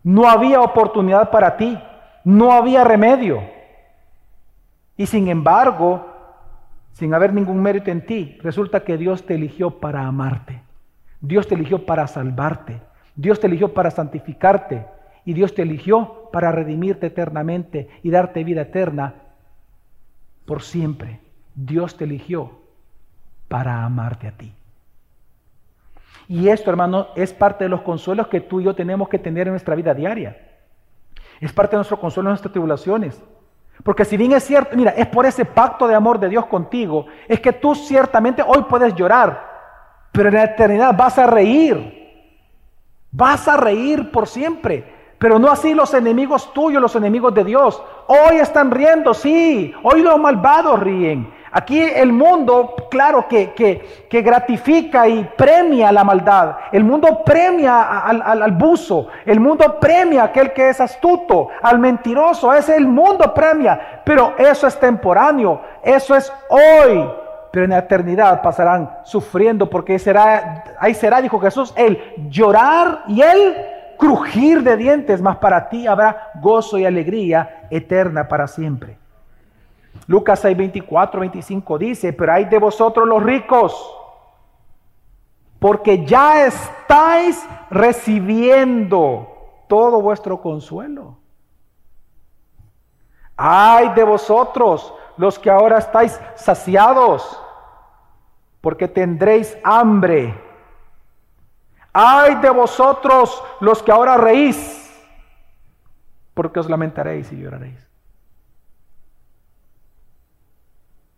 No 0.04 0.30
había 0.30 0.60
oportunidad 0.62 1.32
para 1.32 1.56
ti. 1.56 1.80
No 2.26 2.52
había 2.52 2.84
remedio. 2.84 3.42
Y 4.98 5.06
sin 5.06 5.30
embargo, 5.30 6.06
sin 6.92 7.14
haber 7.14 7.34
ningún 7.34 7.62
mérito 7.62 7.90
en 7.90 8.06
ti, 8.06 8.38
resulta 8.44 8.84
que 8.84 8.98
Dios 8.98 9.26
te 9.26 9.36
eligió 9.36 9.80
para 9.80 10.06
amarte. 10.06 10.62
Dios 11.22 11.48
te 11.48 11.56
eligió 11.56 11.86
para 11.86 12.06
salvarte. 12.08 12.82
Dios 13.16 13.40
te 13.40 13.48
eligió 13.48 13.74
para 13.74 13.92
santificarte. 13.92 14.86
Y 15.24 15.34
Dios 15.34 15.56
te 15.56 15.62
eligió 15.62 16.30
para 16.34 16.52
redimirte 16.52 17.08
eternamente 17.08 17.90
y 18.04 18.10
darte 18.10 18.44
vida 18.44 18.64
eterna 18.64 19.16
por 20.46 20.62
siempre. 20.62 21.22
Dios 21.56 21.96
te 21.96 22.04
eligió 22.04 22.52
para 23.48 23.86
amarte 23.86 24.28
a 24.28 24.32
ti. 24.32 24.54
Y 26.28 26.50
esto, 26.50 26.70
hermano, 26.70 27.08
es 27.16 27.34
parte 27.34 27.66
de 27.66 27.70
los 27.70 27.82
consuelos 27.82 28.28
que 28.28 28.42
tú 28.42 28.60
y 28.60 28.64
yo 28.64 28.74
tenemos 28.74 29.10
que 29.10 29.20
tener 29.20 29.48
en 29.48 29.54
nuestra 29.54 29.76
vida 29.76 29.94
diaria. 29.94 30.38
Es 31.40 31.54
parte 31.54 31.72
de 31.72 31.78
nuestro 31.78 32.00
consuelo 32.00 32.30
en 32.30 32.32
nuestras 32.32 32.52
tribulaciones. 32.52 33.22
Porque 33.84 34.06
si 34.06 34.18
bien 34.18 34.32
es 34.32 34.44
cierto, 34.44 34.76
mira, 34.76 34.92
es 34.92 35.08
por 35.08 35.26
ese 35.26 35.46
pacto 35.46 35.88
de 35.88 35.96
amor 35.96 36.20
de 36.20 36.30
Dios 36.30 36.46
contigo, 36.46 37.06
es 37.28 37.40
que 37.40 37.54
tú 37.54 37.76
ciertamente 37.76 38.44
hoy 38.46 38.64
puedes 38.70 38.96
llorar, 38.96 39.54
pero 40.12 40.30
en 40.30 40.36
la 40.36 40.46
eternidad 40.46 40.96
vas 40.96 41.18
a 41.20 41.28
reír. 41.28 42.04
Vas 43.12 43.48
a 43.48 43.58
reír 43.58 44.12
por 44.12 44.28
siempre. 44.28 44.96
Pero 45.18 45.40
no 45.40 45.50
así 45.50 45.74
los 45.74 45.94
enemigos 45.94 46.54
tuyos, 46.54 46.82
los 46.82 46.96
enemigos 46.96 47.34
de 47.34 47.44
Dios. 47.44 47.82
Hoy 48.08 48.38
están 48.38 48.72
riendo, 48.72 49.14
sí. 49.14 49.74
Hoy 49.84 50.02
los 50.02 50.20
malvados 50.20 50.80
ríen. 50.80 51.34
Aquí 51.58 51.82
el 51.82 52.12
mundo, 52.12 52.76
claro, 52.92 53.30
que, 53.30 53.54
que, 53.54 54.22
gratifica 54.22 55.08
y 55.08 55.24
premia 55.38 55.90
la 55.90 56.04
maldad. 56.04 56.58
El 56.70 56.84
mundo 56.84 57.24
premia 57.24 58.02
al, 58.02 58.22
al, 58.22 58.52
buzo. 58.52 59.08
El 59.26 59.40
mundo 59.40 59.80
premia 59.80 60.24
a 60.24 60.26
aquel 60.26 60.52
que 60.52 60.68
es 60.68 60.82
astuto, 60.82 61.48
al 61.62 61.80
mentiroso. 61.80 62.54
Ese 62.54 62.76
el 62.76 62.86
mundo 62.86 63.34
premia. 63.34 64.02
Pero 64.04 64.34
eso 64.38 64.68
es 64.68 64.78
temporáneo. 64.78 65.62
Eso 65.82 66.14
es 66.14 66.30
hoy. 66.50 67.10
Pero 67.52 67.64
en 67.64 67.72
la 67.72 67.78
eternidad 67.78 68.42
pasarán 68.42 68.90
sufriendo 69.06 69.70
porque 69.70 69.98
será, 69.98 70.66
ahí 70.78 70.94
será, 70.94 71.22
dijo 71.22 71.40
Jesús, 71.40 71.74
el 71.78 71.98
llorar 72.30 73.04
y 73.08 73.22
el 73.22 73.56
crujir 73.98 74.62
de 74.62 74.76
dientes. 74.76 75.22
Mas 75.22 75.38
para 75.38 75.70
ti 75.70 75.88
habrá 75.88 76.32
gozo 76.42 76.78
y 76.78 76.86
alegría 76.86 77.68
eterna 77.70 78.28
para 78.28 78.46
siempre. 78.46 79.05
Lucas 80.08 80.40
6, 80.40 80.56
24, 80.56 81.20
25 81.20 81.78
dice, 81.78 82.14
pero 82.14 82.34
hay 82.34 82.46
de 82.46 82.60
vosotros 82.60 83.08
los 83.08 83.24
ricos, 83.24 83.96
porque 85.60 86.06
ya 86.06 86.46
estáis 86.46 87.44
recibiendo 87.72 89.64
todo 89.68 90.02
vuestro 90.02 90.42
consuelo. 90.42 91.18
Ay 93.36 93.90
de 93.96 94.04
vosotros 94.04 94.94
los 95.18 95.40
que 95.40 95.50
ahora 95.50 95.80
estáis 95.80 96.20
saciados, 96.36 97.42
porque 98.62 98.88
tendréis 98.88 99.58
hambre. 99.64 100.40
Ay 101.92 102.36
de 102.36 102.50
vosotros 102.50 103.44
los 103.60 103.82
que 103.82 103.92
ahora 103.92 104.18
reís, 104.18 104.94
porque 106.34 106.60
os 106.60 106.70
lamentaréis 106.70 107.32
y 107.32 107.38
lloraréis. 107.38 107.95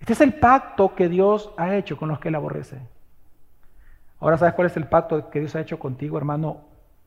Este 0.08 0.14
es 0.14 0.22
el 0.22 0.40
pacto 0.40 0.96
que 0.96 1.10
Dios 1.10 1.52
ha 1.58 1.76
hecho 1.76 1.98
con 1.98 2.08
los 2.08 2.22
que 2.22 2.30
Él 2.30 2.36
aborrece. 2.36 2.80
Ahora, 4.22 4.38
¿sabes 4.38 4.54
cuál 4.54 4.68
es 4.68 4.78
el 4.78 4.88
pacto 4.88 5.30
que 5.30 5.42
Dios 5.42 5.54
ha 5.58 5.60
hecho 5.60 5.80
contigo, 5.80 6.18
hermano, 6.18 6.62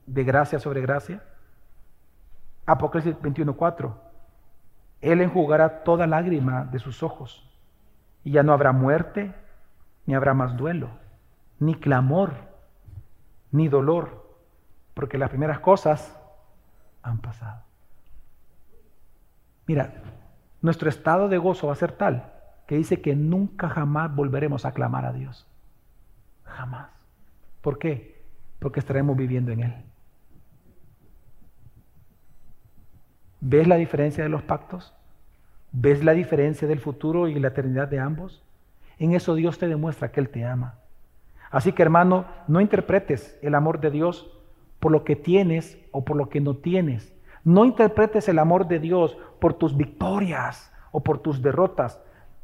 de 0.05 0.23
gracia 0.23 0.59
sobre 0.59 0.83
gracia? 0.83 1.23
Apocalipsis 2.67 3.17
21:4. 3.23 3.95
Él 5.01 5.23
enjugará 5.23 5.83
toda 5.83 6.07
lágrima 6.07 6.67
de 6.67 6.79
sus 6.79 7.03
ojos, 7.03 7.51
y 8.23 8.33
ya 8.33 8.43
no 8.43 8.53
habrá 8.53 8.73
muerte, 8.73 9.35
ni 10.05 10.15
habrá 10.15 10.35
más 10.35 10.59
duelo, 10.59 10.91
ni 11.59 11.77
clamor, 11.77 12.35
ni 13.51 13.69
dolor, 13.69 14.29
porque 14.93 15.17
las 15.17 15.31
primeras 15.31 15.61
cosas 15.61 16.21
han 17.03 17.17
pasado. 17.17 17.63
Mira, 19.67 19.91
nuestro 20.61 20.91
estado 20.91 21.31
de 21.31 21.39
gozo 21.39 21.69
va 21.69 21.73
a 21.73 21.77
ser 21.77 21.93
tal 21.93 22.40
que 22.71 22.77
dice 22.77 23.01
que 23.01 23.17
nunca 23.17 23.69
jamás 23.69 24.15
volveremos 24.15 24.65
a 24.65 24.71
clamar 24.71 25.05
a 25.05 25.13
Dios. 25.13 25.45
Jamás. 26.45 26.89
¿Por 27.63 27.81
qué? 27.81 28.23
Porque 28.61 28.79
estaremos 28.79 29.17
viviendo 29.17 29.51
en 29.51 29.65
Él. 29.65 29.75
¿Ves 33.41 33.67
la 33.67 33.75
diferencia 33.75 34.23
de 34.23 34.31
los 34.31 34.43
pactos? 34.43 34.95
¿Ves 35.73 36.05
la 36.05 36.13
diferencia 36.13 36.69
del 36.69 36.79
futuro 36.79 37.27
y 37.27 37.41
la 37.41 37.49
eternidad 37.49 37.89
de 37.89 37.99
ambos? 37.99 38.41
En 39.01 39.15
eso 39.15 39.35
Dios 39.35 39.59
te 39.59 39.67
demuestra 39.67 40.13
que 40.13 40.21
Él 40.21 40.29
te 40.29 40.45
ama. 40.45 40.77
Así 41.51 41.73
que 41.73 41.83
hermano, 41.83 42.27
no 42.47 42.61
interpretes 42.61 43.37
el 43.43 43.57
amor 43.57 43.81
de 43.81 43.91
Dios 43.91 44.31
por 44.79 44.93
lo 44.93 45.03
que 45.03 45.17
tienes 45.17 45.77
o 45.91 46.05
por 46.05 46.17
lo 46.17 46.29
que 46.29 46.41
no 46.41 46.55
tienes. 46.55 47.13
No 47.43 47.65
interpretes 47.65 48.29
el 48.29 48.39
amor 48.39 48.69
de 48.69 48.79
Dios 48.79 49.19
por 49.41 49.55
tus 49.55 49.77
victorias 49.77 50.73
o 50.93 51.03
por 51.03 51.19
tus 51.19 51.43
derrotas. 51.43 52.01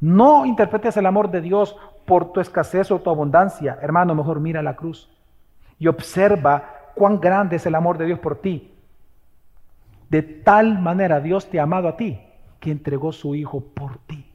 No 0.07 0.47
interpretes 0.47 0.97
el 0.97 1.05
amor 1.05 1.33
de 1.33 1.41
Dios 1.41 1.77
por 2.05 2.31
tu 2.31 2.39
escasez 2.39 2.93
o 2.93 3.01
tu 3.01 3.11
abundancia. 3.11 3.77
Hermano, 3.83 4.15
mejor 4.15 4.39
mira 4.39 4.63
la 4.63 4.77
cruz 4.77 5.11
y 5.81 5.89
observa 5.89 6.93
cuán 6.95 7.19
grande 7.19 7.57
es 7.57 7.67
el 7.67 7.75
amor 7.75 7.99
de 7.99 8.07
Dios 8.07 8.21
por 8.21 8.41
ti. 8.41 8.73
De 10.09 10.23
tal 10.23 10.79
manera 10.79 11.19
Dios 11.19 11.51
te 11.51 11.59
ha 11.59 11.65
amado 11.65 11.89
a 11.89 11.97
ti 11.97 12.21
que 12.61 12.71
entregó 12.71 13.11
su 13.11 13.35
Hijo 13.35 13.59
por 13.75 13.99
ti. 14.07 14.33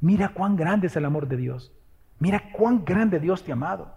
Mira 0.00 0.30
cuán 0.30 0.56
grande 0.56 0.86
es 0.86 0.96
el 0.96 1.04
amor 1.04 1.28
de 1.28 1.36
Dios. 1.36 1.70
Mira 2.18 2.44
cuán 2.54 2.86
grande 2.86 3.20
Dios 3.20 3.44
te 3.44 3.52
ha 3.52 3.56
amado. 3.56 3.92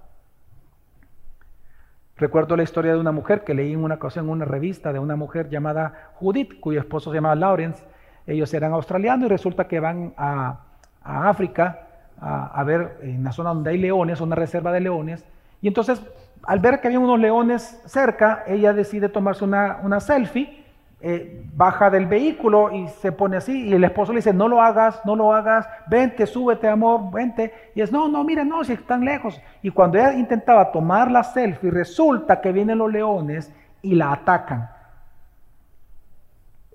Recuerdo 2.18 2.58
la 2.58 2.64
historia 2.64 2.92
de 2.92 3.00
una 3.00 3.14
mujer 3.14 3.46
que 3.46 3.54
leí 3.54 3.72
en 3.72 3.86
una 3.86 3.96
ocasión 3.96 4.26
en 4.26 4.32
una 4.32 4.44
revista 4.44 4.92
de 4.92 5.00
una 5.00 5.16
mujer 5.16 5.48
llamada 5.50 6.12
Judith, 6.16 6.60
cuyo 6.60 6.82
esposo 6.82 7.10
se 7.10 7.16
llamaba 7.16 7.36
Lawrence. 7.36 7.82
Ellos 8.28 8.54
eran 8.54 8.74
australianos 8.74 9.26
y 9.26 9.30
resulta 9.30 9.68
que 9.68 9.80
van 9.80 10.14
a, 10.18 10.60
África 11.02 11.88
a, 12.20 12.62
ver 12.66 12.98
en 13.02 13.24
la 13.24 13.32
zona 13.32 13.54
donde 13.54 13.70
hay 13.70 13.78
leones, 13.78 14.20
una 14.20 14.36
reserva 14.36 14.74
de 14.74 14.82
leones. 14.82 15.26
Y 15.62 15.70
entonces, 15.70 16.02
al 16.44 16.60
ver 16.60 16.82
que 16.82 16.88
había 16.88 17.00
unos 17.00 17.20
leones 17.20 17.82
cerca, 17.86 18.44
ella 18.46 18.74
decide 18.74 19.08
tomarse 19.08 19.46
una, 19.46 19.80
una 19.84 20.02
selfie 20.02 20.66
eh, 21.00 21.46
baja 21.54 21.92
del 21.92 22.08
vehículo 22.08 22.72
y 22.72 22.88
se 22.88 23.12
pone 23.12 23.38
así 23.38 23.68
y 23.68 23.74
el 23.74 23.84
esposo 23.84 24.12
le 24.12 24.18
dice, 24.18 24.34
no 24.34 24.48
lo 24.48 24.60
hagas, 24.60 25.00
no 25.06 25.16
lo 25.16 25.32
hagas, 25.32 25.70
vente, 25.88 26.26
súbete 26.26 26.68
amor, 26.68 27.12
vente. 27.12 27.54
Y 27.76 27.82
es, 27.82 27.92
no, 27.92 28.08
no, 28.08 28.24
mire, 28.24 28.44
no, 28.44 28.64
si 28.64 28.74
están 28.74 29.06
lejos. 29.06 29.40
Y 29.62 29.70
cuando 29.70 30.00
ella 30.00 30.14
intentaba 30.14 30.72
tomar 30.72 31.12
la 31.12 31.24
selfie, 31.24 31.70
resulta 31.70 32.42
que 32.42 32.52
vienen 32.52 32.80
los 32.80 32.92
leones 32.92 33.54
y 33.84 33.94
la 33.94 34.12
atacan. 34.12 34.70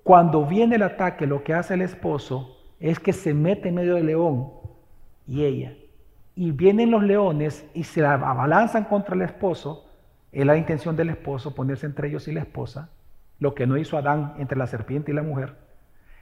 Cuando 0.03 0.45
viene 0.45 0.75
el 0.75 0.83
ataque, 0.83 1.25
lo 1.25 1.43
que 1.43 1.53
hace 1.53 1.75
el 1.75 1.81
esposo 1.81 2.57
es 2.79 2.99
que 2.99 3.13
se 3.13 3.33
mete 3.33 3.69
en 3.69 3.75
medio 3.75 3.95
del 3.95 4.07
león 4.07 4.51
y 5.27 5.45
ella. 5.45 5.73
Y 6.35 6.51
vienen 6.51 6.91
los 6.91 7.03
leones 7.03 7.65
y 7.73 7.83
se 7.83 8.05
abalanzan 8.05 8.85
contra 8.85 9.15
el 9.15 9.21
esposo. 9.21 9.89
Es 10.31 10.45
la 10.45 10.57
intención 10.57 10.95
del 10.95 11.09
esposo 11.09 11.55
ponerse 11.55 11.85
entre 11.85 12.09
ellos 12.09 12.27
y 12.27 12.33
la 12.33 12.41
esposa 12.41 12.89
lo 13.43 13.55
que 13.55 13.67
no 13.67 13.77
hizo 13.77 13.97
Adán 13.97 14.35
entre 14.37 14.57
la 14.57 14.67
serpiente 14.67 15.11
y 15.11 15.15
la 15.15 15.21
mujer. 15.21 15.57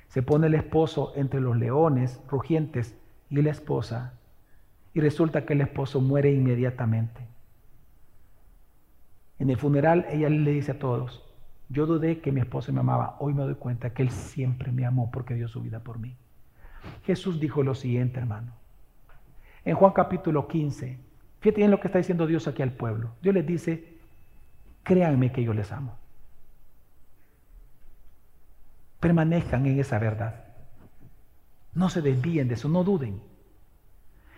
Se 0.07 0.23
pone 0.23 0.47
el 0.47 0.55
esposo 0.55 1.13
entre 1.15 1.39
los 1.39 1.55
leones 1.55 2.19
rugientes 2.27 2.97
y 3.29 3.41
la 3.43 3.51
esposa, 3.51 4.13
y 4.93 4.99
resulta 4.99 5.45
que 5.45 5.53
el 5.53 5.61
esposo 5.61 6.01
muere 6.01 6.31
inmediatamente. 6.31 7.21
En 9.37 9.51
el 9.51 9.57
funeral 9.57 10.07
ella 10.09 10.29
le 10.29 10.51
dice 10.51 10.71
a 10.71 10.79
todos, 10.79 11.23
yo 11.71 11.85
dudé 11.85 12.19
que 12.19 12.31
mi 12.31 12.41
esposo 12.41 12.71
me 12.73 12.79
amaba, 12.79 13.17
hoy 13.19 13.33
me 13.33 13.43
doy 13.43 13.55
cuenta 13.55 13.93
que 13.93 14.01
él 14.03 14.11
siempre 14.11 14.71
me 14.71 14.85
amó 14.85 15.09
porque 15.11 15.35
dio 15.35 15.47
su 15.47 15.61
vida 15.61 15.79
por 15.79 15.99
mí. 15.99 16.15
Jesús 17.03 17.39
dijo 17.39 17.63
lo 17.63 17.75
siguiente, 17.75 18.19
hermano. 18.19 18.53
En 19.63 19.75
Juan 19.75 19.93
capítulo 19.93 20.47
15, 20.47 20.99
fíjate 21.39 21.57
bien 21.57 21.71
lo 21.71 21.79
que 21.79 21.87
está 21.87 21.99
diciendo 21.99 22.27
Dios 22.27 22.47
aquí 22.47 22.61
al 22.61 22.73
pueblo. 22.73 23.11
Dios 23.21 23.35
les 23.35 23.45
dice, 23.45 23.97
créanme 24.83 25.31
que 25.31 25.43
yo 25.43 25.53
les 25.53 25.71
amo 25.71 26.01
permanezcan 29.01 29.65
en 29.65 29.79
esa 29.79 29.99
verdad. 29.99 30.45
No 31.73 31.89
se 31.89 32.01
desvíen 32.01 32.47
de 32.47 32.53
eso, 32.53 32.69
no 32.69 32.85
duden. 32.85 33.21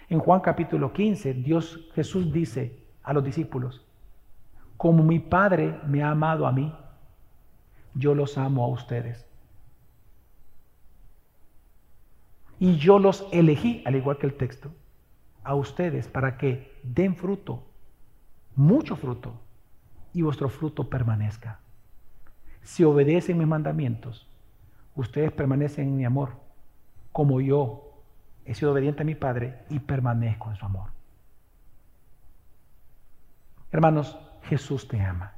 En 0.10 0.20
Juan 0.20 0.40
capítulo 0.40 0.94
15, 0.94 1.36
Dios 1.36 1.90
Jesús 1.94 2.32
dice 2.32 2.80
a 3.04 3.14
los 3.14 3.24
discípulos, 3.24 3.86
como 4.78 5.04
mi 5.04 5.20
Padre 5.20 5.80
me 5.86 6.02
ha 6.02 6.12
amado 6.12 6.48
a 6.48 6.52
mí, 6.52 6.74
yo 7.96 8.16
los 8.16 8.38
amo 8.38 8.64
a 8.64 8.68
ustedes. 8.68 9.26
Y 12.60 12.78
yo 12.78 13.00
los 13.00 13.28
elegí, 13.32 13.84
al 13.86 13.96
igual 13.96 14.18
que 14.18 14.28
el 14.28 14.36
texto, 14.36 14.72
a 15.44 15.56
ustedes 15.56 16.08
para 16.08 16.38
que 16.38 16.80
den 16.84 17.16
fruto, 17.16 17.64
mucho 18.56 18.96
fruto, 18.96 19.34
y 20.14 20.22
vuestro 20.22 20.48
fruto 20.48 20.90
permanezca. 20.90 21.60
Si 22.62 22.84
obedecen 22.84 23.38
mis 23.38 23.48
mandamientos, 23.48 24.28
ustedes 24.96 25.32
permanecen 25.32 25.90
en 25.90 25.98
mi 25.98 26.06
amor, 26.06 26.34
como 27.12 27.42
yo 27.42 27.92
he 28.46 28.54
sido 28.54 28.72
obediente 28.72 29.02
a 29.02 29.06
mi 29.06 29.16
Padre 29.16 29.64
y 29.70 29.80
permanezco 29.80 30.50
en 30.50 30.56
su 30.56 30.66
amor. 30.66 30.90
Hermanos, 33.72 34.18
Jesús 34.44 34.88
te 34.88 35.02
ama. 35.02 35.34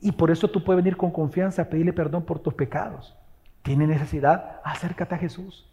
Y 0.00 0.12
por 0.12 0.30
eso 0.30 0.48
tú 0.48 0.64
puedes 0.64 0.82
venir 0.82 0.96
con 0.96 1.10
confianza 1.10 1.62
a 1.62 1.64
pedirle 1.66 1.92
perdón 1.92 2.24
por 2.24 2.38
tus 2.38 2.54
pecados. 2.54 3.14
¿Tienes 3.62 3.88
necesidad? 3.88 4.60
Acércate 4.64 5.14
a 5.14 5.18
Jesús. 5.18 5.68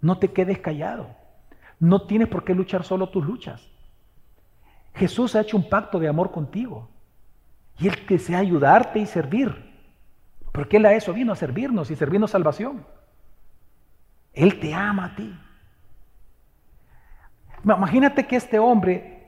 No 0.00 0.18
te 0.18 0.32
quedes 0.32 0.58
callado. 0.58 1.08
No 1.80 2.02
tienes 2.02 2.28
por 2.28 2.44
qué 2.44 2.54
luchar 2.54 2.84
solo 2.84 3.08
tus 3.08 3.24
luchas. 3.24 3.66
Jesús 4.94 5.34
ha 5.34 5.40
hecho 5.40 5.56
un 5.56 5.68
pacto 5.68 5.98
de 5.98 6.08
amor 6.08 6.30
contigo. 6.30 6.88
Y 7.78 7.88
Él 7.88 7.96
desea 8.06 8.38
ayudarte 8.38 8.98
y 8.98 9.06
servir. 9.06 9.72
Porque 10.52 10.76
Él 10.76 10.86
a 10.86 10.92
eso 10.92 11.12
vino 11.12 11.32
a 11.32 11.36
servirnos 11.36 11.90
y 11.90 11.96
servirnos 11.96 12.30
salvación. 12.30 12.84
Él 14.34 14.60
te 14.60 14.74
ama 14.74 15.06
a 15.06 15.16
ti. 15.16 15.34
Imagínate 17.64 18.26
que 18.26 18.36
este 18.36 18.58
hombre, 18.58 19.26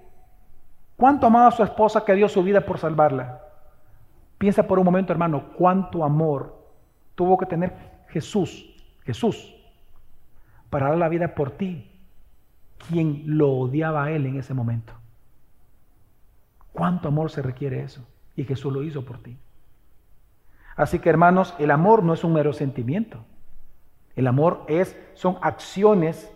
cuánto 0.96 1.26
amaba 1.26 1.48
a 1.48 1.52
su 1.52 1.62
esposa 1.62 2.04
que 2.04 2.14
dio 2.14 2.28
su 2.28 2.42
vida 2.42 2.60
por 2.60 2.78
salvarla. 2.78 3.45
Piensa 4.38 4.66
por 4.66 4.78
un 4.78 4.84
momento, 4.84 5.12
hermano, 5.12 5.52
cuánto 5.56 6.04
amor 6.04 6.56
tuvo 7.14 7.38
que 7.38 7.46
tener 7.46 7.72
Jesús, 8.08 8.74
Jesús, 9.04 9.54
para 10.70 10.88
dar 10.88 10.98
la 10.98 11.08
vida 11.08 11.34
por 11.34 11.52
ti, 11.52 11.90
quien 12.88 13.22
lo 13.26 13.50
odiaba 13.50 14.04
a 14.04 14.10
él 14.10 14.26
en 14.26 14.38
ese 14.38 14.52
momento. 14.52 14.92
¿Cuánto 16.72 17.08
amor 17.08 17.30
se 17.30 17.40
requiere 17.40 17.82
eso? 17.82 18.06
Y 18.34 18.44
Jesús 18.44 18.72
lo 18.72 18.82
hizo 18.82 19.04
por 19.04 19.22
ti. 19.22 19.38
Así 20.76 20.98
que 20.98 21.08
hermanos, 21.08 21.54
el 21.58 21.70
amor 21.70 22.02
no 22.02 22.12
es 22.12 22.22
un 22.22 22.34
mero 22.34 22.52
sentimiento. 22.52 23.24
El 24.14 24.26
amor 24.26 24.64
es, 24.68 24.98
son 25.14 25.38
acciones 25.40 26.30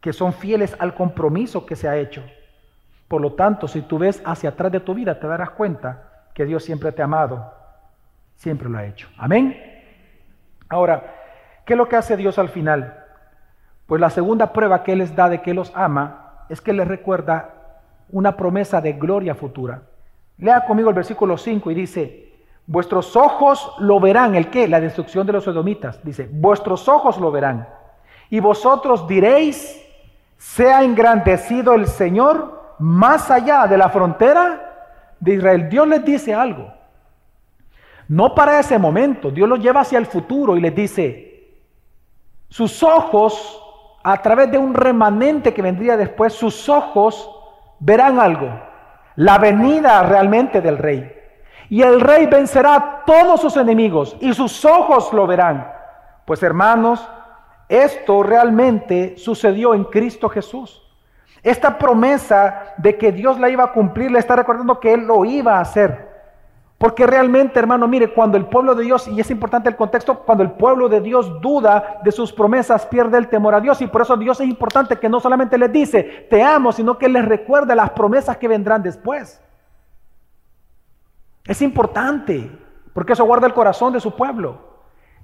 que 0.00 0.12
son 0.12 0.32
fieles 0.32 0.76
al 0.80 0.94
compromiso 0.94 1.64
que 1.64 1.76
se 1.76 1.88
ha 1.88 1.96
hecho. 1.96 2.24
Por 3.06 3.20
lo 3.20 3.34
tanto, 3.34 3.68
si 3.68 3.82
tú 3.82 3.98
ves 3.98 4.20
hacia 4.26 4.50
atrás 4.50 4.72
de 4.72 4.80
tu 4.80 4.94
vida, 4.94 5.20
te 5.20 5.28
darás 5.28 5.50
cuenta 5.50 6.13
que 6.34 6.44
Dios 6.44 6.64
siempre 6.64 6.92
te 6.92 7.00
ha 7.00 7.06
amado, 7.06 7.52
siempre 8.36 8.68
lo 8.68 8.76
ha 8.76 8.84
hecho. 8.84 9.08
Amén. 9.16 9.56
Ahora, 10.68 11.14
¿qué 11.64 11.74
es 11.74 11.78
lo 11.78 11.88
que 11.88 11.96
hace 11.96 12.16
Dios 12.16 12.38
al 12.38 12.50
final? 12.50 13.02
Pues 13.86 14.00
la 14.00 14.10
segunda 14.10 14.52
prueba 14.52 14.82
que 14.82 14.92
Él 14.92 14.98
les 14.98 15.14
da 15.14 15.28
de 15.28 15.40
que 15.40 15.54
los 15.54 15.72
ama 15.74 16.44
es 16.48 16.60
que 16.60 16.72
les 16.72 16.86
recuerda 16.86 17.50
una 18.10 18.36
promesa 18.36 18.80
de 18.80 18.92
gloria 18.92 19.34
futura. 19.34 19.82
Lea 20.36 20.64
conmigo 20.66 20.90
el 20.90 20.94
versículo 20.94 21.38
5 21.38 21.70
y 21.70 21.74
dice, 21.74 22.24
Vuestros 22.66 23.14
ojos 23.14 23.74
lo 23.78 24.00
verán. 24.00 24.34
¿El 24.34 24.48
qué? 24.50 24.66
La 24.68 24.80
destrucción 24.80 25.26
de 25.26 25.34
los 25.34 25.46
edomitas. 25.46 26.02
Dice, 26.02 26.28
vuestros 26.30 26.88
ojos 26.88 27.18
lo 27.18 27.30
verán. 27.30 27.68
Y 28.30 28.40
vosotros 28.40 29.06
diréis, 29.06 29.80
sea 30.38 30.82
engrandecido 30.82 31.74
el 31.74 31.86
Señor 31.86 32.74
más 32.78 33.30
allá 33.30 33.66
de 33.66 33.78
la 33.78 33.90
frontera 33.90 34.73
de 35.20 35.34
Israel. 35.34 35.68
Dios 35.68 35.86
les 35.88 36.04
dice 36.04 36.34
algo. 36.34 36.72
No 38.08 38.34
para 38.34 38.60
ese 38.60 38.78
momento, 38.78 39.30
Dios 39.30 39.48
los 39.48 39.60
lleva 39.60 39.80
hacia 39.80 39.98
el 39.98 40.06
futuro 40.06 40.56
y 40.56 40.60
les 40.60 40.74
dice, 40.74 41.34
sus 42.48 42.82
ojos, 42.82 43.60
a 44.02 44.20
través 44.20 44.50
de 44.50 44.58
un 44.58 44.74
remanente 44.74 45.54
que 45.54 45.62
vendría 45.62 45.96
después, 45.96 46.34
sus 46.34 46.68
ojos 46.68 47.30
verán 47.80 48.20
algo. 48.20 48.50
La 49.16 49.38
venida 49.38 50.02
realmente 50.02 50.60
del 50.60 50.78
rey. 50.78 51.10
Y 51.70 51.82
el 51.82 52.00
rey 52.00 52.26
vencerá 52.26 52.74
a 52.74 53.04
todos 53.04 53.40
sus 53.40 53.56
enemigos 53.56 54.16
y 54.20 54.34
sus 54.34 54.64
ojos 54.64 55.12
lo 55.12 55.26
verán. 55.26 55.72
Pues 56.26 56.42
hermanos, 56.42 57.06
esto 57.68 58.22
realmente 58.22 59.16
sucedió 59.16 59.74
en 59.74 59.84
Cristo 59.84 60.28
Jesús. 60.28 60.83
Esta 61.44 61.76
promesa 61.78 62.72
de 62.78 62.96
que 62.96 63.12
Dios 63.12 63.38
la 63.38 63.50
iba 63.50 63.64
a 63.64 63.72
cumplir, 63.72 64.10
le 64.10 64.18
está 64.18 64.34
recordando 64.34 64.80
que 64.80 64.94
Él 64.94 65.06
lo 65.06 65.26
iba 65.26 65.58
a 65.58 65.60
hacer. 65.60 66.14
Porque 66.78 67.06
realmente, 67.06 67.58
hermano, 67.58 67.86
mire, 67.86 68.14
cuando 68.14 68.38
el 68.38 68.46
pueblo 68.46 68.74
de 68.74 68.84
Dios, 68.84 69.06
y 69.08 69.20
es 69.20 69.30
importante 69.30 69.68
el 69.68 69.76
contexto, 69.76 70.20
cuando 70.20 70.42
el 70.42 70.52
pueblo 70.52 70.88
de 70.88 71.02
Dios 71.02 71.40
duda 71.42 72.00
de 72.02 72.10
sus 72.12 72.32
promesas, 72.32 72.86
pierde 72.86 73.18
el 73.18 73.28
temor 73.28 73.54
a 73.54 73.60
Dios. 73.60 73.80
Y 73.82 73.86
por 73.86 74.00
eso 74.00 74.16
Dios 74.16 74.40
es 74.40 74.48
importante 74.48 74.98
que 74.98 75.08
no 75.08 75.20
solamente 75.20 75.58
les 75.58 75.70
dice, 75.70 76.26
te 76.30 76.42
amo, 76.42 76.72
sino 76.72 76.96
que 76.96 77.10
les 77.10 77.24
recuerde 77.26 77.76
las 77.76 77.90
promesas 77.90 78.38
que 78.38 78.48
vendrán 78.48 78.82
después. 78.82 79.40
Es 81.46 81.60
importante, 81.60 82.50
porque 82.94 83.12
eso 83.12 83.24
guarda 83.24 83.46
el 83.46 83.54
corazón 83.54 83.92
de 83.92 84.00
su 84.00 84.16
pueblo. 84.16 84.58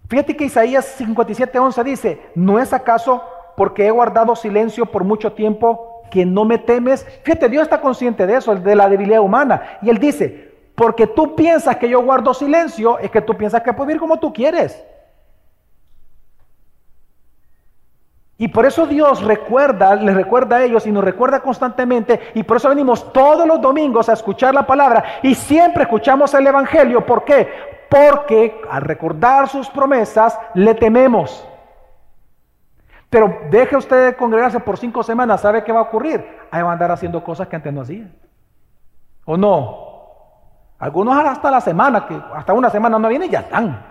Fíjate 0.07 0.37
que 0.37 0.45
Isaías 0.45 1.01
57:11 1.01 1.83
dice, 1.83 2.31
¿no 2.35 2.59
es 2.59 2.75
acaso 2.75 3.25
porque 3.57 3.87
he 3.87 3.91
guardado 3.91 4.37
silencio 4.37 4.87
por 4.87 5.05
mucho 5.05 5.33
tiempo 5.33 5.89
que 6.11 6.27
no 6.27 6.45
me 6.45 6.59
temes? 6.59 7.07
Fíjate, 7.23 7.49
Dios 7.49 7.63
está 7.63 7.81
consciente 7.81 8.27
de 8.27 8.37
eso, 8.37 8.55
de 8.55 8.75
la 8.75 8.89
debilidad 8.89 9.21
humana. 9.21 9.79
Y 9.83 9.91
Él 9.91 9.99
dice, 9.99 10.51
porque 10.75 11.07
tú 11.07 11.35
piensas 11.35 11.77
que 11.77 11.89
yo 11.89 12.03
guardo 12.03 12.35
silencio, 12.35 12.99
es 12.99 13.11
que 13.11 13.21
tú 13.21 13.37
piensas 13.37 13.63
que 13.63 13.73
puedo 13.73 13.87
vivir 13.87 14.01
como 14.01 14.19
tú 14.19 14.33
quieres. 14.33 14.85
Y 18.41 18.49
por 18.49 18.65
eso 18.65 18.87
Dios 18.87 19.23
recuerda, 19.23 19.95
les 19.97 20.15
recuerda 20.15 20.57
a 20.57 20.65
ellos 20.65 20.87
y 20.87 20.91
nos 20.91 21.05
recuerda 21.05 21.41
constantemente. 21.41 22.19
Y 22.33 22.43
por 22.43 22.57
eso 22.57 22.71
venimos 22.71 23.13
todos 23.13 23.47
los 23.47 23.61
domingos 23.61 24.09
a 24.09 24.15
escuchar 24.15 24.55
la 24.55 24.67
palabra 24.67 25.05
y 25.23 25.35
siempre 25.35 25.83
escuchamos 25.83 26.33
el 26.33 26.47
Evangelio. 26.47 27.05
¿Por 27.05 27.27
qué? 27.27 27.47
Porque 27.91 28.63
al 28.71 28.81
recordar 28.81 29.47
sus 29.47 29.69
promesas 29.69 30.39
le 30.55 30.75
tememos. 30.75 31.47
Pero 33.11 33.41
deje 33.51 33.77
usted 33.77 34.07
de 34.07 34.17
congregarse 34.17 34.61
por 34.61 34.79
cinco 34.79 35.03
semanas, 35.03 35.41
¿sabe 35.41 35.65
qué 35.65 35.73
va 35.73 35.81
a 35.81 35.83
ocurrir? 35.83 36.25
Ahí 36.51 36.63
va 36.63 36.71
a 36.71 36.73
andar 36.73 36.93
haciendo 36.93 37.23
cosas 37.25 37.49
que 37.49 37.57
antes 37.57 37.73
no 37.73 37.81
hacía. 37.81 38.09
¿O 39.25 39.37
no? 39.37 39.91
Algunos 40.79 41.17
hasta 41.19 41.51
la 41.51 41.61
semana, 41.61 42.07
que 42.07 42.19
hasta 42.35 42.53
una 42.53 42.71
semana 42.71 42.99
no 42.99 43.09
viene, 43.09 43.29
ya 43.29 43.41
están. 43.41 43.85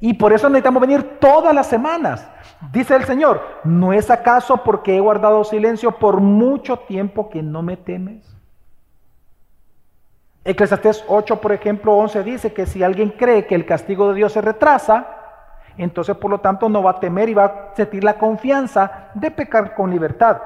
Y 0.00 0.14
por 0.14 0.32
eso 0.32 0.48
necesitamos 0.48 0.80
venir 0.80 1.18
todas 1.20 1.54
las 1.54 1.66
semanas. 1.66 2.26
Dice 2.72 2.96
el 2.96 3.04
Señor, 3.04 3.42
¿no 3.64 3.92
es 3.92 4.10
acaso 4.10 4.64
porque 4.64 4.96
he 4.96 5.00
guardado 5.00 5.44
silencio 5.44 5.92
por 5.92 6.20
mucho 6.20 6.78
tiempo 6.78 7.28
que 7.28 7.42
no 7.42 7.62
me 7.62 7.76
temes? 7.76 8.34
Eclesiastés 10.44 11.04
8, 11.06 11.40
por 11.40 11.52
ejemplo, 11.52 11.94
11 11.94 12.22
dice 12.22 12.52
que 12.54 12.64
si 12.64 12.82
alguien 12.82 13.10
cree 13.10 13.46
que 13.46 13.54
el 13.54 13.66
castigo 13.66 14.08
de 14.08 14.14
Dios 14.14 14.32
se 14.32 14.40
retrasa, 14.40 15.17
entonces 15.78 16.16
por 16.16 16.30
lo 16.30 16.40
tanto 16.40 16.68
no 16.68 16.82
va 16.82 16.92
a 16.92 17.00
temer 17.00 17.28
y 17.28 17.34
va 17.34 17.44
a 17.44 17.74
sentir 17.74 18.04
la 18.04 18.18
confianza 18.18 19.10
de 19.14 19.30
pecar 19.30 19.74
con 19.74 19.90
libertad. 19.90 20.38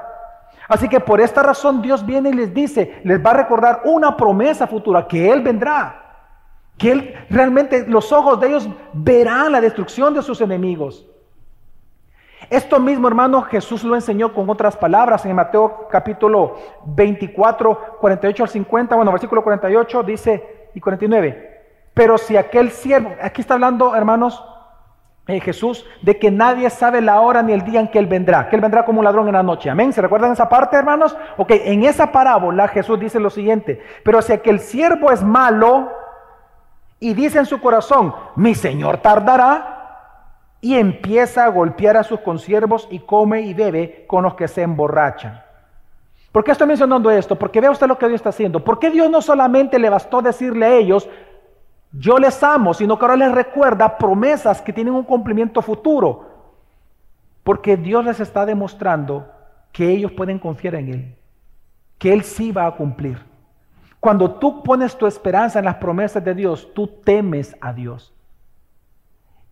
Así 0.67 0.87
que 0.87 0.99
por 0.99 1.19
esta 1.19 1.43
razón 1.43 1.81
Dios 1.81 2.05
viene 2.05 2.29
y 2.29 2.33
les 2.33 2.53
dice, 2.53 3.01
les 3.03 3.23
va 3.23 3.31
a 3.31 3.35
recordar 3.35 3.81
una 3.83 4.15
promesa 4.15 4.67
futura, 4.67 5.07
que 5.07 5.29
Él 5.29 5.41
vendrá, 5.41 6.01
que 6.77 6.91
Él 6.91 7.15
realmente, 7.29 7.85
los 7.87 8.11
ojos 8.11 8.39
de 8.39 8.47
ellos 8.47 8.69
verán 8.93 9.51
la 9.51 9.61
destrucción 9.61 10.13
de 10.13 10.21
sus 10.21 10.39
enemigos. 10.39 11.05
Esto 12.49 12.79
mismo, 12.79 13.07
hermano, 13.07 13.41
Jesús 13.43 13.83
lo 13.83 13.95
enseñó 13.95 14.33
con 14.33 14.49
otras 14.49 14.75
palabras 14.75 15.25
en 15.25 15.35
Mateo 15.35 15.87
capítulo 15.89 16.57
24, 16.85 17.97
48 17.99 18.43
al 18.43 18.49
50, 18.49 18.95
bueno, 18.95 19.11
versículo 19.11 19.43
48 19.43 20.03
dice 20.03 20.69
y 20.73 20.79
49. 20.79 21.61
Pero 21.93 22.17
si 22.17 22.35
aquel 22.35 22.71
siervo, 22.71 23.11
aquí 23.21 23.41
está 23.41 23.53
hablando, 23.53 23.95
hermanos, 23.95 24.43
eh, 25.27 25.39
Jesús, 25.39 25.85
de 26.01 26.19
que 26.19 26.31
nadie 26.31 26.69
sabe 26.69 27.01
la 27.01 27.21
hora 27.21 27.41
ni 27.41 27.53
el 27.53 27.63
día 27.63 27.79
en 27.79 27.87
que 27.87 27.99
Él 27.99 28.07
vendrá, 28.07 28.49
que 28.49 28.55
Él 28.55 28.61
vendrá 28.61 28.83
como 28.83 28.99
un 28.99 29.05
ladrón 29.05 29.27
en 29.27 29.33
la 29.33 29.43
noche. 29.43 29.69
Amén. 29.69 29.93
¿Se 29.93 30.01
recuerdan 30.01 30.33
esa 30.33 30.49
parte, 30.49 30.75
hermanos? 30.75 31.15
Ok, 31.37 31.51
en 31.51 31.83
esa 31.83 32.11
parábola 32.11 32.67
Jesús 32.67 32.99
dice 32.99 33.19
lo 33.19 33.29
siguiente, 33.29 33.81
pero 34.03 34.21
si 34.21 34.33
aquel 34.33 34.59
siervo 34.59 35.11
es 35.11 35.23
malo 35.23 35.91
y 36.99 37.13
dice 37.13 37.39
en 37.39 37.45
su 37.45 37.61
corazón, 37.61 38.13
mi 38.35 38.55
Señor 38.55 38.97
tardará, 38.97 39.73
y 40.63 40.75
empieza 40.75 41.43
a 41.43 41.49
golpear 41.49 41.97
a 41.97 42.03
sus 42.03 42.21
consiervos 42.21 42.87
y 42.89 42.99
come 42.99 43.41
y 43.41 43.53
bebe 43.53 44.05
con 44.07 44.23
los 44.23 44.35
que 44.35 44.47
se 44.47 44.61
emborrachan. 44.61 45.43
¿Por 46.31 46.45
qué 46.45 46.51
estoy 46.51 46.67
mencionando 46.67 47.11
esto? 47.11 47.37
Porque 47.37 47.59
vea 47.59 47.69
usted 47.69 47.85
lo 47.85 47.97
que 47.97 48.07
Dios 48.07 48.19
está 48.19 48.29
haciendo. 48.29 48.63
¿Por 48.63 48.79
qué 48.79 48.89
Dios 48.89 49.09
no 49.09 49.21
solamente 49.21 49.77
le 49.77 49.89
bastó 49.89 50.21
decirle 50.21 50.65
a 50.65 50.73
ellos, 50.75 51.09
yo 51.93 52.17
les 52.17 52.41
amo, 52.41 52.73
sino 52.73 52.97
que 52.97 53.05
ahora 53.05 53.15
les 53.15 53.31
recuerda 53.31 53.97
promesas 53.97 54.61
que 54.61 54.73
tienen 54.73 54.95
un 54.95 55.03
cumplimiento 55.03 55.61
futuro? 55.61 56.29
Porque 57.43 57.77
Dios 57.77 58.03
les 58.03 58.19
está 58.19 58.45
demostrando 58.45 59.29
que 59.71 59.89
ellos 59.89 60.11
pueden 60.11 60.39
confiar 60.39 60.75
en 60.75 60.89
Él, 60.89 61.15
que 61.99 62.11
Él 62.11 62.23
sí 62.23 62.51
va 62.51 62.65
a 62.65 62.75
cumplir. 62.75 63.19
Cuando 63.99 64.35
tú 64.35 64.63
pones 64.63 64.97
tu 64.97 65.05
esperanza 65.05 65.59
en 65.59 65.65
las 65.65 65.75
promesas 65.75 66.23
de 66.23 66.33
Dios, 66.33 66.73
tú 66.73 66.87
temes 66.87 67.55
a 67.61 67.71
Dios. 67.71 68.13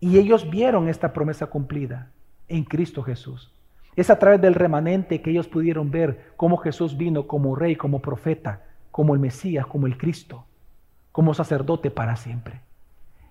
Y 0.00 0.18
ellos 0.18 0.50
vieron 0.50 0.88
esta 0.88 1.12
promesa 1.12 1.46
cumplida 1.46 2.10
en 2.48 2.64
Cristo 2.64 3.02
Jesús. 3.02 3.52
Es 3.94 4.10
a 4.10 4.18
través 4.18 4.40
del 4.40 4.54
remanente 4.54 5.22
que 5.22 5.30
ellos 5.30 5.46
pudieron 5.46 5.90
ver 5.90 6.32
cómo 6.36 6.56
Jesús 6.56 6.96
vino 6.96 7.26
como 7.26 7.54
rey, 7.54 7.76
como 7.76 8.00
profeta, 8.00 8.62
como 8.90 9.14
el 9.14 9.20
Mesías, 9.20 9.66
como 9.66 9.86
el 9.86 9.96
Cristo, 9.96 10.44
como 11.12 11.34
sacerdote 11.34 11.90
para 11.90 12.16
siempre. 12.16 12.60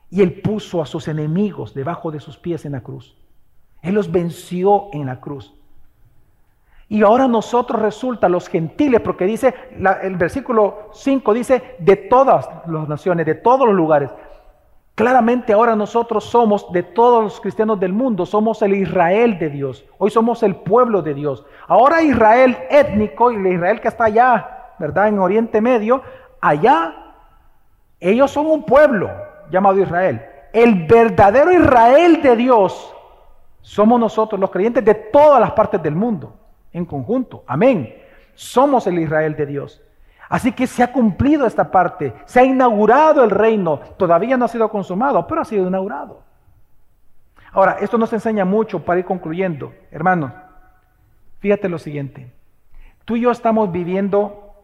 Y 0.09 0.21
él 0.21 0.41
puso 0.41 0.81
a 0.81 0.85
sus 0.85 1.07
enemigos 1.07 1.73
debajo 1.73 2.11
de 2.11 2.19
sus 2.19 2.37
pies 2.37 2.65
en 2.65 2.73
la 2.73 2.81
cruz. 2.81 3.17
Él 3.81 3.95
los 3.95 4.11
venció 4.11 4.89
en 4.93 5.07
la 5.07 5.19
cruz. 5.19 5.53
Y 6.87 7.03
ahora 7.03 7.27
nosotros 7.27 7.81
resulta 7.81 8.27
los 8.27 8.49
gentiles, 8.49 8.99
porque 8.99 9.25
dice, 9.25 9.55
el 10.01 10.17
versículo 10.17 10.89
5 10.91 11.33
dice, 11.33 11.75
de 11.79 11.95
todas 11.95 12.49
las 12.67 12.89
naciones, 12.89 13.25
de 13.25 13.35
todos 13.35 13.65
los 13.65 13.75
lugares. 13.75 14.11
Claramente 14.93 15.53
ahora 15.53 15.73
nosotros 15.75 16.25
somos 16.25 16.69
de 16.73 16.83
todos 16.83 17.23
los 17.23 17.39
cristianos 17.39 17.79
del 17.79 17.93
mundo, 17.93 18.25
somos 18.25 18.61
el 18.61 18.75
Israel 18.75 19.39
de 19.39 19.49
Dios. 19.49 19.85
Hoy 19.97 20.11
somos 20.11 20.43
el 20.43 20.57
pueblo 20.57 21.01
de 21.01 21.13
Dios. 21.13 21.45
Ahora 21.65 22.03
Israel 22.03 22.57
étnico 22.69 23.31
y 23.31 23.37
el 23.37 23.47
Israel 23.47 23.79
que 23.79 23.87
está 23.87 24.03
allá, 24.03 24.73
¿verdad? 24.77 25.07
En 25.07 25.19
Oriente 25.19 25.61
Medio, 25.61 26.03
allá 26.41 27.00
ellos 28.01 28.31
son 28.31 28.47
un 28.47 28.65
pueblo 28.65 29.09
llamado 29.51 29.79
Israel. 29.79 30.25
El 30.51 30.87
verdadero 30.87 31.51
Israel 31.53 32.21
de 32.21 32.35
Dios 32.35 32.93
somos 33.61 33.99
nosotros, 33.99 34.41
los 34.41 34.49
creyentes 34.49 34.83
de 34.83 34.95
todas 34.95 35.39
las 35.39 35.51
partes 35.51 35.81
del 35.81 35.95
mundo, 35.95 36.35
en 36.73 36.83
conjunto. 36.83 37.43
Amén. 37.45 37.95
Somos 38.33 38.87
el 38.87 38.99
Israel 38.99 39.35
de 39.35 39.45
Dios. 39.45 39.81
Así 40.27 40.51
que 40.51 40.65
se 40.65 40.81
ha 40.81 40.91
cumplido 40.91 41.45
esta 41.45 41.69
parte, 41.69 42.13
se 42.25 42.39
ha 42.39 42.43
inaugurado 42.43 43.23
el 43.23 43.29
reino, 43.29 43.79
todavía 43.97 44.35
no 44.35 44.45
ha 44.45 44.47
sido 44.47 44.69
consumado, 44.69 45.27
pero 45.27 45.41
ha 45.41 45.45
sido 45.45 45.67
inaugurado. 45.67 46.21
Ahora, 47.51 47.77
esto 47.81 47.97
nos 47.97 48.13
enseña 48.13 48.45
mucho 48.45 48.83
para 48.83 48.99
ir 48.99 49.05
concluyendo. 49.05 49.73
Hermanos, 49.91 50.31
fíjate 51.39 51.67
lo 51.69 51.77
siguiente. 51.77 52.31
Tú 53.05 53.17
y 53.17 53.21
yo 53.21 53.31
estamos 53.31 53.71
viviendo 53.71 54.55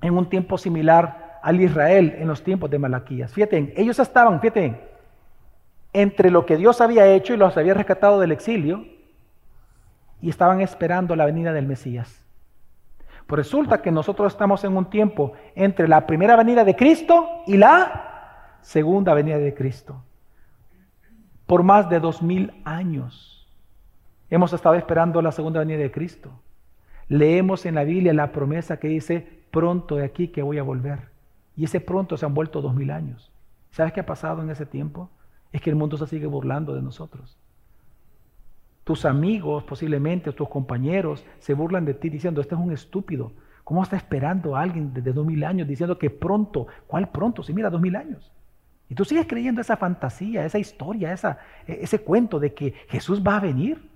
en 0.00 0.16
un 0.16 0.28
tiempo 0.28 0.56
similar 0.56 1.27
al 1.42 1.60
Israel 1.60 2.16
en 2.18 2.28
los 2.28 2.42
tiempos 2.42 2.70
de 2.70 2.78
Malaquías. 2.78 3.32
Fíjate, 3.32 3.72
ellos 3.76 3.98
estaban, 3.98 4.40
fíjate, 4.40 4.80
entre 5.92 6.30
lo 6.30 6.46
que 6.46 6.56
Dios 6.56 6.80
había 6.80 7.06
hecho 7.06 7.34
y 7.34 7.36
los 7.36 7.56
había 7.56 7.74
rescatado 7.74 8.20
del 8.20 8.32
exilio 8.32 8.84
y 10.20 10.30
estaban 10.30 10.60
esperando 10.60 11.16
la 11.16 11.26
venida 11.26 11.52
del 11.52 11.66
Mesías. 11.66 12.24
Pues 13.26 13.38
resulta 13.38 13.82
que 13.82 13.90
nosotros 13.90 14.32
estamos 14.32 14.64
en 14.64 14.76
un 14.76 14.88
tiempo 14.88 15.32
entre 15.54 15.86
la 15.86 16.06
primera 16.06 16.36
venida 16.36 16.64
de 16.64 16.76
Cristo 16.76 17.28
y 17.46 17.56
la 17.56 18.56
segunda 18.62 19.14
venida 19.14 19.38
de 19.38 19.54
Cristo. 19.54 20.02
Por 21.46 21.62
más 21.62 21.88
de 21.88 22.00
dos 22.00 22.22
mil 22.22 22.52
años 22.64 23.46
hemos 24.30 24.52
estado 24.52 24.74
esperando 24.74 25.22
la 25.22 25.32
segunda 25.32 25.60
venida 25.60 25.78
de 25.78 25.90
Cristo. 25.90 26.30
Leemos 27.08 27.64
en 27.64 27.74
la 27.74 27.84
Biblia 27.84 28.12
la 28.12 28.32
promesa 28.32 28.78
que 28.78 28.88
dice, 28.88 29.26
pronto 29.50 29.96
de 29.96 30.04
aquí 30.04 30.28
que 30.28 30.42
voy 30.42 30.58
a 30.58 30.62
volver. 30.62 31.17
Y 31.58 31.64
ese 31.64 31.80
pronto 31.80 32.16
se 32.16 32.24
han 32.24 32.34
vuelto 32.34 32.62
dos 32.62 32.72
mil 32.72 32.92
años. 32.92 33.32
¿Sabes 33.72 33.92
qué 33.92 33.98
ha 33.98 34.06
pasado 34.06 34.42
en 34.42 34.48
ese 34.48 34.64
tiempo? 34.64 35.10
Es 35.50 35.60
que 35.60 35.70
el 35.70 35.76
mundo 35.76 35.98
se 35.98 36.06
sigue 36.06 36.26
burlando 36.26 36.72
de 36.72 36.80
nosotros. 36.80 37.36
Tus 38.84 39.04
amigos, 39.04 39.64
posiblemente, 39.64 40.32
tus 40.32 40.48
compañeros, 40.48 41.26
se 41.40 41.54
burlan 41.54 41.84
de 41.84 41.94
ti 41.94 42.10
diciendo, 42.10 42.40
este 42.40 42.54
es 42.54 42.60
un 42.60 42.72
estúpido. 42.72 43.32
¿Cómo 43.64 43.82
está 43.82 43.96
esperando 43.96 44.54
a 44.54 44.62
alguien 44.62 44.94
desde 44.94 45.12
dos 45.12 45.26
mil 45.26 45.42
años 45.42 45.66
diciendo 45.66 45.98
que 45.98 46.10
pronto? 46.10 46.68
¿Cuál 46.86 47.10
pronto? 47.10 47.42
Si 47.42 47.52
mira, 47.52 47.70
dos 47.70 47.80
mil 47.80 47.96
años. 47.96 48.30
Y 48.88 48.94
tú 48.94 49.04
sigues 49.04 49.26
creyendo 49.26 49.60
esa 49.60 49.76
fantasía, 49.76 50.44
esa 50.46 50.60
historia, 50.60 51.12
esa, 51.12 51.38
e, 51.66 51.80
ese 51.82 51.98
cuento 51.98 52.38
de 52.38 52.54
que 52.54 52.72
Jesús 52.88 53.20
va 53.20 53.36
a 53.36 53.40
venir. 53.40 53.90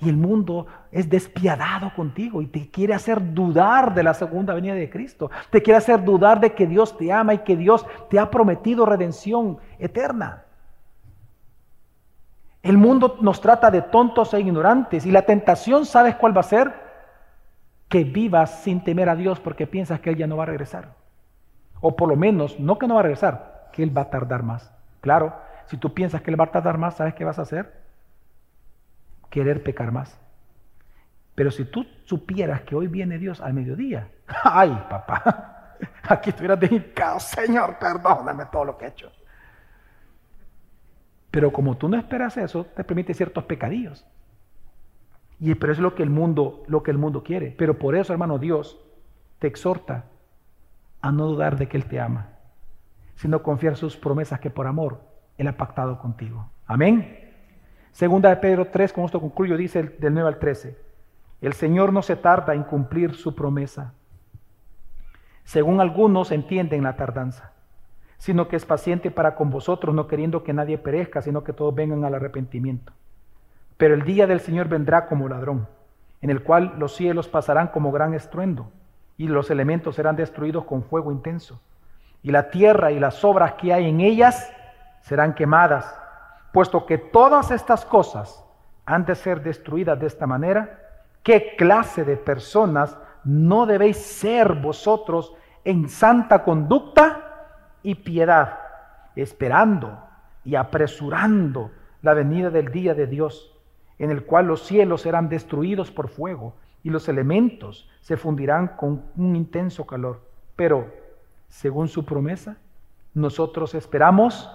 Y 0.00 0.08
el 0.08 0.16
mundo 0.16 0.66
es 0.90 1.08
despiadado 1.08 1.92
contigo 1.94 2.42
y 2.42 2.46
te 2.46 2.70
quiere 2.70 2.94
hacer 2.94 3.32
dudar 3.32 3.94
de 3.94 4.02
la 4.02 4.14
segunda 4.14 4.54
venida 4.54 4.74
de 4.74 4.90
Cristo. 4.90 5.30
Te 5.50 5.62
quiere 5.62 5.78
hacer 5.78 6.02
dudar 6.04 6.40
de 6.40 6.52
que 6.52 6.66
Dios 6.66 6.96
te 6.96 7.12
ama 7.12 7.34
y 7.34 7.38
que 7.38 7.56
Dios 7.56 7.86
te 8.10 8.18
ha 8.18 8.30
prometido 8.30 8.84
redención 8.86 9.58
eterna. 9.78 10.44
El 12.62 12.78
mundo 12.78 13.18
nos 13.20 13.40
trata 13.40 13.70
de 13.70 13.82
tontos 13.82 14.32
e 14.32 14.40
ignorantes 14.40 15.04
y 15.04 15.10
la 15.10 15.22
tentación, 15.22 15.84
¿sabes 15.84 16.16
cuál 16.16 16.34
va 16.34 16.40
a 16.40 16.44
ser? 16.44 16.72
Que 17.88 18.04
vivas 18.04 18.62
sin 18.62 18.82
temer 18.82 19.10
a 19.10 19.14
Dios 19.14 19.38
porque 19.38 19.66
piensas 19.66 20.00
que 20.00 20.10
Él 20.10 20.16
ya 20.16 20.26
no 20.26 20.38
va 20.38 20.44
a 20.44 20.46
regresar. 20.46 20.94
O 21.80 21.94
por 21.94 22.08
lo 22.08 22.16
menos, 22.16 22.58
no 22.58 22.78
que 22.78 22.88
no 22.88 22.94
va 22.94 23.00
a 23.00 23.02
regresar, 23.02 23.68
que 23.70 23.82
Él 23.82 23.96
va 23.96 24.02
a 24.02 24.10
tardar 24.10 24.42
más. 24.42 24.72
Claro, 25.02 25.34
si 25.66 25.76
tú 25.76 25.92
piensas 25.92 26.22
que 26.22 26.30
Él 26.30 26.40
va 26.40 26.44
a 26.44 26.50
tardar 26.50 26.78
más, 26.78 26.96
¿sabes 26.96 27.12
qué 27.12 27.24
vas 27.24 27.38
a 27.38 27.42
hacer? 27.42 27.83
Querer 29.30 29.62
pecar 29.62 29.92
más. 29.92 30.18
Pero 31.34 31.50
si 31.50 31.64
tú 31.64 31.86
supieras 32.04 32.62
que 32.62 32.76
hoy 32.76 32.86
viene 32.86 33.18
Dios 33.18 33.40
al 33.40 33.54
mediodía, 33.54 34.08
ay 34.44 34.70
papá, 34.88 35.76
aquí 36.08 36.30
estuvieras 36.30 36.60
dedicado, 36.60 37.18
Señor, 37.20 37.78
perdóname 37.78 38.46
todo 38.46 38.64
lo 38.64 38.78
que 38.78 38.86
he 38.86 38.88
hecho. 38.88 39.12
Pero 41.30 41.52
como 41.52 41.76
tú 41.76 41.88
no 41.88 41.96
esperas 41.96 42.36
eso, 42.36 42.64
te 42.64 42.84
permite 42.84 43.12
ciertos 43.12 43.44
pecadillos. 43.44 44.06
Y 45.40 45.52
pero 45.56 45.72
eso 45.72 45.80
es 45.80 45.82
lo 45.82 45.94
que 45.96 46.04
el 46.04 46.10
mundo, 46.10 46.62
lo 46.68 46.84
que 46.84 46.92
el 46.92 46.98
mundo 46.98 47.24
quiere. 47.24 47.52
Pero 47.58 47.76
por 47.76 47.96
eso, 47.96 48.12
hermano, 48.12 48.38
Dios 48.38 48.80
te 49.40 49.48
exhorta 49.48 50.04
a 51.00 51.10
no 51.10 51.26
dudar 51.26 51.58
de 51.58 51.68
que 51.68 51.76
Él 51.76 51.86
te 51.86 51.98
ama, 51.98 52.28
sino 53.16 53.42
confiar 53.42 53.76
sus 53.76 53.96
promesas 53.96 54.38
que 54.38 54.50
por 54.50 54.68
amor 54.68 55.02
Él 55.36 55.48
ha 55.48 55.56
pactado 55.56 55.98
contigo. 55.98 56.48
Amén. 56.66 57.23
Segunda 57.94 58.28
de 58.28 58.36
Pedro 58.36 58.66
3, 58.66 58.92
con 58.92 59.06
esto 59.06 59.18
concluyo, 59.18 59.56
dice 59.56 59.82
del 59.82 60.12
9 60.12 60.28
al 60.28 60.38
13. 60.38 60.76
El 61.40 61.54
Señor 61.54 61.94
no 61.94 62.02
se 62.02 62.16
tarda 62.16 62.54
en 62.54 62.64
cumplir 62.64 63.14
su 63.14 63.34
promesa. 63.34 63.94
Según 65.44 65.80
algunos 65.80 66.30
entienden 66.30 66.82
la 66.82 66.96
tardanza 66.96 67.54
sino 68.24 68.48
que 68.48 68.56
es 68.56 68.64
paciente 68.64 69.10
para 69.10 69.34
con 69.34 69.50
vosotros, 69.50 69.94
no 69.94 70.06
queriendo 70.06 70.44
que 70.44 70.54
nadie 70.54 70.78
perezca, 70.78 71.20
sino 71.20 71.44
que 71.44 71.52
todos 71.52 71.74
vengan 71.74 72.06
al 72.06 72.14
arrepentimiento. 72.14 72.94
Pero 73.76 73.92
el 73.92 74.04
día 74.04 74.26
del 74.26 74.40
Señor 74.40 74.68
vendrá 74.68 75.08
como 75.08 75.28
ladrón, 75.28 75.68
en 76.22 76.30
el 76.30 76.42
cual 76.42 76.76
los 76.78 76.94
cielos 76.96 77.28
pasarán 77.28 77.68
como 77.68 77.92
gran 77.92 78.14
estruendo, 78.14 78.72
y 79.18 79.28
los 79.28 79.50
elementos 79.50 79.96
serán 79.96 80.16
destruidos 80.16 80.64
con 80.64 80.84
fuego 80.84 81.12
intenso. 81.12 81.60
Y 82.22 82.30
la 82.30 82.48
tierra 82.48 82.92
y 82.92 82.98
las 82.98 83.22
obras 83.24 83.54
que 83.60 83.74
hay 83.74 83.90
en 83.90 84.00
ellas 84.00 84.50
serán 85.02 85.34
quemadas, 85.34 85.94
puesto 86.54 86.86
que 86.86 86.98
todas 86.98 87.50
estas 87.50 87.84
cosas 87.84 88.44
han 88.86 89.04
de 89.04 89.16
ser 89.16 89.42
destruidas 89.42 89.98
de 89.98 90.06
esta 90.06 90.24
manera. 90.24 90.78
¿Qué 91.24 91.56
clase 91.58 92.04
de 92.04 92.16
personas 92.16 92.96
no 93.24 93.66
debéis 93.66 93.96
ser 93.96 94.54
vosotros 94.54 95.34
en 95.64 95.88
santa 95.88 96.44
conducta 96.44 97.48
y 97.82 97.96
piedad, 97.96 98.56
esperando 99.16 99.98
y 100.44 100.54
apresurando 100.54 101.72
la 102.02 102.14
venida 102.14 102.50
del 102.50 102.70
día 102.70 102.94
de 102.94 103.08
Dios, 103.08 103.52
en 103.98 104.12
el 104.12 104.24
cual 104.24 104.46
los 104.46 104.62
cielos 104.62 105.00
serán 105.00 105.28
destruidos 105.28 105.90
por 105.90 106.08
fuego 106.08 106.54
y 106.84 106.90
los 106.90 107.08
elementos 107.08 107.90
se 108.00 108.16
fundirán 108.16 108.76
con 108.76 109.02
un 109.16 109.34
intenso 109.34 109.88
calor. 109.88 110.20
Pero, 110.54 110.86
según 111.48 111.88
su 111.88 112.04
promesa, 112.04 112.58
nosotros 113.12 113.74
esperamos 113.74 114.48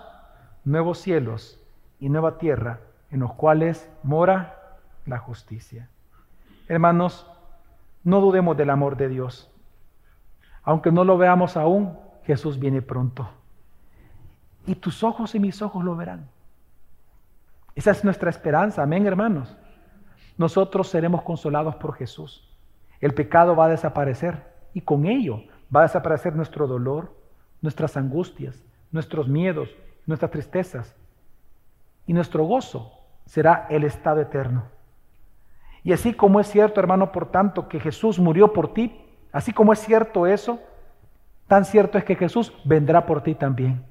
nuevos 0.64 1.00
cielos 1.00 1.59
y 2.00 2.10
nueva 2.10 2.38
tierra 2.38 2.82
en 3.12 3.22
los 3.22 3.34
cuales 3.34 3.90
mora 4.04 4.78
la 5.06 5.18
justicia. 5.18 5.90
Hermanos, 6.68 7.30
no 8.04 8.22
dudemos 8.22 8.56
del 8.56 8.70
amor 8.70 8.98
de 8.98 9.10
Dios. 9.10 9.52
Aunque 10.64 10.92
no 10.92 11.04
lo 11.04 11.18
veamos 11.18 11.58
aún, 11.58 11.98
Jesús 12.24 12.60
viene 12.60 12.82
pronto. 12.82 13.30
Y 14.66 14.76
tus 14.76 15.04
ojos 15.04 15.34
y 15.36 15.40
mis 15.40 15.62
ojos 15.62 15.84
lo 15.84 15.96
verán. 15.96 16.30
Esa 17.76 17.92
es 17.92 18.04
nuestra 18.04 18.30
esperanza, 18.30 18.84
amén 18.84 19.08
hermanos 19.08 19.56
nosotros 20.40 20.88
seremos 20.88 21.22
consolados 21.24 21.76
por 21.76 21.94
Jesús. 21.96 22.50
El 23.02 23.14
pecado 23.14 23.58
va 23.58 23.66
a 23.66 23.70
desaparecer 23.70 24.42
y 24.74 24.80
con 24.80 25.06
ello 25.06 25.44
va 25.76 25.82
a 25.82 25.84
desaparecer 25.84 26.34
nuestro 26.34 26.66
dolor, 26.66 27.14
nuestras 27.62 27.98
angustias, 27.98 28.64
nuestros 28.90 29.28
miedos, 29.28 29.70
nuestras 30.06 30.32
tristezas. 30.32 30.96
Y 32.10 32.14
nuestro 32.14 32.44
gozo 32.44 32.92
será 33.28 33.68
el 33.70 33.84
estado 33.84 34.20
eterno. 34.20 34.64
Y 35.84 35.94
así 35.94 36.12
como 36.12 36.40
es 36.40 36.48
cierto, 36.48 36.80
hermano, 36.80 37.12
por 37.12 37.28
tanto, 37.28 37.68
que 37.68 37.80
Jesús 37.80 38.18
murió 38.18 38.52
por 38.52 38.74
ti, 38.74 39.00
así 39.32 39.54
como 39.54 39.74
es 39.74 39.80
cierto 39.80 40.26
eso, 40.26 40.60
tan 41.48 41.66
cierto 41.66 42.00
es 42.00 42.04
que 42.04 42.16
Jesús 42.16 42.52
vendrá 42.66 43.06
por 43.06 43.22
ti 43.22 43.36
también. 43.36 43.86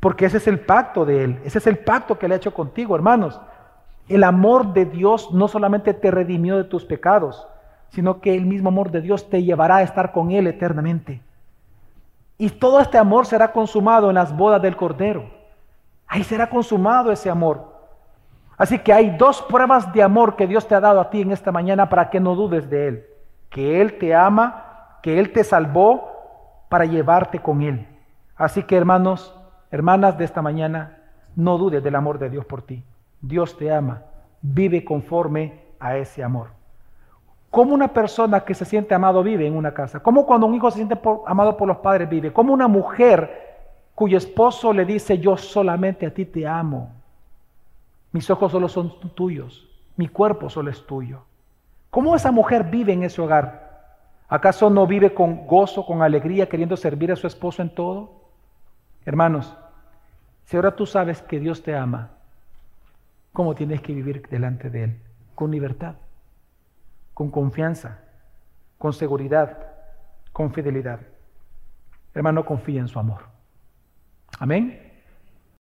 Porque 0.00 0.26
ese 0.26 0.36
es 0.36 0.46
el 0.48 0.60
pacto 0.60 1.06
de 1.06 1.24
Él, 1.24 1.40
ese 1.46 1.56
es 1.56 1.66
el 1.66 1.78
pacto 1.78 2.18
que 2.18 2.26
Él 2.26 2.32
ha 2.32 2.36
hecho 2.36 2.52
contigo, 2.52 2.94
hermanos. 2.94 3.40
El 4.06 4.24
amor 4.24 4.74
de 4.74 4.84
Dios 4.84 5.32
no 5.32 5.48
solamente 5.48 5.94
te 5.94 6.10
redimió 6.10 6.58
de 6.58 6.64
tus 6.64 6.84
pecados, 6.84 7.48
sino 7.88 8.20
que 8.20 8.34
el 8.34 8.44
mismo 8.44 8.68
amor 8.68 8.90
de 8.90 9.00
Dios 9.00 9.30
te 9.30 9.42
llevará 9.42 9.76
a 9.76 9.82
estar 9.82 10.12
con 10.12 10.30
Él 10.30 10.46
eternamente. 10.46 11.22
Y 12.36 12.50
todo 12.50 12.80
este 12.80 12.98
amor 12.98 13.24
será 13.24 13.50
consumado 13.50 14.10
en 14.10 14.16
las 14.16 14.36
bodas 14.36 14.60
del 14.60 14.76
Cordero. 14.76 15.35
Ahí 16.06 16.24
será 16.24 16.48
consumado 16.48 17.10
ese 17.10 17.30
amor. 17.30 17.74
Así 18.56 18.78
que 18.78 18.92
hay 18.92 19.10
dos 19.16 19.42
pruebas 19.42 19.92
de 19.92 20.02
amor 20.02 20.36
que 20.36 20.46
Dios 20.46 20.66
te 20.66 20.74
ha 20.74 20.80
dado 20.80 21.00
a 21.00 21.10
ti 21.10 21.20
en 21.20 21.32
esta 21.32 21.52
mañana 21.52 21.88
para 21.88 22.08
que 22.08 22.20
no 22.20 22.34
dudes 22.34 22.70
de 22.70 22.88
Él. 22.88 23.06
Que 23.50 23.80
Él 23.80 23.98
te 23.98 24.14
ama, 24.14 24.98
que 25.02 25.18
Él 25.18 25.32
te 25.32 25.44
salvó 25.44 26.10
para 26.68 26.84
llevarte 26.84 27.38
con 27.40 27.62
Él. 27.62 27.86
Así 28.34 28.62
que 28.62 28.76
hermanos, 28.76 29.34
hermanas 29.70 30.16
de 30.16 30.24
esta 30.24 30.42
mañana, 30.42 30.98
no 31.34 31.58
dudes 31.58 31.82
del 31.82 31.94
amor 31.94 32.18
de 32.18 32.30
Dios 32.30 32.46
por 32.46 32.62
ti. 32.62 32.82
Dios 33.20 33.56
te 33.58 33.72
ama, 33.72 34.02
vive 34.40 34.84
conforme 34.84 35.60
a 35.78 35.96
ese 35.96 36.22
amor. 36.22 36.48
¿Cómo 37.50 37.74
una 37.74 37.88
persona 37.88 38.40
que 38.40 38.54
se 38.54 38.64
siente 38.64 38.94
amado 38.94 39.22
vive 39.22 39.46
en 39.46 39.56
una 39.56 39.72
casa? 39.72 40.00
¿Cómo 40.00 40.26
cuando 40.26 40.46
un 40.46 40.54
hijo 40.54 40.70
se 40.70 40.76
siente 40.76 40.98
amado 41.26 41.56
por 41.56 41.68
los 41.68 41.78
padres 41.78 42.08
vive? 42.08 42.32
¿Cómo 42.32 42.52
una 42.52 42.68
mujer 42.68 43.45
cuyo 43.96 44.18
esposo 44.18 44.74
le 44.74 44.84
dice 44.84 45.18
yo 45.18 45.38
solamente 45.38 46.04
a 46.04 46.12
ti 46.12 46.26
te 46.26 46.46
amo? 46.46 46.92
Mis 48.12 48.28
ojos 48.28 48.52
solo 48.52 48.68
son 48.68 49.00
tuyos, 49.14 49.68
mi 49.96 50.06
cuerpo 50.06 50.50
solo 50.50 50.70
es 50.70 50.86
tuyo. 50.86 51.22
¿Cómo 51.90 52.14
esa 52.14 52.30
mujer 52.30 52.64
vive 52.64 52.92
en 52.92 53.04
ese 53.04 53.22
hogar? 53.22 53.96
¿Acaso 54.28 54.68
no 54.68 54.86
vive 54.86 55.14
con 55.14 55.46
gozo, 55.46 55.86
con 55.86 56.02
alegría, 56.02 56.46
queriendo 56.46 56.76
servir 56.76 57.10
a 57.10 57.16
su 57.16 57.26
esposo 57.26 57.62
en 57.62 57.74
todo? 57.74 58.20
Hermanos, 59.06 59.56
si 60.44 60.56
ahora 60.56 60.76
tú 60.76 60.84
sabes 60.84 61.22
que 61.22 61.40
Dios 61.40 61.62
te 61.62 61.74
ama, 61.74 62.10
cómo 63.32 63.54
tienes 63.54 63.80
que 63.80 63.94
vivir 63.94 64.28
delante 64.28 64.68
de 64.68 64.84
Él, 64.84 65.00
con 65.34 65.50
libertad, 65.50 65.94
con 67.14 67.30
confianza, 67.30 68.00
con 68.76 68.92
seguridad, 68.92 69.56
con 70.34 70.52
fidelidad. 70.52 71.00
Hermano, 72.12 72.44
confía 72.44 72.80
en 72.80 72.88
su 72.88 72.98
amor. 72.98 73.35
Amén. 74.38 74.85